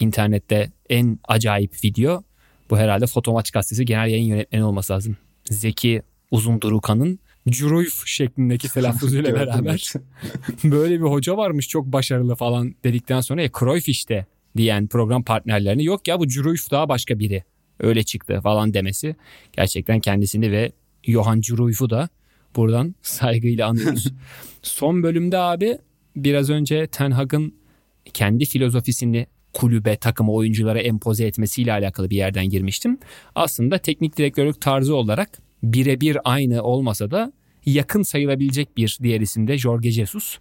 internette 0.00 0.72
en 0.88 1.18
acayip 1.28 1.84
video. 1.84 2.22
Bu 2.70 2.78
herhalde 2.78 3.06
Fotomaç 3.06 3.50
Gazetesi 3.50 3.84
genel 3.84 4.08
yayın 4.08 4.26
yönetmeni 4.26 4.64
olması 4.64 4.92
lazım. 4.92 5.16
Zeki 5.44 6.02
Uzun 6.30 6.60
Durukan'ın 6.60 7.18
Cruyff 7.50 8.06
şeklindeki 8.06 8.68
telaffuzuyla 8.68 9.34
beraber 9.34 9.92
böyle 10.64 10.94
bir 10.94 11.04
hoca 11.04 11.36
varmış 11.36 11.68
çok 11.68 11.86
başarılı 11.86 12.34
falan 12.34 12.74
dedikten 12.84 13.20
sonra 13.20 13.42
ya 13.42 13.50
Cruyff 13.58 13.88
işte 13.88 14.26
diyen 14.56 14.86
program 14.86 15.22
partnerlerini 15.22 15.84
yok 15.84 16.08
ya 16.08 16.20
bu 16.20 16.28
Cruyff 16.28 16.70
daha 16.70 16.88
başka 16.88 17.18
biri 17.18 17.44
öyle 17.80 18.02
çıktı 18.02 18.40
falan 18.42 18.74
demesi 18.74 19.16
gerçekten 19.52 20.00
kendisini 20.00 20.52
ve 20.52 20.72
Johan 21.02 21.40
Cruyff'u 21.40 21.90
da 21.90 22.08
buradan 22.56 22.94
saygıyla 23.02 23.68
anıyoruz. 23.68 24.12
Son 24.62 25.02
bölümde 25.02 25.38
abi 25.38 25.78
biraz 26.16 26.50
önce 26.50 26.86
Ten 26.86 27.10
Hag'ın 27.10 27.54
kendi 28.14 28.44
filozofisini 28.44 29.26
kulübe, 29.52 29.96
takıma, 29.96 30.32
oyunculara 30.32 30.80
empoze 30.80 31.26
etmesiyle 31.26 31.72
alakalı 31.72 32.10
bir 32.10 32.16
yerden 32.16 32.48
girmiştim. 32.48 32.98
Aslında 33.34 33.78
teknik 33.78 34.16
direktörlük 34.16 34.60
tarzı 34.60 34.94
olarak 34.94 35.30
birebir 35.62 36.18
aynı 36.24 36.62
olmasa 36.62 37.10
da 37.10 37.32
yakın 37.66 38.02
sayılabilecek 38.02 38.76
bir 38.76 38.98
diğer 39.02 39.20
isim 39.20 39.48
de 39.48 39.58
Jorge 39.58 39.90
Jesus. 39.90 40.38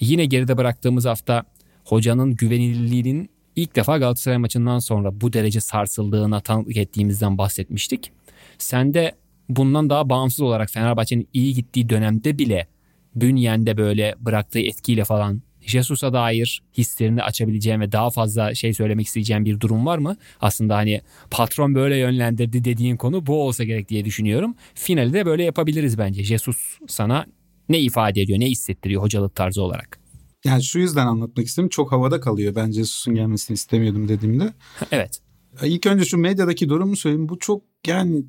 Yine 0.00 0.26
geride 0.26 0.56
bıraktığımız 0.56 1.04
hafta 1.04 1.44
hocanın 1.84 2.34
güvenilirliğinin 2.34 3.30
ilk 3.56 3.76
defa 3.76 3.98
Galatasaray 3.98 4.38
maçından 4.38 4.78
sonra 4.78 5.20
bu 5.20 5.32
derece 5.32 5.60
sarsıldığına 5.60 6.40
tanıklık 6.40 6.76
ettiğimizden 6.76 7.38
bahsetmiştik. 7.38 8.12
Sen 8.58 8.94
de 8.94 9.14
bundan 9.48 9.90
daha 9.90 10.10
bağımsız 10.10 10.40
olarak 10.40 10.70
Fenerbahçe'nin 10.70 11.28
iyi 11.32 11.54
gittiği 11.54 11.88
dönemde 11.88 12.38
bile 12.38 12.68
bünyende 13.14 13.76
böyle 13.76 14.14
bıraktığı 14.20 14.58
etkiyle 14.58 15.04
falan 15.04 15.42
Jesus'a 15.60 16.12
dair 16.12 16.62
hislerini 16.78 17.22
açabileceğim 17.22 17.80
ve 17.80 17.92
daha 17.92 18.10
fazla 18.10 18.54
şey 18.54 18.74
söylemek 18.74 19.06
isteyeceğim 19.06 19.44
bir 19.44 19.60
durum 19.60 19.86
var 19.86 19.98
mı? 19.98 20.16
Aslında 20.40 20.76
hani 20.76 21.00
patron 21.30 21.74
böyle 21.74 21.96
yönlendirdi 21.96 22.64
dediğin 22.64 22.96
konu 22.96 23.26
bu 23.26 23.42
olsa 23.42 23.64
gerek 23.64 23.88
diye 23.88 24.04
düşünüyorum. 24.04 24.54
Finali 24.74 25.12
de 25.12 25.26
böyle 25.26 25.44
yapabiliriz 25.44 25.98
bence. 25.98 26.24
Jesus 26.24 26.56
sana 26.88 27.26
ne 27.68 27.80
ifade 27.80 28.22
ediyor, 28.22 28.40
ne 28.40 28.46
hissettiriyor 28.46 29.02
hocalık 29.02 29.34
tarzı 29.34 29.62
olarak? 29.62 29.98
Yani 30.44 30.62
şu 30.62 30.78
yüzden 30.78 31.06
anlatmak 31.06 31.46
istedim. 31.46 31.68
Çok 31.68 31.92
havada 31.92 32.20
kalıyor. 32.20 32.54
Ben 32.54 32.70
Jesus'un 32.70 33.14
gelmesini 33.14 33.54
istemiyordum 33.54 34.08
dediğimde. 34.08 34.52
evet. 34.92 35.20
İlk 35.62 35.86
önce 35.86 36.04
şu 36.04 36.18
medyadaki 36.18 36.68
durumu 36.68 36.96
söyleyeyim. 36.96 37.28
Bu 37.28 37.38
çok 37.38 37.62
yani 37.86 38.24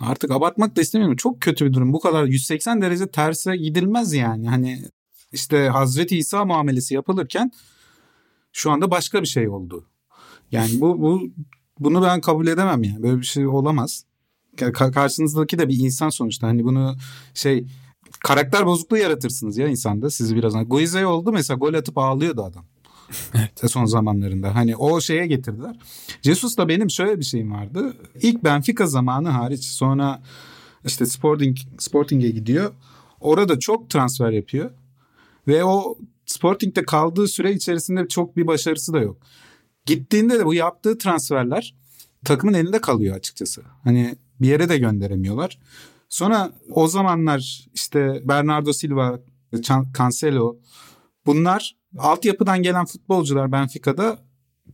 artık 0.00 0.30
abartmak 0.30 0.76
da 0.76 0.80
istemiyorum. 0.80 1.16
Çok 1.16 1.40
kötü 1.40 1.66
bir 1.66 1.72
durum. 1.72 1.92
Bu 1.92 2.00
kadar 2.00 2.24
180 2.24 2.82
derece 2.82 3.06
terse 3.06 3.56
gidilmez 3.56 4.12
yani. 4.12 4.48
Hani 4.48 4.82
işte 5.32 5.68
Hazreti 5.68 6.18
İsa 6.18 6.44
muamelesi 6.44 6.94
yapılırken 6.94 7.52
şu 8.52 8.70
anda 8.70 8.90
başka 8.90 9.22
bir 9.22 9.26
şey 9.26 9.48
oldu. 9.48 9.84
Yani 10.52 10.80
bu 10.80 11.00
bu 11.00 11.22
bunu 11.78 12.02
ben 12.02 12.20
kabul 12.20 12.46
edemem 12.46 12.82
yani. 12.82 13.02
Böyle 13.02 13.18
bir 13.20 13.26
şey 13.26 13.46
olamaz. 13.46 14.04
Karşınızdaki 14.94 15.58
de 15.58 15.68
bir 15.68 15.78
insan 15.78 16.08
sonuçta. 16.08 16.46
Hani 16.46 16.64
bunu 16.64 16.96
şey 17.34 17.66
karakter 18.20 18.66
bozukluğu 18.66 18.96
yaratırsınız 18.96 19.58
ya 19.58 19.68
insanda. 19.68 20.10
Sizi 20.10 20.36
biraz 20.36 20.68
Guize 20.68 21.06
oldu 21.06 21.32
mesela 21.32 21.58
gol 21.58 21.74
atıp 21.74 21.98
ağlıyordu 21.98 22.42
adam. 22.44 22.64
Evet. 23.34 23.70
Son 23.70 23.84
zamanlarında. 23.84 24.54
Hani 24.54 24.76
o 24.76 25.00
şeye 25.00 25.26
getirdiler. 25.26 25.76
Jesus 26.22 26.56
da 26.56 26.68
benim 26.68 26.90
şöyle 26.90 27.18
bir 27.18 27.24
şeyim 27.24 27.52
vardı. 27.52 27.96
İlk 28.22 28.44
Benfica 28.44 28.86
zamanı 28.86 29.28
hariç 29.28 29.64
sonra 29.64 30.22
işte 30.84 31.06
Sporting 31.06 31.56
Sporting'e 31.78 32.30
gidiyor. 32.30 32.72
Orada 33.20 33.58
çok 33.58 33.90
transfer 33.90 34.30
yapıyor. 34.30 34.70
Ve 35.48 35.64
o 35.64 35.98
Sporting'de 36.26 36.84
kaldığı 36.84 37.28
süre 37.28 37.52
içerisinde 37.52 38.08
çok 38.08 38.36
bir 38.36 38.46
başarısı 38.46 38.92
da 38.92 38.98
yok. 38.98 39.16
Gittiğinde 39.86 40.38
de 40.38 40.44
bu 40.44 40.54
yaptığı 40.54 40.98
transferler 40.98 41.74
takımın 42.24 42.54
elinde 42.54 42.80
kalıyor 42.80 43.16
açıkçası. 43.16 43.62
Hani 43.84 44.16
bir 44.40 44.48
yere 44.48 44.68
de 44.68 44.78
gönderemiyorlar. 44.78 45.58
Sonra 46.08 46.52
o 46.70 46.88
zamanlar 46.88 47.66
işte 47.74 48.22
Bernardo 48.24 48.72
Silva, 48.72 49.20
Cancelo 49.98 50.56
bunlar 51.26 51.76
altyapıdan 51.98 52.62
gelen 52.62 52.84
futbolcular 52.84 53.52
Benfica'da 53.52 54.18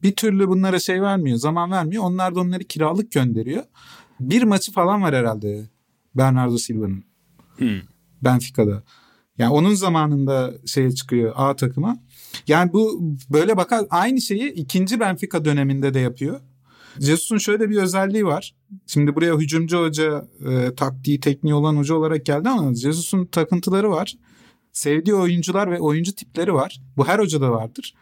bir 0.02 0.16
türlü 0.16 0.48
bunlara 0.48 0.78
şey 0.78 1.02
vermiyor, 1.02 1.36
zaman 1.36 1.70
vermiyor. 1.70 2.02
Onlar 2.04 2.34
da 2.34 2.40
onları 2.40 2.64
kiralık 2.64 3.12
gönderiyor. 3.12 3.62
Bir 4.20 4.42
maçı 4.42 4.72
falan 4.72 5.02
var 5.02 5.14
herhalde 5.14 5.70
Bernardo 6.14 6.58
Silva'nın. 6.58 7.04
Hmm. 7.56 7.80
Benfica'da. 8.22 8.82
Yani 9.38 9.52
onun 9.52 9.74
zamanında 9.74 10.52
şeye 10.66 10.92
çıkıyor 10.92 11.32
A 11.36 11.56
takıma. 11.56 11.98
Yani 12.46 12.72
bu 12.72 13.14
böyle 13.30 13.56
bakar 13.56 13.84
aynı 13.90 14.20
şeyi 14.20 14.52
ikinci 14.52 15.00
Benfica 15.00 15.44
döneminde 15.44 15.94
de 15.94 15.98
yapıyor. 15.98 16.40
Jesus'un 17.00 17.38
şöyle 17.38 17.70
bir 17.70 17.76
özelliği 17.76 18.26
var. 18.26 18.54
Şimdi 18.86 19.14
buraya 19.14 19.34
hücumcu 19.34 19.78
hoca, 19.78 20.28
e, 20.50 20.74
taktiği, 20.74 21.20
tekniği 21.20 21.54
olan 21.54 21.76
hoca 21.76 21.94
olarak 21.94 22.26
geldi 22.26 22.48
ama 22.48 22.74
Jesus'un 22.74 23.24
takıntıları 23.26 23.90
var. 23.90 24.16
Sevdiği 24.72 25.16
oyuncular 25.16 25.70
ve 25.70 25.80
oyuncu 25.80 26.14
tipleri 26.14 26.54
var. 26.54 26.80
Bu 26.96 27.08
her 27.08 27.18
hocada 27.18 27.50
vardır. 27.50 27.94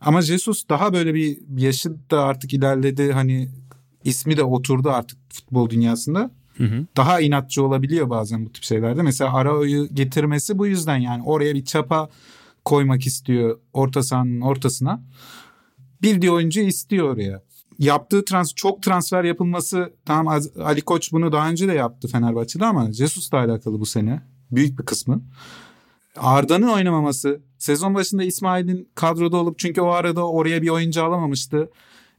Ama 0.00 0.22
Jesus 0.22 0.68
daha 0.68 0.92
böyle 0.92 1.14
bir 1.14 1.38
yaşı 1.56 2.10
da 2.10 2.24
artık 2.24 2.54
ilerledi. 2.54 3.12
Hani 3.12 3.48
ismi 4.04 4.36
de 4.36 4.44
oturdu 4.44 4.90
artık 4.90 5.18
futbol 5.32 5.70
dünyasında. 5.70 6.30
Hı 6.56 6.64
hı. 6.64 6.86
Daha 6.96 7.20
inatçı 7.20 7.64
olabiliyor 7.64 8.10
bazen 8.10 8.46
bu 8.46 8.52
tip 8.52 8.64
şeylerde. 8.64 9.02
Mesela 9.02 9.34
Arao'yu 9.34 9.88
getirmesi 9.94 10.58
bu 10.58 10.66
yüzden 10.66 10.96
yani 10.96 11.22
oraya 11.22 11.54
bir 11.54 11.64
çapa 11.64 12.08
koymak 12.64 13.06
istiyor 13.06 13.58
orta 13.72 14.02
sahanın 14.02 14.40
ortasına. 14.40 15.02
Bildiği 16.02 16.30
oyuncu 16.30 16.60
istiyor 16.60 17.14
oraya. 17.14 17.42
Yaptığı 17.78 18.24
trans 18.24 18.54
çok 18.54 18.82
transfer 18.82 19.24
yapılması 19.24 19.92
tamam 20.04 20.40
Ali 20.64 20.80
Koç 20.80 21.12
bunu 21.12 21.32
daha 21.32 21.50
önce 21.50 21.68
de 21.68 21.72
yaptı 21.72 22.08
Fenerbahçe'de 22.08 22.66
ama 22.66 22.92
Jesus'la 22.92 23.38
alakalı 23.38 23.80
bu 23.80 23.86
sene 23.86 24.22
büyük 24.50 24.78
bir 24.78 24.84
kısmı. 24.84 25.22
Arda'nın 26.16 26.68
oynamaması, 26.68 27.40
sezon 27.58 27.94
başında 27.94 28.22
İsmail'in 28.24 28.88
kadroda 28.94 29.36
olup 29.36 29.58
çünkü 29.58 29.80
o 29.80 29.88
arada 29.88 30.28
oraya 30.28 30.62
bir 30.62 30.68
oyuncu 30.68 31.04
alamamıştı. 31.04 31.70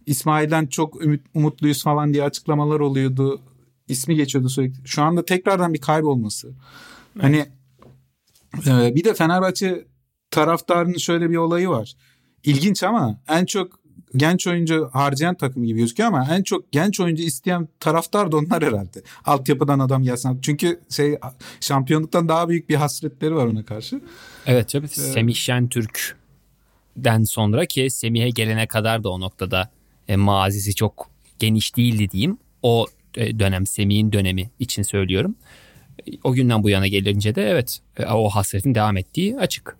İsmail'den 0.05 0.67
çok 0.67 1.03
ümit, 1.03 1.21
umutluyuz 1.33 1.83
falan 1.83 2.13
diye 2.13 2.23
açıklamalar 2.23 2.79
oluyordu 2.79 3.41
ismi 3.87 4.15
geçiyordu 4.15 4.49
sürekli. 4.49 4.87
Şu 4.87 5.01
anda 5.01 5.25
tekrardan 5.25 5.73
bir 5.73 5.81
kaybolması. 5.81 6.47
Evet. 7.15 7.23
Hani 7.23 7.45
e, 8.67 8.95
bir 8.95 9.03
de 9.03 9.13
Fenerbahçe 9.13 9.85
taraftarının 10.31 10.97
şöyle 10.97 11.29
bir 11.29 11.37
olayı 11.37 11.69
var. 11.69 11.93
İlginç 12.43 12.83
ama 12.83 13.19
en 13.27 13.45
çok 13.45 13.79
genç 14.15 14.47
oyuncu 14.47 14.89
harcayan 14.93 15.35
takım 15.35 15.63
gibi 15.63 15.79
gözüküyor 15.79 16.09
ama 16.09 16.27
en 16.31 16.43
çok 16.43 16.71
genç 16.71 16.99
oyuncu 16.99 17.23
isteyen 17.23 17.67
taraftar 17.79 18.31
da 18.31 18.37
onlar 18.37 18.63
herhalde. 18.63 19.01
Altyapıdan 19.25 19.79
adam 19.79 20.03
gelsin. 20.03 20.39
Çünkü 20.41 20.79
şey 20.89 21.17
şampiyonluktan 21.61 22.29
daha 22.29 22.49
büyük 22.49 22.69
bir 22.69 22.75
hasretleri 22.75 23.35
var 23.35 23.45
ona 23.45 23.65
karşı. 23.65 24.01
Evet 24.45 24.69
tabii. 24.69 24.85
Ee, 24.85 24.87
Semih 24.87 25.35
Şentürk'den 25.35 27.23
sonra 27.23 27.65
ki 27.65 27.89
Semih'e 27.89 28.29
gelene 28.29 28.67
kadar 28.67 29.03
da 29.03 29.09
o 29.09 29.19
noktada 29.19 29.69
e, 30.07 30.15
mazisi 30.15 30.75
çok 30.75 31.09
geniş 31.39 31.77
değildi 31.77 32.09
diyeyim. 32.09 32.37
O 32.61 32.85
e, 33.15 33.39
dönem 33.39 33.67
Semih'in 33.67 34.11
dönemi 34.11 34.49
için 34.59 34.83
söylüyorum. 34.83 35.35
O 36.23 36.33
günden 36.33 36.63
bu 36.63 36.69
yana 36.69 36.87
gelince 36.87 37.35
de 37.35 37.49
evet 37.49 37.79
e, 37.97 38.05
o 38.05 38.29
hasretin 38.29 38.75
devam 38.75 38.97
ettiği 38.97 39.37
açık. 39.37 39.77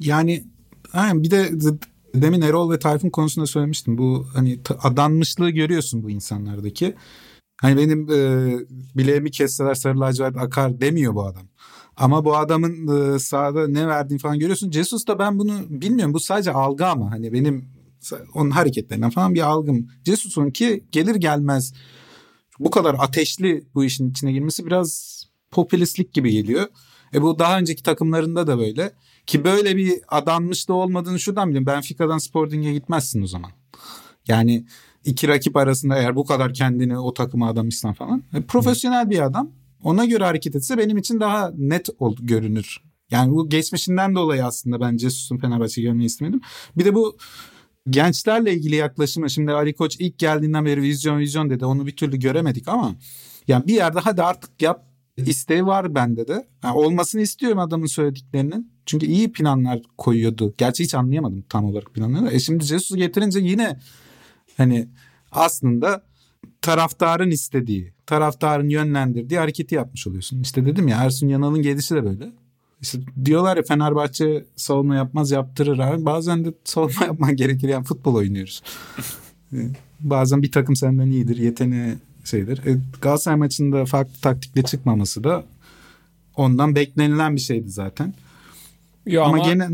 Yani 0.00 0.44
aynen 0.92 1.22
bir 1.22 1.30
de 1.30 1.50
demin 2.14 2.40
Erol 2.40 2.70
ve 2.70 2.78
Tayfun 2.78 3.10
konusunda 3.10 3.46
söylemiştim. 3.46 3.98
Bu 3.98 4.26
hani 4.34 4.60
adanmışlığı 4.82 5.50
görüyorsun 5.50 6.02
bu 6.02 6.10
insanlardaki. 6.10 6.94
Hani 7.60 7.76
benim 7.76 8.10
e, 8.10 8.58
bileğimi 8.94 9.30
kesseler 9.30 9.74
sarı 9.74 10.00
lacivert 10.00 10.36
akar 10.36 10.80
demiyor 10.80 11.14
bu 11.14 11.26
adam. 11.26 11.42
Ama 11.96 12.24
bu 12.24 12.36
adamın 12.36 13.14
e, 13.14 13.18
sahada 13.18 13.68
ne 13.68 13.86
verdiğini 13.86 14.18
falan 14.18 14.38
görüyorsun. 14.38 14.70
Jesus 14.70 15.06
da 15.06 15.18
ben 15.18 15.38
bunu 15.38 15.52
bilmiyorum. 15.68 16.14
Bu 16.14 16.20
sadece 16.20 16.52
algı 16.52 16.86
ama 16.86 17.10
hani 17.10 17.32
benim 17.32 17.68
onun 18.34 18.50
hareketlerinden 18.50 19.10
falan 19.10 19.34
bir 19.34 19.40
algım. 19.40 19.88
Jesus'un 20.04 20.50
ki 20.50 20.84
gelir 20.92 21.14
gelmez 21.14 21.72
bu 22.58 22.70
kadar 22.70 22.96
ateşli 22.98 23.64
bu 23.74 23.84
işin 23.84 24.10
içine 24.10 24.32
girmesi 24.32 24.66
biraz 24.66 25.22
popülistlik 25.50 26.12
gibi 26.12 26.32
geliyor. 26.32 26.66
E 27.14 27.22
bu 27.22 27.38
daha 27.38 27.58
önceki 27.58 27.82
takımlarında 27.82 28.46
da 28.46 28.58
böyle. 28.58 28.92
Ki 29.26 29.44
böyle 29.44 29.76
bir 29.76 30.00
adanmışlığı 30.08 30.74
olmadığını 30.74 31.20
şuradan 31.20 31.48
biliyorum. 31.48 31.66
Benfica'dan 31.66 32.18
Sporting'e 32.18 32.72
gitmezsin 32.72 33.22
o 33.22 33.26
zaman. 33.26 33.50
Yani 34.28 34.66
iki 35.04 35.28
rakip 35.28 35.56
arasında 35.56 35.98
eğer 35.98 36.16
bu 36.16 36.24
kadar 36.24 36.54
kendini 36.54 36.98
o 36.98 37.14
takıma 37.14 37.48
adamışsan 37.48 37.92
falan. 37.92 38.22
E, 38.34 38.42
profesyonel 38.42 39.10
bir 39.10 39.18
adam. 39.18 39.50
Ona 39.82 40.04
göre 40.04 40.24
hareket 40.24 40.56
etse 40.56 40.78
benim 40.78 40.96
için 40.96 41.20
daha 41.20 41.52
net 41.56 41.88
ol, 41.98 42.16
görünür. 42.20 42.82
Yani 43.10 43.32
bu 43.32 43.48
geçmişinden 43.48 44.14
dolayı 44.14 44.44
aslında 44.44 44.80
ben 44.80 44.98
Jesus'un 44.98 45.38
Fenerbahçe 45.38 45.82
görmeyi 45.82 46.06
istemedim. 46.06 46.40
Bir 46.76 46.84
de 46.84 46.94
bu 46.94 47.16
gençlerle 47.90 48.54
ilgili 48.54 48.74
yaklaşımı 48.74 49.30
şimdi 49.30 49.52
Ali 49.52 49.74
Koç 49.74 49.96
ilk 49.98 50.18
geldiğinden 50.18 50.64
beri 50.64 50.82
vizyon 50.82 51.18
vizyon 51.18 51.50
dedi. 51.50 51.64
Onu 51.64 51.86
bir 51.86 51.96
türlü 51.96 52.16
göremedik 52.16 52.68
ama 52.68 52.94
yani 53.48 53.66
bir 53.66 53.74
yerde 53.74 53.98
hadi 53.98 54.22
artık 54.22 54.62
yap 54.62 54.86
isteği 55.16 55.66
var 55.66 55.94
bende 55.94 56.28
de. 56.28 56.48
Yani 56.64 56.76
olmasını 56.76 57.20
istiyorum 57.20 57.58
adamın 57.58 57.86
söylediklerinin. 57.86 58.71
Çünkü 58.86 59.06
iyi 59.06 59.32
planlar 59.32 59.80
koyuyordu. 59.98 60.54
Gerçi 60.58 60.84
hiç 60.84 60.94
anlayamadım 60.94 61.44
tam 61.48 61.64
olarak 61.64 61.94
planları. 61.94 62.34
E 62.34 62.40
şimdi 62.40 62.64
Jesus'u 62.64 62.96
getirince 62.96 63.40
yine 63.40 63.78
hani 64.56 64.88
aslında 65.32 66.02
taraftarın 66.62 67.30
istediği, 67.30 67.92
taraftarın 68.06 68.68
yönlendirdiği 68.68 69.40
hareketi 69.40 69.74
yapmış 69.74 70.06
oluyorsun. 70.06 70.40
İşte 70.42 70.66
dedim 70.66 70.88
ya 70.88 71.04
Ersun 71.04 71.28
Yanal'ın 71.28 71.62
gelişi 71.62 71.94
de 71.94 72.04
böyle. 72.04 72.32
İşte 72.80 72.98
diyorlar 73.24 73.56
ya 73.56 73.62
Fenerbahçe 73.62 74.44
savunma 74.56 74.94
yapmaz 74.94 75.30
yaptırır 75.30 75.78
abi. 75.78 76.04
Bazen 76.04 76.44
de 76.44 76.54
savunma 76.64 77.04
yapman 77.06 77.36
gerekir. 77.36 77.68
Yani 77.68 77.84
futbol 77.84 78.14
oynuyoruz. 78.14 78.62
Bazen 80.00 80.42
bir 80.42 80.52
takım 80.52 80.76
senden 80.76 81.10
iyidir. 81.10 81.36
Yeteneği 81.36 81.94
şeydir. 82.24 82.66
E, 82.66 82.78
Galatasaray 83.00 83.38
maçında 83.38 83.84
farklı 83.84 84.20
taktikle 84.20 84.62
çıkmaması 84.62 85.24
da 85.24 85.44
ondan 86.36 86.74
beklenilen 86.74 87.36
bir 87.36 87.40
şeydi 87.40 87.70
zaten. 87.70 88.14
Yo, 89.06 89.22
ama, 89.22 89.36
ama 89.36 89.52
gene 89.52 89.68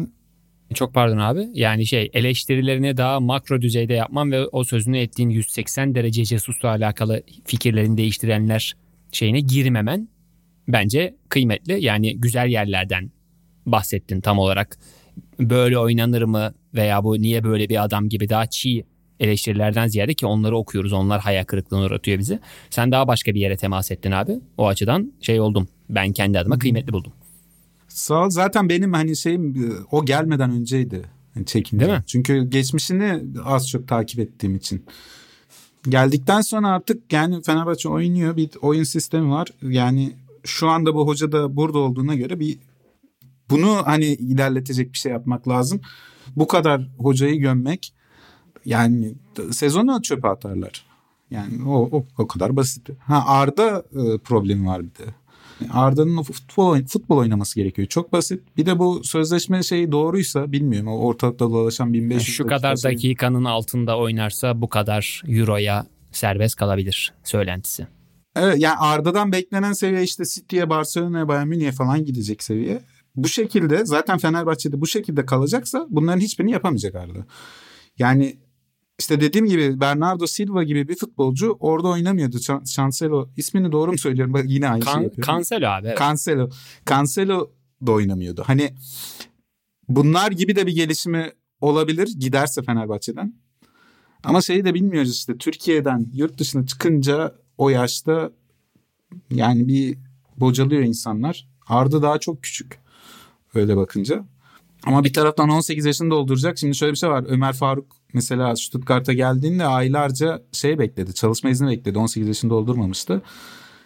çok 0.74 0.94
pardon 0.94 1.18
abi. 1.18 1.48
Yani 1.54 1.86
şey 1.86 2.10
eleştirilerini 2.12 2.96
daha 2.96 3.20
makro 3.20 3.60
düzeyde 3.60 3.94
yapmam 3.94 4.32
ve 4.32 4.46
o 4.46 4.64
sözünü 4.64 4.98
ettiğin 4.98 5.30
180 5.30 5.94
derece 5.94 6.24
Jesus'la 6.24 6.68
alakalı 6.68 7.22
fikirlerini 7.44 7.96
değiştirenler 7.96 8.76
şeyine 9.12 9.40
girmemen 9.40 10.08
bence 10.68 11.16
kıymetli. 11.28 11.84
Yani 11.84 12.20
güzel 12.20 12.48
yerlerden 12.48 13.10
bahsettin 13.66 14.20
tam 14.20 14.38
olarak. 14.38 14.78
Böyle 15.40 15.78
oynanır 15.78 16.22
mı 16.22 16.54
veya 16.74 17.04
bu 17.04 17.22
niye 17.22 17.44
böyle 17.44 17.68
bir 17.68 17.84
adam 17.84 18.08
gibi 18.08 18.28
daha 18.28 18.46
çiğ 18.46 18.84
eleştirilerden 19.20 19.86
ziyade 19.86 20.14
ki 20.14 20.26
onları 20.26 20.56
okuyoruz. 20.56 20.92
Onlar 20.92 21.20
hayal 21.20 21.44
kırıklığına 21.44 21.84
uğratıyor 21.84 22.18
bizi. 22.18 22.38
Sen 22.70 22.92
daha 22.92 23.08
başka 23.08 23.34
bir 23.34 23.40
yere 23.40 23.56
temas 23.56 23.90
ettin 23.90 24.12
abi. 24.12 24.40
O 24.58 24.66
açıdan 24.66 25.12
şey 25.20 25.40
oldum. 25.40 25.68
Ben 25.90 26.12
kendi 26.12 26.38
adıma 26.38 26.58
kıymetli 26.58 26.92
buldum. 26.92 27.12
Sağ 27.98 28.24
ol. 28.24 28.30
Zaten 28.30 28.68
benim 28.68 28.92
hani 28.92 29.16
şeyim 29.16 29.74
o 29.90 30.04
gelmeden 30.04 30.50
önceydi. 30.50 31.02
Yani 31.36 31.46
çekince. 31.46 31.86
Değil 31.86 31.98
mi? 31.98 32.04
Çünkü 32.06 32.50
geçmişini 32.50 33.22
az 33.44 33.68
çok 33.68 33.88
takip 33.88 34.20
ettiğim 34.20 34.56
için. 34.56 34.84
Geldikten 35.88 36.40
sonra 36.40 36.68
artık 36.68 37.12
yani 37.12 37.42
Fenerbahçe 37.42 37.88
oynuyor. 37.88 38.36
Bir 38.36 38.50
oyun 38.62 38.82
sistemi 38.82 39.30
var. 39.30 39.48
Yani 39.62 40.12
şu 40.44 40.68
anda 40.68 40.94
bu 40.94 41.06
hoca 41.06 41.32
da 41.32 41.56
burada 41.56 41.78
olduğuna 41.78 42.14
göre 42.14 42.40
bir 42.40 42.58
bunu 43.50 43.82
hani 43.84 44.06
ilerletecek 44.06 44.92
bir 44.92 44.98
şey 44.98 45.12
yapmak 45.12 45.48
lazım. 45.48 45.80
Bu 46.36 46.46
kadar 46.46 46.88
hocayı 46.98 47.40
gömmek 47.40 47.94
yani 48.64 49.14
sezonu 49.50 50.02
çöpe 50.02 50.28
atarlar. 50.28 50.86
Yani 51.30 51.64
o, 51.68 51.88
o, 51.92 52.04
o 52.18 52.26
kadar 52.26 52.56
basit. 52.56 52.88
Ha 53.00 53.24
Arda 53.26 53.82
e, 53.92 54.18
problemi 54.18 54.66
var 54.66 54.82
bir 54.82 54.94
de. 54.94 55.14
Arda'nın 55.72 56.22
futbol, 56.22 56.84
futbol 56.86 57.16
oynaması 57.16 57.54
gerekiyor. 57.54 57.88
Çok 57.88 58.12
basit. 58.12 58.56
Bir 58.56 58.66
de 58.66 58.78
bu 58.78 59.04
sözleşme 59.04 59.62
şeyi 59.62 59.92
doğruysa 59.92 60.52
bilmiyorum. 60.52 60.88
O 60.88 60.98
ortalıkta 60.98 61.50
dolaşan 61.50 61.92
1500 61.92 62.36
Şu 62.36 62.46
kadar 62.46 62.76
şey... 62.76 62.92
dakikanın 62.92 63.44
altında 63.44 63.98
oynarsa 63.98 64.60
bu 64.60 64.68
kadar 64.68 65.22
euroya 65.28 65.86
serbest 66.12 66.56
kalabilir 66.56 67.12
söylentisi. 67.24 67.86
Evet 68.36 68.54
yani 68.58 68.76
Arda'dan 68.78 69.32
beklenen 69.32 69.72
seviye 69.72 70.02
işte 70.02 70.24
City'ye, 70.24 70.70
Barcelona'ya, 70.70 71.28
Bayern 71.28 71.48
Münih'e 71.48 71.72
falan 71.72 72.04
gidecek 72.04 72.42
seviye. 72.42 72.82
Bu 73.16 73.28
şekilde 73.28 73.86
zaten 73.86 74.18
Fenerbahçe'de 74.18 74.80
bu 74.80 74.86
şekilde 74.86 75.26
kalacaksa 75.26 75.86
bunların 75.90 76.20
hiçbirini 76.20 76.52
yapamayacak 76.52 76.94
Arda. 76.94 77.26
Yani 77.98 78.38
işte 78.98 79.20
dediğim 79.20 79.46
gibi 79.46 79.80
Bernardo 79.80 80.26
Silva 80.26 80.64
gibi 80.64 80.88
bir 80.88 80.96
futbolcu 80.96 81.56
orada 81.60 81.88
oynamıyordu. 81.88 82.36
Cancelo 82.64 83.28
ismini 83.36 83.72
doğru 83.72 83.92
mu 83.92 83.98
söylüyorum? 83.98 84.34
Bak 84.34 84.44
yine 84.46 84.68
aynı 84.68 84.84
Can, 84.84 84.94
şey 84.94 85.02
yapıyorum. 85.02 85.34
Cancelo 85.34 85.66
abi. 85.66 85.86
Evet. 85.86 85.98
Cancelo. 85.98 86.50
Cancelo 86.86 87.50
da 87.86 87.92
oynamıyordu. 87.92 88.42
Hani 88.46 88.74
bunlar 89.88 90.32
gibi 90.32 90.56
de 90.56 90.66
bir 90.66 90.74
gelişimi 90.74 91.32
olabilir 91.60 92.14
giderse 92.18 92.62
Fenerbahçe'den. 92.62 93.34
Ama 94.24 94.40
şeyi 94.40 94.64
de 94.64 94.74
bilmiyoruz 94.74 95.14
işte 95.14 95.38
Türkiye'den 95.38 96.06
yurt 96.12 96.38
dışına 96.38 96.66
çıkınca 96.66 97.34
o 97.58 97.68
yaşta 97.68 98.30
yani 99.30 99.68
bir 99.68 99.98
bocalıyor 100.36 100.82
insanlar. 100.82 101.48
Arda 101.66 102.02
daha 102.02 102.18
çok 102.18 102.42
küçük 102.42 102.78
öyle 103.54 103.76
bakınca. 103.76 104.24
Ama 104.86 105.04
bir 105.04 105.12
taraftan 105.12 105.48
18 105.48 105.84
yaşını 105.84 106.10
dolduracak. 106.10 106.58
Şimdi 106.58 106.74
şöyle 106.74 106.92
bir 106.92 106.98
şey 106.98 107.10
var. 107.10 107.24
Ömer 107.28 107.52
Faruk 107.52 107.97
mesela 108.14 108.56
Stuttgart'a 108.56 109.12
geldiğinde 109.12 109.66
aylarca 109.66 110.42
şey 110.52 110.78
bekledi. 110.78 111.14
Çalışma 111.14 111.50
izni 111.50 111.68
bekledi. 111.68 111.98
18 111.98 112.28
yaşını 112.28 112.50
doldurmamıştı. 112.50 113.22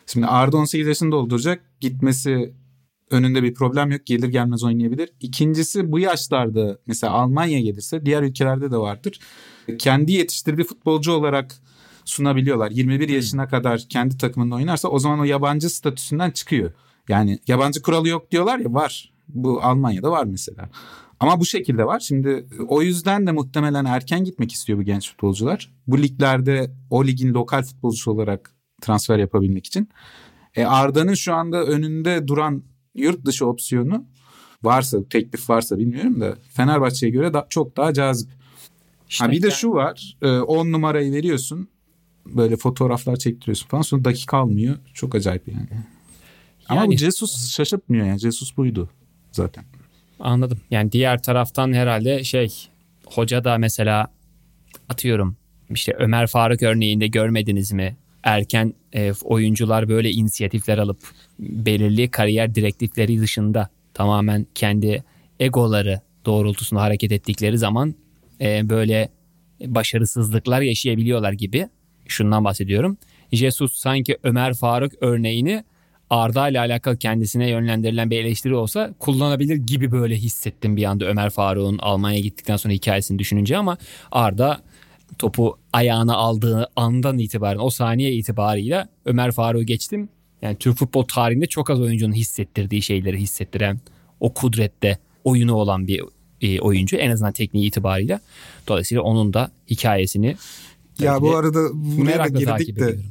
Şimdi 0.07 0.27
Arda 0.27 0.57
18 0.57 0.87
yaşını 0.87 1.13
dolduracak. 1.13 1.63
Gitmesi 1.81 2.55
önünde 3.11 3.43
bir 3.43 3.55
problem 3.55 3.91
yok. 3.91 4.07
Gelir 4.07 4.29
gelmez 4.29 4.65
oynayabilir. 4.65 5.11
İkincisi 5.21 5.93
bu 5.93 5.99
yaşlarda 5.99 6.79
mesela 6.87 7.13
Almanya 7.13 7.61
gelirse 7.61 8.07
diğer 8.07 8.23
ülkelerde 8.23 8.71
de 8.71 8.77
vardır. 8.77 9.19
Kendi 9.79 10.13
yetiştirdiği 10.13 10.67
futbolcu 10.67 11.13
olarak 11.13 11.55
sunabiliyorlar. 12.05 12.71
21 12.71 13.09
yaşına 13.09 13.49
kadar 13.49 13.85
kendi 13.89 14.19
takımında 14.19 14.55
oynarsa 14.55 14.89
o 14.89 14.99
zaman 14.99 15.21
o 15.21 15.25
yabancı 15.25 15.71
statüsünden 15.71 16.31
çıkıyor. 16.31 16.73
Yani 17.09 17.39
yabancı 17.49 17.83
kuralı 17.83 18.09
yok 18.09 18.31
diyorlar 18.31 18.59
ya 18.59 18.75
var. 18.75 19.13
Bu 19.29 19.63
Almanya'da 19.63 20.11
var 20.11 20.25
mesela. 20.25 20.71
Ama 21.23 21.41
bu 21.41 21.47
şekilde 21.47 21.85
var. 21.85 22.01
Şimdi 22.01 22.47
o 22.69 22.83
yüzden 22.83 23.27
de 23.27 23.33
muhtemelen 23.33 23.85
erken 23.85 24.25
gitmek 24.25 24.53
istiyor 24.53 24.79
bu 24.79 24.83
genç 24.83 25.11
futbolcular. 25.11 25.73
Bu 25.87 25.99
liglerde 25.99 26.71
o 26.91 27.05
ligin 27.05 27.35
lokal 27.35 27.63
futbolcusu 27.63 28.11
olarak 28.11 28.55
transfer 28.81 29.19
yapabilmek 29.19 29.67
için. 29.67 29.89
E 30.55 30.65
Arda'nın 30.65 31.15
şu 31.15 31.35
anda 31.35 31.65
önünde 31.65 32.29
duran 32.29 32.63
yurt 32.95 33.25
dışı 33.25 33.47
opsiyonu 33.47 34.05
varsa 34.63 35.09
teklif 35.09 35.51
varsa 35.51 35.79
bilmiyorum 35.79 36.21
da 36.21 36.37
Fenerbahçe'ye 36.51 37.13
göre 37.13 37.35
da, 37.35 37.47
çok 37.51 37.77
daha 37.77 37.93
cazip. 37.93 38.31
İşte 39.09 39.25
ha 39.25 39.31
bir 39.31 39.43
de 39.43 39.51
şu 39.51 39.71
var 39.71 40.17
10 40.23 40.67
e, 40.67 40.73
numarayı 40.73 41.13
veriyorsun 41.13 41.69
böyle 42.27 42.57
fotoğraflar 42.57 43.17
çektiriyorsun 43.17 43.69
falan 43.69 43.83
sonra 43.83 44.05
dakika 44.05 44.37
almıyor. 44.37 44.77
Çok 44.95 45.15
acayip 45.15 45.49
yani. 45.49 45.69
Ama 46.69 46.81
yani, 46.81 46.93
bu 46.93 46.97
Jesus 46.97 47.51
şaşırtmıyor 47.51 48.07
yani. 48.07 48.19
Jesus 48.19 48.57
buydu 48.57 48.91
zaten. 49.33 49.65
Anladım. 50.23 50.61
Yani 50.71 50.93
diğer 50.93 51.23
taraftan 51.23 51.73
herhalde 51.73 52.25
şey 52.25 52.49
hoca 53.07 53.45
da 53.45 53.59
mesela 53.59 54.07
atıyorum 54.89 55.37
işte 55.71 55.93
Ömer 55.99 56.27
Faruk 56.27 56.63
örneğinde 56.63 57.07
görmediniz 57.07 57.73
mi? 57.73 57.97
Erken 58.23 58.75
e, 58.95 59.13
oyuncular 59.25 59.89
böyle 59.89 60.11
inisiyatifler 60.11 60.79
alıp 60.79 60.99
belirli 61.39 62.11
kariyer 62.11 62.55
direktifleri 62.55 63.21
dışında 63.21 63.69
tamamen 63.95 64.47
kendi 64.55 65.05
egoları 65.41 66.01
doğrultusunda 66.27 66.83
hareket 66.83 67.13
ettikleri 67.13 67.59
zaman 67.59 67.95
e, 68.41 68.69
böyle 68.69 69.09
başarısızlıklar 69.61 70.61
yaşayabiliyorlar 70.61 71.33
gibi. 71.33 71.69
Şundan 72.09 72.45
bahsediyorum. 72.45 72.99
Jesus 73.33 73.73
sanki 73.73 74.19
Ömer 74.23 74.55
Faruk 74.55 74.93
örneğini 75.01 75.65
Arda 76.13 76.49
ile 76.49 76.61
alakalı 76.61 76.97
kendisine 76.97 77.49
yönlendirilen 77.49 78.11
bir 78.11 78.19
eleştiri 78.19 78.55
olsa 78.55 78.95
kullanabilir 78.99 79.57
gibi 79.57 79.93
böyle 79.93 80.17
hissettim 80.17 80.77
bir 80.77 80.85
anda 80.85 81.05
Ömer 81.05 81.31
Faruk'un 81.31 81.79
Almanya'ya 81.79 82.21
gittikten 82.21 82.57
sonra 82.57 82.75
hikayesini 82.75 83.19
düşününce 83.19 83.57
ama 83.57 83.77
Arda 84.11 84.61
topu 85.19 85.59
ayağına 85.73 86.17
aldığı 86.17 86.69
andan 86.77 87.19
itibaren 87.19 87.59
o 87.59 87.71
saniye 87.71 88.13
itibarıyla 88.13 88.89
Ömer 89.05 89.33
Faruk'u 89.33 89.63
geçtim. 89.63 90.09
Yani 90.43 90.57
Türk 90.57 90.77
futbol 90.77 91.03
tarihinde 91.03 91.47
çok 91.47 91.71
az 91.71 91.81
oyuncunun 91.81 92.15
hissettirdiği 92.15 92.83
şeyleri 92.83 93.21
hissettiren 93.21 93.81
o 94.21 94.35
kudrette 94.35 94.99
oyunu 95.25 95.55
olan 95.55 95.87
bir 95.87 96.03
e, 96.41 96.61
oyuncu 96.61 96.97
en 96.97 97.11
azından 97.11 97.33
tekniği 97.33 97.67
itibarıyla. 97.67 98.21
Dolayısıyla 98.69 99.03
onun 99.03 99.35
da 99.35 99.51
hikayesini 99.71 100.37
ya 100.99 101.21
bu 101.21 101.37
arada 101.37 101.59
buraya 101.73 102.19
da 102.19 102.29
girdik 102.29 102.69
de 102.69 102.73
ediyorum. 102.73 103.03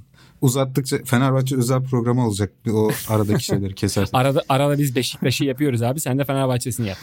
Uzattıkça 0.42 0.98
Fenerbahçe 1.06 1.58
özel 1.58 1.84
programı 1.84 2.28
olacak. 2.28 2.54
O 2.74 2.89
aradaki 3.10 3.44
şeyleri 3.44 3.76
keser. 3.76 4.10
arada 4.14 4.44
arada 4.50 4.78
biz 4.78 4.96
Beşiktaş'ı 4.96 5.46
yapıyoruz 5.46 5.82
abi. 5.82 6.00
Sen 6.00 6.20
de 6.20 6.26
Fenerbahçe'sini 6.26 6.88
yap. 6.88 6.98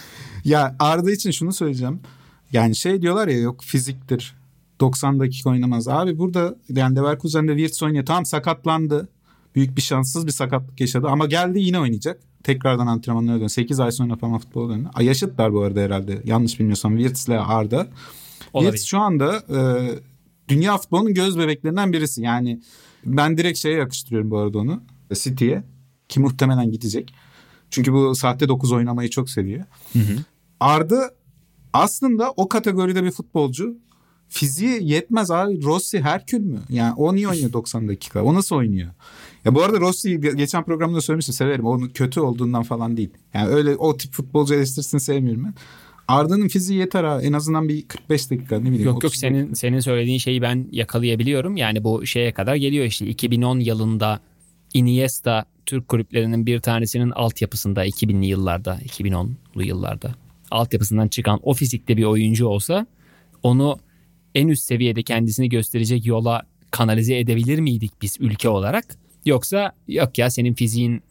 Ya 0.44 0.76
Arda 0.78 1.10
için 1.10 1.30
şunu 1.30 1.52
söyleyeceğim. 1.52 2.00
Yani 2.52 2.76
şey 2.76 3.02
diyorlar 3.02 3.28
ya 3.28 3.38
yok 3.38 3.62
fiziktir. 3.62 4.34
90 4.80 5.20
dakika 5.20 5.50
oynamaz. 5.50 5.88
Abi 5.88 6.18
burada 6.18 6.56
yani 6.68 6.96
Leverkusen'de 6.96 7.56
Wirtz 7.56 7.82
oynuyor. 7.82 8.06
Tamam 8.06 8.24
sakatlandı. 8.24 9.08
Büyük 9.54 9.76
bir 9.76 9.82
şanssız 9.82 10.26
bir 10.26 10.32
sakatlık 10.32 10.80
yaşadı 10.80 11.06
ama 11.06 11.26
geldi 11.26 11.60
yine 11.60 11.80
oynayacak. 11.80 12.20
Tekrardan 12.42 12.86
antrenmanlara 12.86 13.40
dön. 13.40 13.46
8 13.46 13.80
ay 13.80 13.92
sonra 13.92 14.16
falan 14.16 14.38
futbola 14.38 14.74
döndü. 14.74 14.88
Yaşıtlar 15.00 15.52
bu 15.52 15.62
arada 15.62 15.80
herhalde. 15.80 16.22
Yanlış 16.24 16.60
bilmiyorsam 16.60 16.98
Wirtz 16.98 17.28
ile 17.28 17.38
Arda. 17.38 17.86
Olabilir. 18.52 18.72
Wirtz 18.72 18.88
şu 18.88 18.98
anda 18.98 19.36
e, 19.36 19.58
dünya 20.48 20.78
futbolunun 20.78 21.14
göz 21.14 21.38
bebeklerinden 21.38 21.92
birisi. 21.92 22.22
Yani 22.22 22.60
ben 23.04 23.38
direkt 23.38 23.58
şeye 23.58 23.76
yakıştırıyorum 23.76 24.30
bu 24.30 24.38
arada 24.38 24.58
onu. 24.58 24.82
City'ye. 25.14 25.64
Ki 26.08 26.20
muhtemelen 26.20 26.70
gidecek. 26.70 27.14
Çünkü 27.70 27.92
bu 27.92 28.14
sahte 28.14 28.48
9 28.48 28.72
oynamayı 28.72 29.10
çok 29.10 29.30
seviyor. 29.30 29.64
Hı 29.92 29.98
hı. 29.98 30.16
Arda 30.60 31.14
aslında 31.72 32.30
o 32.36 32.48
kategoride 32.48 33.04
bir 33.04 33.10
futbolcu. 33.10 33.76
Fiziği 34.28 34.90
yetmez 34.92 35.30
abi. 35.30 35.62
Rossi 35.62 36.00
Herkül 36.00 36.40
mü? 36.40 36.60
Yani 36.68 36.94
o 36.94 37.14
niye 37.14 37.28
oynuyor 37.28 37.52
90 37.52 37.88
dakika? 37.88 38.22
O 38.22 38.34
nasıl 38.34 38.56
oynuyor? 38.56 38.90
Ya 39.44 39.54
bu 39.54 39.62
arada 39.62 39.80
Rossi'yi 39.80 40.20
geçen 40.20 40.64
programda 40.64 41.00
söylemiştim 41.00 41.34
severim. 41.34 41.64
Onun 41.64 41.88
kötü 41.88 42.20
olduğundan 42.20 42.62
falan 42.62 42.96
değil. 42.96 43.10
Yani 43.34 43.48
öyle 43.48 43.76
o 43.76 43.96
tip 43.96 44.12
futbolcu 44.12 44.54
eleştirisini 44.54 45.00
sevmiyorum 45.00 45.44
ben. 45.44 45.54
Arda'nın 46.08 46.48
fiziği 46.48 46.78
yeter 46.78 47.04
ha. 47.04 47.22
En 47.22 47.32
azından 47.32 47.68
bir 47.68 47.88
45 47.88 48.30
dakika 48.30 48.60
ne 48.60 48.64
bileyim. 48.64 48.84
Yok 48.84 49.04
yok 49.04 49.16
senin 49.16 49.54
senin 49.54 49.80
söylediğin 49.80 50.18
şeyi 50.18 50.42
ben 50.42 50.68
yakalayabiliyorum. 50.72 51.56
Yani 51.56 51.84
bu 51.84 52.06
şeye 52.06 52.32
kadar 52.32 52.54
geliyor 52.54 52.84
işte 52.84 53.06
2010 53.06 53.60
yılında 53.60 54.20
Iniesta 54.74 55.44
Türk 55.66 55.88
kulüplerinin 55.88 56.46
bir 56.46 56.60
tanesinin 56.60 57.10
altyapısında 57.10 57.86
2000'li 57.86 58.26
yıllarda 58.26 58.78
2010'lu 58.86 59.62
yıllarda 59.62 60.14
altyapısından 60.50 61.08
çıkan 61.08 61.40
o 61.42 61.54
fizikte 61.54 61.96
bir 61.96 62.04
oyuncu 62.04 62.46
olsa 62.46 62.86
onu 63.42 63.78
en 64.34 64.48
üst 64.48 64.62
seviyede 64.62 65.02
kendisini 65.02 65.48
gösterecek 65.48 66.06
yola 66.06 66.42
kanalize 66.70 67.18
edebilir 67.18 67.58
miydik 67.58 67.92
biz 68.02 68.16
ülke 68.20 68.48
olarak? 68.48 68.84
Yoksa 69.26 69.72
yok 69.88 70.18
ya 70.18 70.30
senin 70.30 70.54
fiziğin 70.54 71.02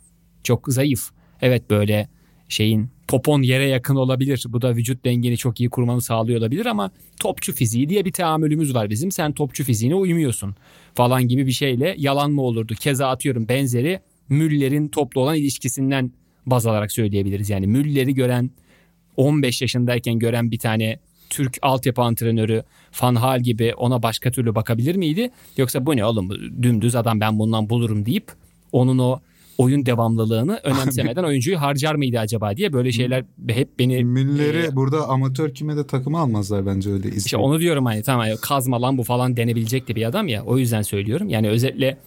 çok 0.43 0.67
zayıf. 0.67 1.09
Evet 1.41 1.69
böyle 1.69 2.09
şeyin 2.49 2.89
popon 3.07 3.41
yere 3.41 3.67
yakın 3.67 3.95
olabilir. 3.95 4.45
Bu 4.49 4.61
da 4.61 4.75
vücut 4.75 5.05
dengeni 5.05 5.37
çok 5.37 5.59
iyi 5.59 5.69
kurmanı 5.69 6.01
sağlıyor 6.01 6.39
olabilir 6.39 6.65
ama 6.65 6.91
topçu 7.19 7.53
fiziği 7.53 7.89
diye 7.89 8.05
bir 8.05 8.11
tahammülümüz 8.11 8.75
var 8.75 8.89
bizim. 8.89 9.11
Sen 9.11 9.31
topçu 9.31 9.63
fiziğine 9.63 9.95
uymuyorsun 9.95 10.55
falan 10.95 11.27
gibi 11.27 11.47
bir 11.47 11.51
şeyle 11.51 11.95
yalan 11.97 12.31
mı 12.31 12.41
olurdu? 12.41 12.73
Keza 12.79 13.07
atıyorum 13.07 13.47
benzeri 13.49 13.99
Müller'in 14.29 14.87
toplu 14.87 15.21
olan 15.21 15.35
ilişkisinden 15.35 16.11
baz 16.45 16.65
alarak 16.65 16.91
söyleyebiliriz. 16.91 17.49
Yani 17.49 17.67
Müller'i 17.67 18.13
gören 18.13 18.51
15 19.17 19.61
yaşındayken 19.61 20.19
gören 20.19 20.51
bir 20.51 20.59
tane 20.59 20.99
Türk 21.29 21.57
altyapı 21.61 22.01
antrenörü 22.01 22.63
Van 23.01 23.15
Hal 23.15 23.39
gibi 23.39 23.73
ona 23.73 24.03
başka 24.03 24.31
türlü 24.31 24.55
bakabilir 24.55 24.95
miydi? 24.95 25.31
Yoksa 25.57 25.85
bu 25.85 25.95
ne 25.95 26.05
oğlum 26.05 26.29
dümdüz 26.63 26.95
adam 26.95 27.19
ben 27.19 27.39
bundan 27.39 27.69
bulurum 27.69 28.05
deyip 28.05 28.31
onun 28.71 28.97
o 28.97 29.19
oyun 29.57 29.85
devamlılığını 29.85 30.59
önemsemeden 30.63 31.23
oyuncuyu 31.23 31.61
harcar 31.61 31.95
mıydı 31.95 32.19
acaba 32.19 32.57
diye 32.57 32.73
böyle 32.73 32.91
şeyler 32.91 33.25
hep 33.49 33.79
beni... 33.79 34.03
Müller'i 34.03 34.65
e, 34.65 34.75
burada 34.75 35.07
amatör 35.07 35.53
kime 35.53 35.77
de 35.77 35.87
takımı 35.87 36.19
almazlar 36.19 36.65
bence 36.65 36.91
öyle. 36.91 37.07
Ismi. 37.07 37.17
İşte 37.17 37.37
onu 37.37 37.59
diyorum 37.59 37.85
hani 37.85 38.03
tamam 38.03 38.27
kazma 38.41 38.81
lan 38.81 38.97
bu 38.97 39.03
falan 39.03 39.37
denebilecek 39.37 39.87
de 39.87 39.95
bir 39.95 40.05
adam 40.05 40.27
ya 40.27 40.43
o 40.43 40.57
yüzden 40.57 40.81
söylüyorum. 40.81 41.29
Yani 41.29 41.49
özetle 41.49 41.97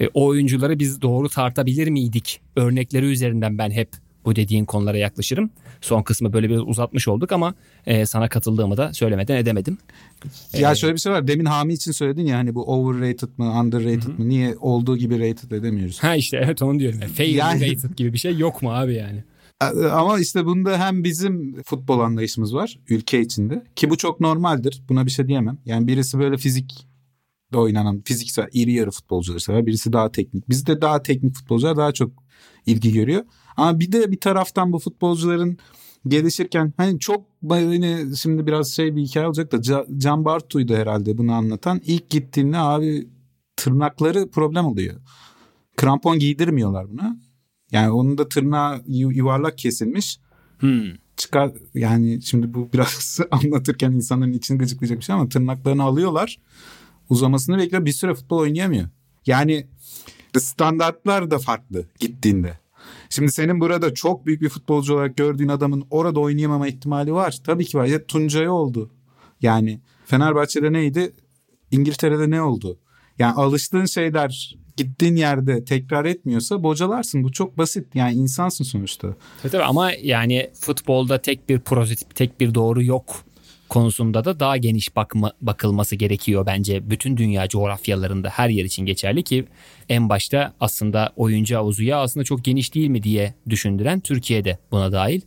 e, 0.00 0.08
o 0.14 0.26
oyuncuları 0.26 0.78
biz 0.78 1.02
doğru 1.02 1.28
tartabilir 1.28 1.88
miydik 1.88 2.40
örnekleri 2.56 3.06
üzerinden 3.06 3.58
ben 3.58 3.70
hep 3.70 3.88
bu 4.24 4.36
dediğin 4.36 4.64
konulara 4.64 4.98
yaklaşırım. 4.98 5.50
Son 5.80 6.02
kısmı 6.02 6.32
böyle 6.32 6.50
bir 6.50 6.58
uzatmış 6.58 7.08
olduk 7.08 7.32
ama 7.32 7.54
e, 7.86 8.06
sana 8.06 8.28
katıldığımı 8.28 8.76
da 8.76 8.92
söylemeden 8.92 9.36
edemedim. 9.36 9.78
Ya 10.52 10.72
ee, 10.72 10.74
şöyle 10.74 10.94
bir 10.94 11.00
şey 11.00 11.12
var. 11.12 11.28
Demin 11.28 11.44
Hami 11.44 11.72
için 11.72 11.92
söyledin 11.92 12.26
ya 12.26 12.36
hani 12.36 12.54
bu 12.54 12.64
overrated 12.64 13.28
mı 13.36 13.60
underrated 13.60 14.18
mı 14.18 14.28
niye 14.28 14.56
olduğu 14.60 14.96
gibi 14.96 15.30
rated 15.30 15.50
edemiyoruz. 15.50 16.02
Ha 16.02 16.14
işte 16.14 16.40
evet 16.44 16.62
onu 16.62 16.78
diyorum. 16.78 16.98
Yani, 17.02 17.12
fair 17.12 17.28
yani... 17.28 17.70
rated 17.70 17.96
gibi 17.96 18.12
bir 18.12 18.18
şey 18.18 18.36
yok 18.36 18.62
mu 18.62 18.74
abi 18.74 18.94
yani? 18.94 19.24
Ama 19.92 20.20
işte 20.20 20.44
bunda 20.44 20.78
hem 20.78 21.04
bizim 21.04 21.62
futbol 21.62 22.00
anlayışımız 22.00 22.54
var 22.54 22.78
ülke 22.88 23.20
içinde 23.20 23.62
ki 23.76 23.90
bu 23.90 23.96
çok 23.96 24.20
normaldir. 24.20 24.82
Buna 24.88 25.06
bir 25.06 25.10
şey 25.10 25.28
diyemem. 25.28 25.58
Yani 25.64 25.86
birisi 25.86 26.18
böyle 26.18 26.36
fizik 26.36 26.86
oynanan 27.58 28.02
fiziksel 28.04 28.48
iri 28.52 28.72
yarı 28.72 28.90
futbolcuları 28.90 29.40
sever. 29.40 29.66
Birisi 29.66 29.92
daha 29.92 30.12
teknik. 30.12 30.48
Bizde 30.48 30.80
daha 30.80 31.02
teknik 31.02 31.34
futbolcular 31.34 31.76
daha 31.76 31.92
çok 31.92 32.12
ilgi 32.66 32.92
görüyor. 32.92 33.24
Ama 33.56 33.80
bir 33.80 33.92
de 33.92 34.12
bir 34.12 34.20
taraftan 34.20 34.72
bu 34.72 34.78
futbolcuların 34.78 35.58
gelişirken 36.08 36.72
hani 36.76 36.98
çok 36.98 37.26
hani 37.48 38.16
şimdi 38.16 38.46
biraz 38.46 38.72
şey 38.72 38.96
bir 38.96 39.02
hikaye 39.02 39.26
olacak 39.26 39.52
da 39.52 39.84
Can 39.98 40.24
Bartu'ydu 40.24 40.74
herhalde 40.74 41.18
bunu 41.18 41.32
anlatan. 41.32 41.80
İlk 41.84 42.10
gittiğinde 42.10 42.58
abi 42.58 43.08
tırnakları 43.56 44.30
problem 44.30 44.64
oluyor. 44.64 45.00
Krampon 45.76 46.18
giydirmiyorlar 46.18 46.90
buna. 46.90 47.16
Yani 47.70 47.90
onun 47.90 48.18
da 48.18 48.28
tırnağı 48.28 48.82
yuvarlak 48.86 49.58
kesilmiş. 49.58 50.18
Hmm. 50.58 50.84
Çıkar 51.16 51.52
yani 51.74 52.22
şimdi 52.22 52.54
bu 52.54 52.68
biraz 52.72 53.20
anlatırken 53.30 53.92
insanların 53.92 54.32
için 54.32 54.58
gıcıklayacak 54.58 54.98
bir 54.98 55.04
şey 55.04 55.14
ama 55.14 55.28
tırnaklarını 55.28 55.82
alıyorlar. 55.82 56.38
Uzamasını 57.10 57.58
bekliyor 57.58 57.84
bir 57.84 57.92
süre 57.92 58.14
futbol 58.14 58.38
oynayamıyor. 58.38 58.88
Yani 59.26 59.66
standartlar 60.38 61.30
da 61.30 61.38
farklı 61.38 61.84
gittiğinde. 62.00 62.58
Şimdi 63.10 63.32
senin 63.32 63.60
burada 63.60 63.94
çok 63.94 64.26
büyük 64.26 64.42
bir 64.42 64.48
futbolcu 64.48 64.94
olarak 64.94 65.16
gördüğün 65.16 65.48
adamın 65.48 65.84
orada 65.90 66.20
oynayamama 66.20 66.68
ihtimali 66.68 67.14
var. 67.14 67.38
Tabii 67.44 67.64
ki 67.64 67.78
var. 67.78 67.84
Ya 67.84 68.06
Tuncay 68.06 68.48
oldu. 68.48 68.90
Yani 69.40 69.80
Fenerbahçe'de 70.04 70.72
neydi? 70.72 71.12
İngiltere'de 71.70 72.30
ne 72.30 72.42
oldu? 72.42 72.78
Yani 73.18 73.34
alıştığın 73.34 73.84
şeyler 73.84 74.56
gittiğin 74.76 75.16
yerde 75.16 75.64
tekrar 75.64 76.04
etmiyorsa 76.04 76.62
bocalarsın. 76.62 77.24
Bu 77.24 77.32
çok 77.32 77.58
basit. 77.58 77.94
Yani 77.94 78.14
insansın 78.14 78.64
sonuçta. 78.64 79.08
Tabii 79.42 79.52
tabii 79.52 79.64
ama 79.64 79.92
yani 79.92 80.50
futbolda 80.60 81.22
tek 81.22 81.48
bir 81.48 81.60
prototip, 81.60 82.14
tek 82.14 82.40
bir 82.40 82.54
doğru 82.54 82.82
yok 82.82 83.24
konusunda 83.74 84.24
da 84.24 84.40
daha 84.40 84.56
geniş 84.56 84.96
bakma, 84.96 85.32
bakılması 85.40 85.96
gerekiyor 85.96 86.46
bence. 86.46 86.90
Bütün 86.90 87.16
dünya 87.16 87.48
coğrafyalarında 87.48 88.28
her 88.28 88.48
yer 88.48 88.64
için 88.64 88.86
geçerli 88.86 89.22
ki 89.22 89.46
en 89.88 90.08
başta 90.08 90.54
aslında 90.60 91.12
oyuncu 91.16 91.56
havuzu 91.56 91.82
ya 91.82 92.00
aslında 92.00 92.24
çok 92.24 92.44
geniş 92.44 92.74
değil 92.74 92.88
mi 92.88 93.02
diye 93.02 93.34
düşündüren 93.50 94.00
Türkiye'de 94.00 94.58
buna 94.70 94.92
dahil. 94.92 95.20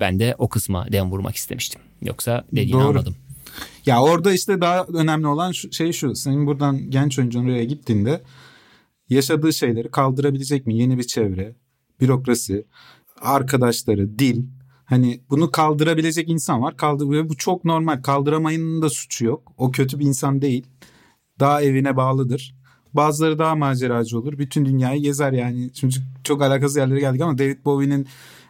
Ben 0.00 0.20
de 0.20 0.34
o 0.38 0.48
kısma 0.48 0.92
dem 0.92 1.10
vurmak 1.10 1.36
istemiştim. 1.36 1.80
Yoksa 2.02 2.44
dediğini 2.52 2.72
Doğru. 2.72 2.88
anladım. 2.88 3.16
Ya 3.86 4.02
orada 4.02 4.32
işte 4.32 4.60
daha 4.60 4.84
önemli 4.84 5.26
olan 5.26 5.52
şey 5.52 5.92
şu. 5.92 6.14
Senin 6.14 6.46
buradan 6.46 6.90
genç 6.90 7.18
oyuncun 7.18 7.44
oraya 7.44 7.64
gittiğinde 7.64 8.22
yaşadığı 9.08 9.52
şeyleri 9.52 9.90
kaldırabilecek 9.90 10.66
mi? 10.66 10.76
Yeni 10.76 10.98
bir 10.98 11.06
çevre, 11.06 11.56
bürokrasi, 12.00 12.64
arkadaşları, 13.20 14.18
dil 14.18 14.44
Hani 14.84 15.20
bunu 15.30 15.50
kaldırabilecek 15.50 16.28
insan 16.28 16.62
var. 16.62 16.76
Kaldır 16.76 17.28
bu 17.28 17.36
çok 17.36 17.64
normal. 17.64 18.02
Kaldıramayının 18.02 18.82
da 18.82 18.90
suçu 18.90 19.24
yok. 19.24 19.52
O 19.56 19.70
kötü 19.70 19.98
bir 19.98 20.04
insan 20.04 20.42
değil. 20.42 20.66
Daha 21.40 21.62
evine 21.62 21.96
bağlıdır. 21.96 22.54
Bazıları 22.94 23.38
daha 23.38 23.54
maceracı 23.54 24.18
olur. 24.18 24.38
Bütün 24.38 24.64
dünyayı 24.64 25.02
gezer 25.02 25.32
yani. 25.32 25.72
Çünkü 25.72 26.00
çok 26.24 26.42
alakasız 26.42 26.76
yerlere 26.76 27.00
geldik 27.00 27.20
ama 27.20 27.38
David 27.38 27.64
Bowie'nin 27.64 28.06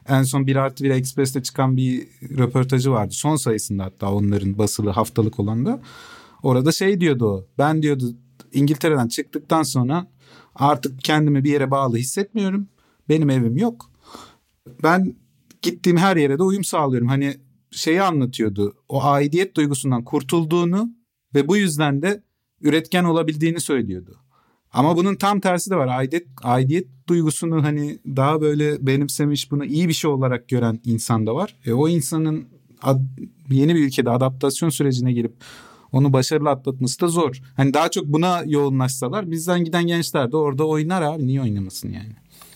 en 0.09 0.23
son 0.23 0.47
1 0.47 0.57
artı 0.57 0.85
1 0.85 0.91
Express'te 0.91 1.43
çıkan 1.43 1.77
bir 1.77 2.09
röportajı 2.39 2.91
vardı. 2.91 3.15
Son 3.15 3.37
sayısında 3.37 3.85
hatta 3.85 4.13
onların 4.13 4.59
basılı 4.59 4.91
haftalık 4.91 5.41
olan 5.41 5.67
da. 5.67 5.83
Orada 6.43 6.73
şey 6.73 7.01
diyordu 7.01 7.27
o. 7.27 7.47
Ben 7.59 7.83
diyordu 7.83 8.17
İngiltere'den 8.53 9.09
çıktıktan 9.09 9.63
sonra 9.63 10.07
artık 10.55 11.01
kendimi 11.01 11.45
bir 11.45 11.53
yere 11.53 11.71
bağlı 11.71 11.97
hissetmiyorum. 11.97 12.69
Benim 13.09 13.31
evim 13.31 13.57
yok. 13.57 13.91
Ben 14.83 15.17
gittiğim 15.63 15.97
her 15.97 16.17
yere 16.17 16.39
de 16.39 16.43
uyum 16.43 16.65
sağlıyorum. 16.65 17.09
Hani 17.09 17.37
şeyi 17.71 18.03
anlatıyordu. 18.03 18.75
O 18.89 19.03
aidiyet 19.05 19.57
duygusundan 19.57 20.05
kurtulduğunu 20.05 20.91
ve 21.35 21.49
bu 21.49 21.57
yüzden 21.57 22.03
de 22.03 22.23
üretken 22.61 23.05
olabildiğini 23.05 23.61
söylüyordu. 23.61 24.19
Ama 24.73 24.97
bunun 24.97 25.15
tam 25.15 25.41
tersi 25.41 25.71
de 25.71 25.77
var. 25.77 25.87
Aidiyet, 25.87 26.27
aidiyet 26.43 26.87
duygusunu 27.09 27.63
hani 27.63 27.99
daha 28.07 28.41
böyle 28.41 28.87
benimsemiş 28.87 29.51
bunu 29.51 29.65
iyi 29.65 29.89
bir 29.89 29.93
şey 29.93 30.11
olarak 30.11 30.49
gören 30.49 30.81
insan 30.85 31.27
da 31.27 31.35
var. 31.35 31.57
E 31.67 31.73
o 31.73 31.89
insanın 31.89 32.49
ad, 32.83 33.01
yeni 33.51 33.75
bir 33.75 33.87
ülkede 33.87 34.11
adaptasyon 34.11 34.69
sürecine 34.69 35.13
girip 35.13 35.35
onu 35.93 36.13
başarılı 36.13 36.51
atlatması 36.51 37.01
da 37.01 37.09
zor. 37.09 37.41
Hani 37.57 37.75
daha 37.75 37.91
çok 37.91 38.07
buna 38.07 38.43
yoğunlaşsalar 38.47 39.31
bizden 39.31 39.65
giden 39.65 39.87
gençler 39.87 40.33
de 40.33 40.37
orada 40.37 40.67
oynar 40.67 41.03
abi 41.03 41.27
niye 41.27 41.41
oynamasın 41.41 41.89
yani. 41.89 42.13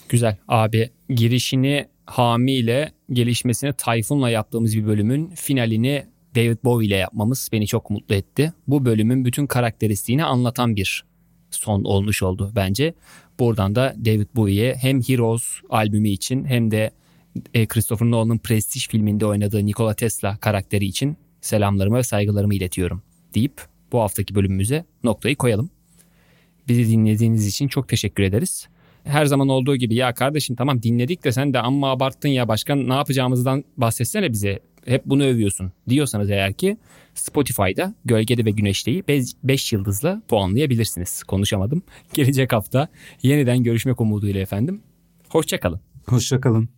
Güzel 0.09 0.37
abi 0.49 0.91
girişini 1.09 1.87
Hami 2.07 2.53
ile 2.53 2.93
gelişmesini 3.13 3.73
Tayfun'la 3.73 4.31
yaptığımız 4.31 4.77
bir 4.77 4.87
bölümün 4.87 5.31
finalini 5.35 6.07
David 6.35 6.59
Bowie 6.65 6.87
ile 6.87 6.97
yapmamız 6.97 7.49
beni 7.53 7.67
çok 7.67 7.91
mutlu 7.91 8.15
etti. 8.15 8.53
Bu 8.67 8.85
bölümün 8.85 9.25
bütün 9.25 9.47
karakteristiğini 9.47 10.25
anlatan 10.25 10.77
bir 10.77 11.05
son 11.51 11.85
olmuş 11.85 12.23
oldu 12.23 12.53
bence. 12.57 12.95
Buradan 13.39 13.75
da 13.75 13.95
David 14.05 14.27
Bowie'ye 14.37 14.75
hem 14.75 15.01
Heroes 15.01 15.45
albümü 15.71 16.09
için 16.09 16.45
hem 16.45 16.71
de 16.71 16.91
e, 17.55 17.67
Christopher 17.67 18.11
Nolan'ın 18.11 18.39
Prestige 18.39 18.85
filminde 18.91 19.27
oynadığı 19.27 19.67
Nikola 19.67 19.95
Tesla 19.95 20.37
karakteri 20.37 20.85
için 20.85 21.17
selamlarımı 21.41 21.97
ve 21.97 22.03
saygılarımı 22.03 22.55
iletiyorum 22.55 23.03
deyip 23.35 23.63
bu 23.93 24.01
haftaki 24.01 24.35
bölümümüze 24.35 24.85
noktayı 25.05 25.37
koyalım. 25.37 25.71
Bizi 26.69 26.91
dinlediğiniz 26.91 27.47
için 27.47 27.69
çok 27.69 27.89
teşekkür 27.89 28.23
ederiz. 28.23 28.69
Her 29.07 29.27
zaman 29.27 29.49
olduğu 29.49 29.77
gibi 29.77 29.95
ya 29.95 30.15
kardeşim 30.15 30.57
tamam 30.57 30.83
dinledik 30.83 31.25
de 31.25 31.33
sen 31.33 31.55
de 31.55 31.61
amma 31.61 31.91
abarttın 31.91 32.29
ya 32.29 32.49
başkan 32.49 32.89
ne 32.89 32.95
yapacağımızdan 32.95 33.65
bahsetsene 33.77 34.33
bize. 34.33 34.61
Hep 34.87 35.07
bunu 35.07 35.25
övüyorsun 35.25 35.73
diyorsanız 35.89 36.31
eğer 36.31 36.53
ki 36.53 36.77
Spotify'da 37.15 37.95
Gölgede 38.05 38.45
ve 38.45 38.51
Güneşte'yi 38.51 39.05
5 39.45 39.73
yıldızla 39.73 40.23
puanlayabilirsiniz. 40.29 41.23
Konuşamadım. 41.23 41.83
Gelecek 42.15 42.53
hafta 42.53 42.89
yeniden 43.23 43.63
görüşmek 43.63 44.01
umuduyla 44.01 44.41
efendim. 44.41 44.83
Hoşçakalın. 45.29 45.81
Hoşçakalın. 46.07 46.76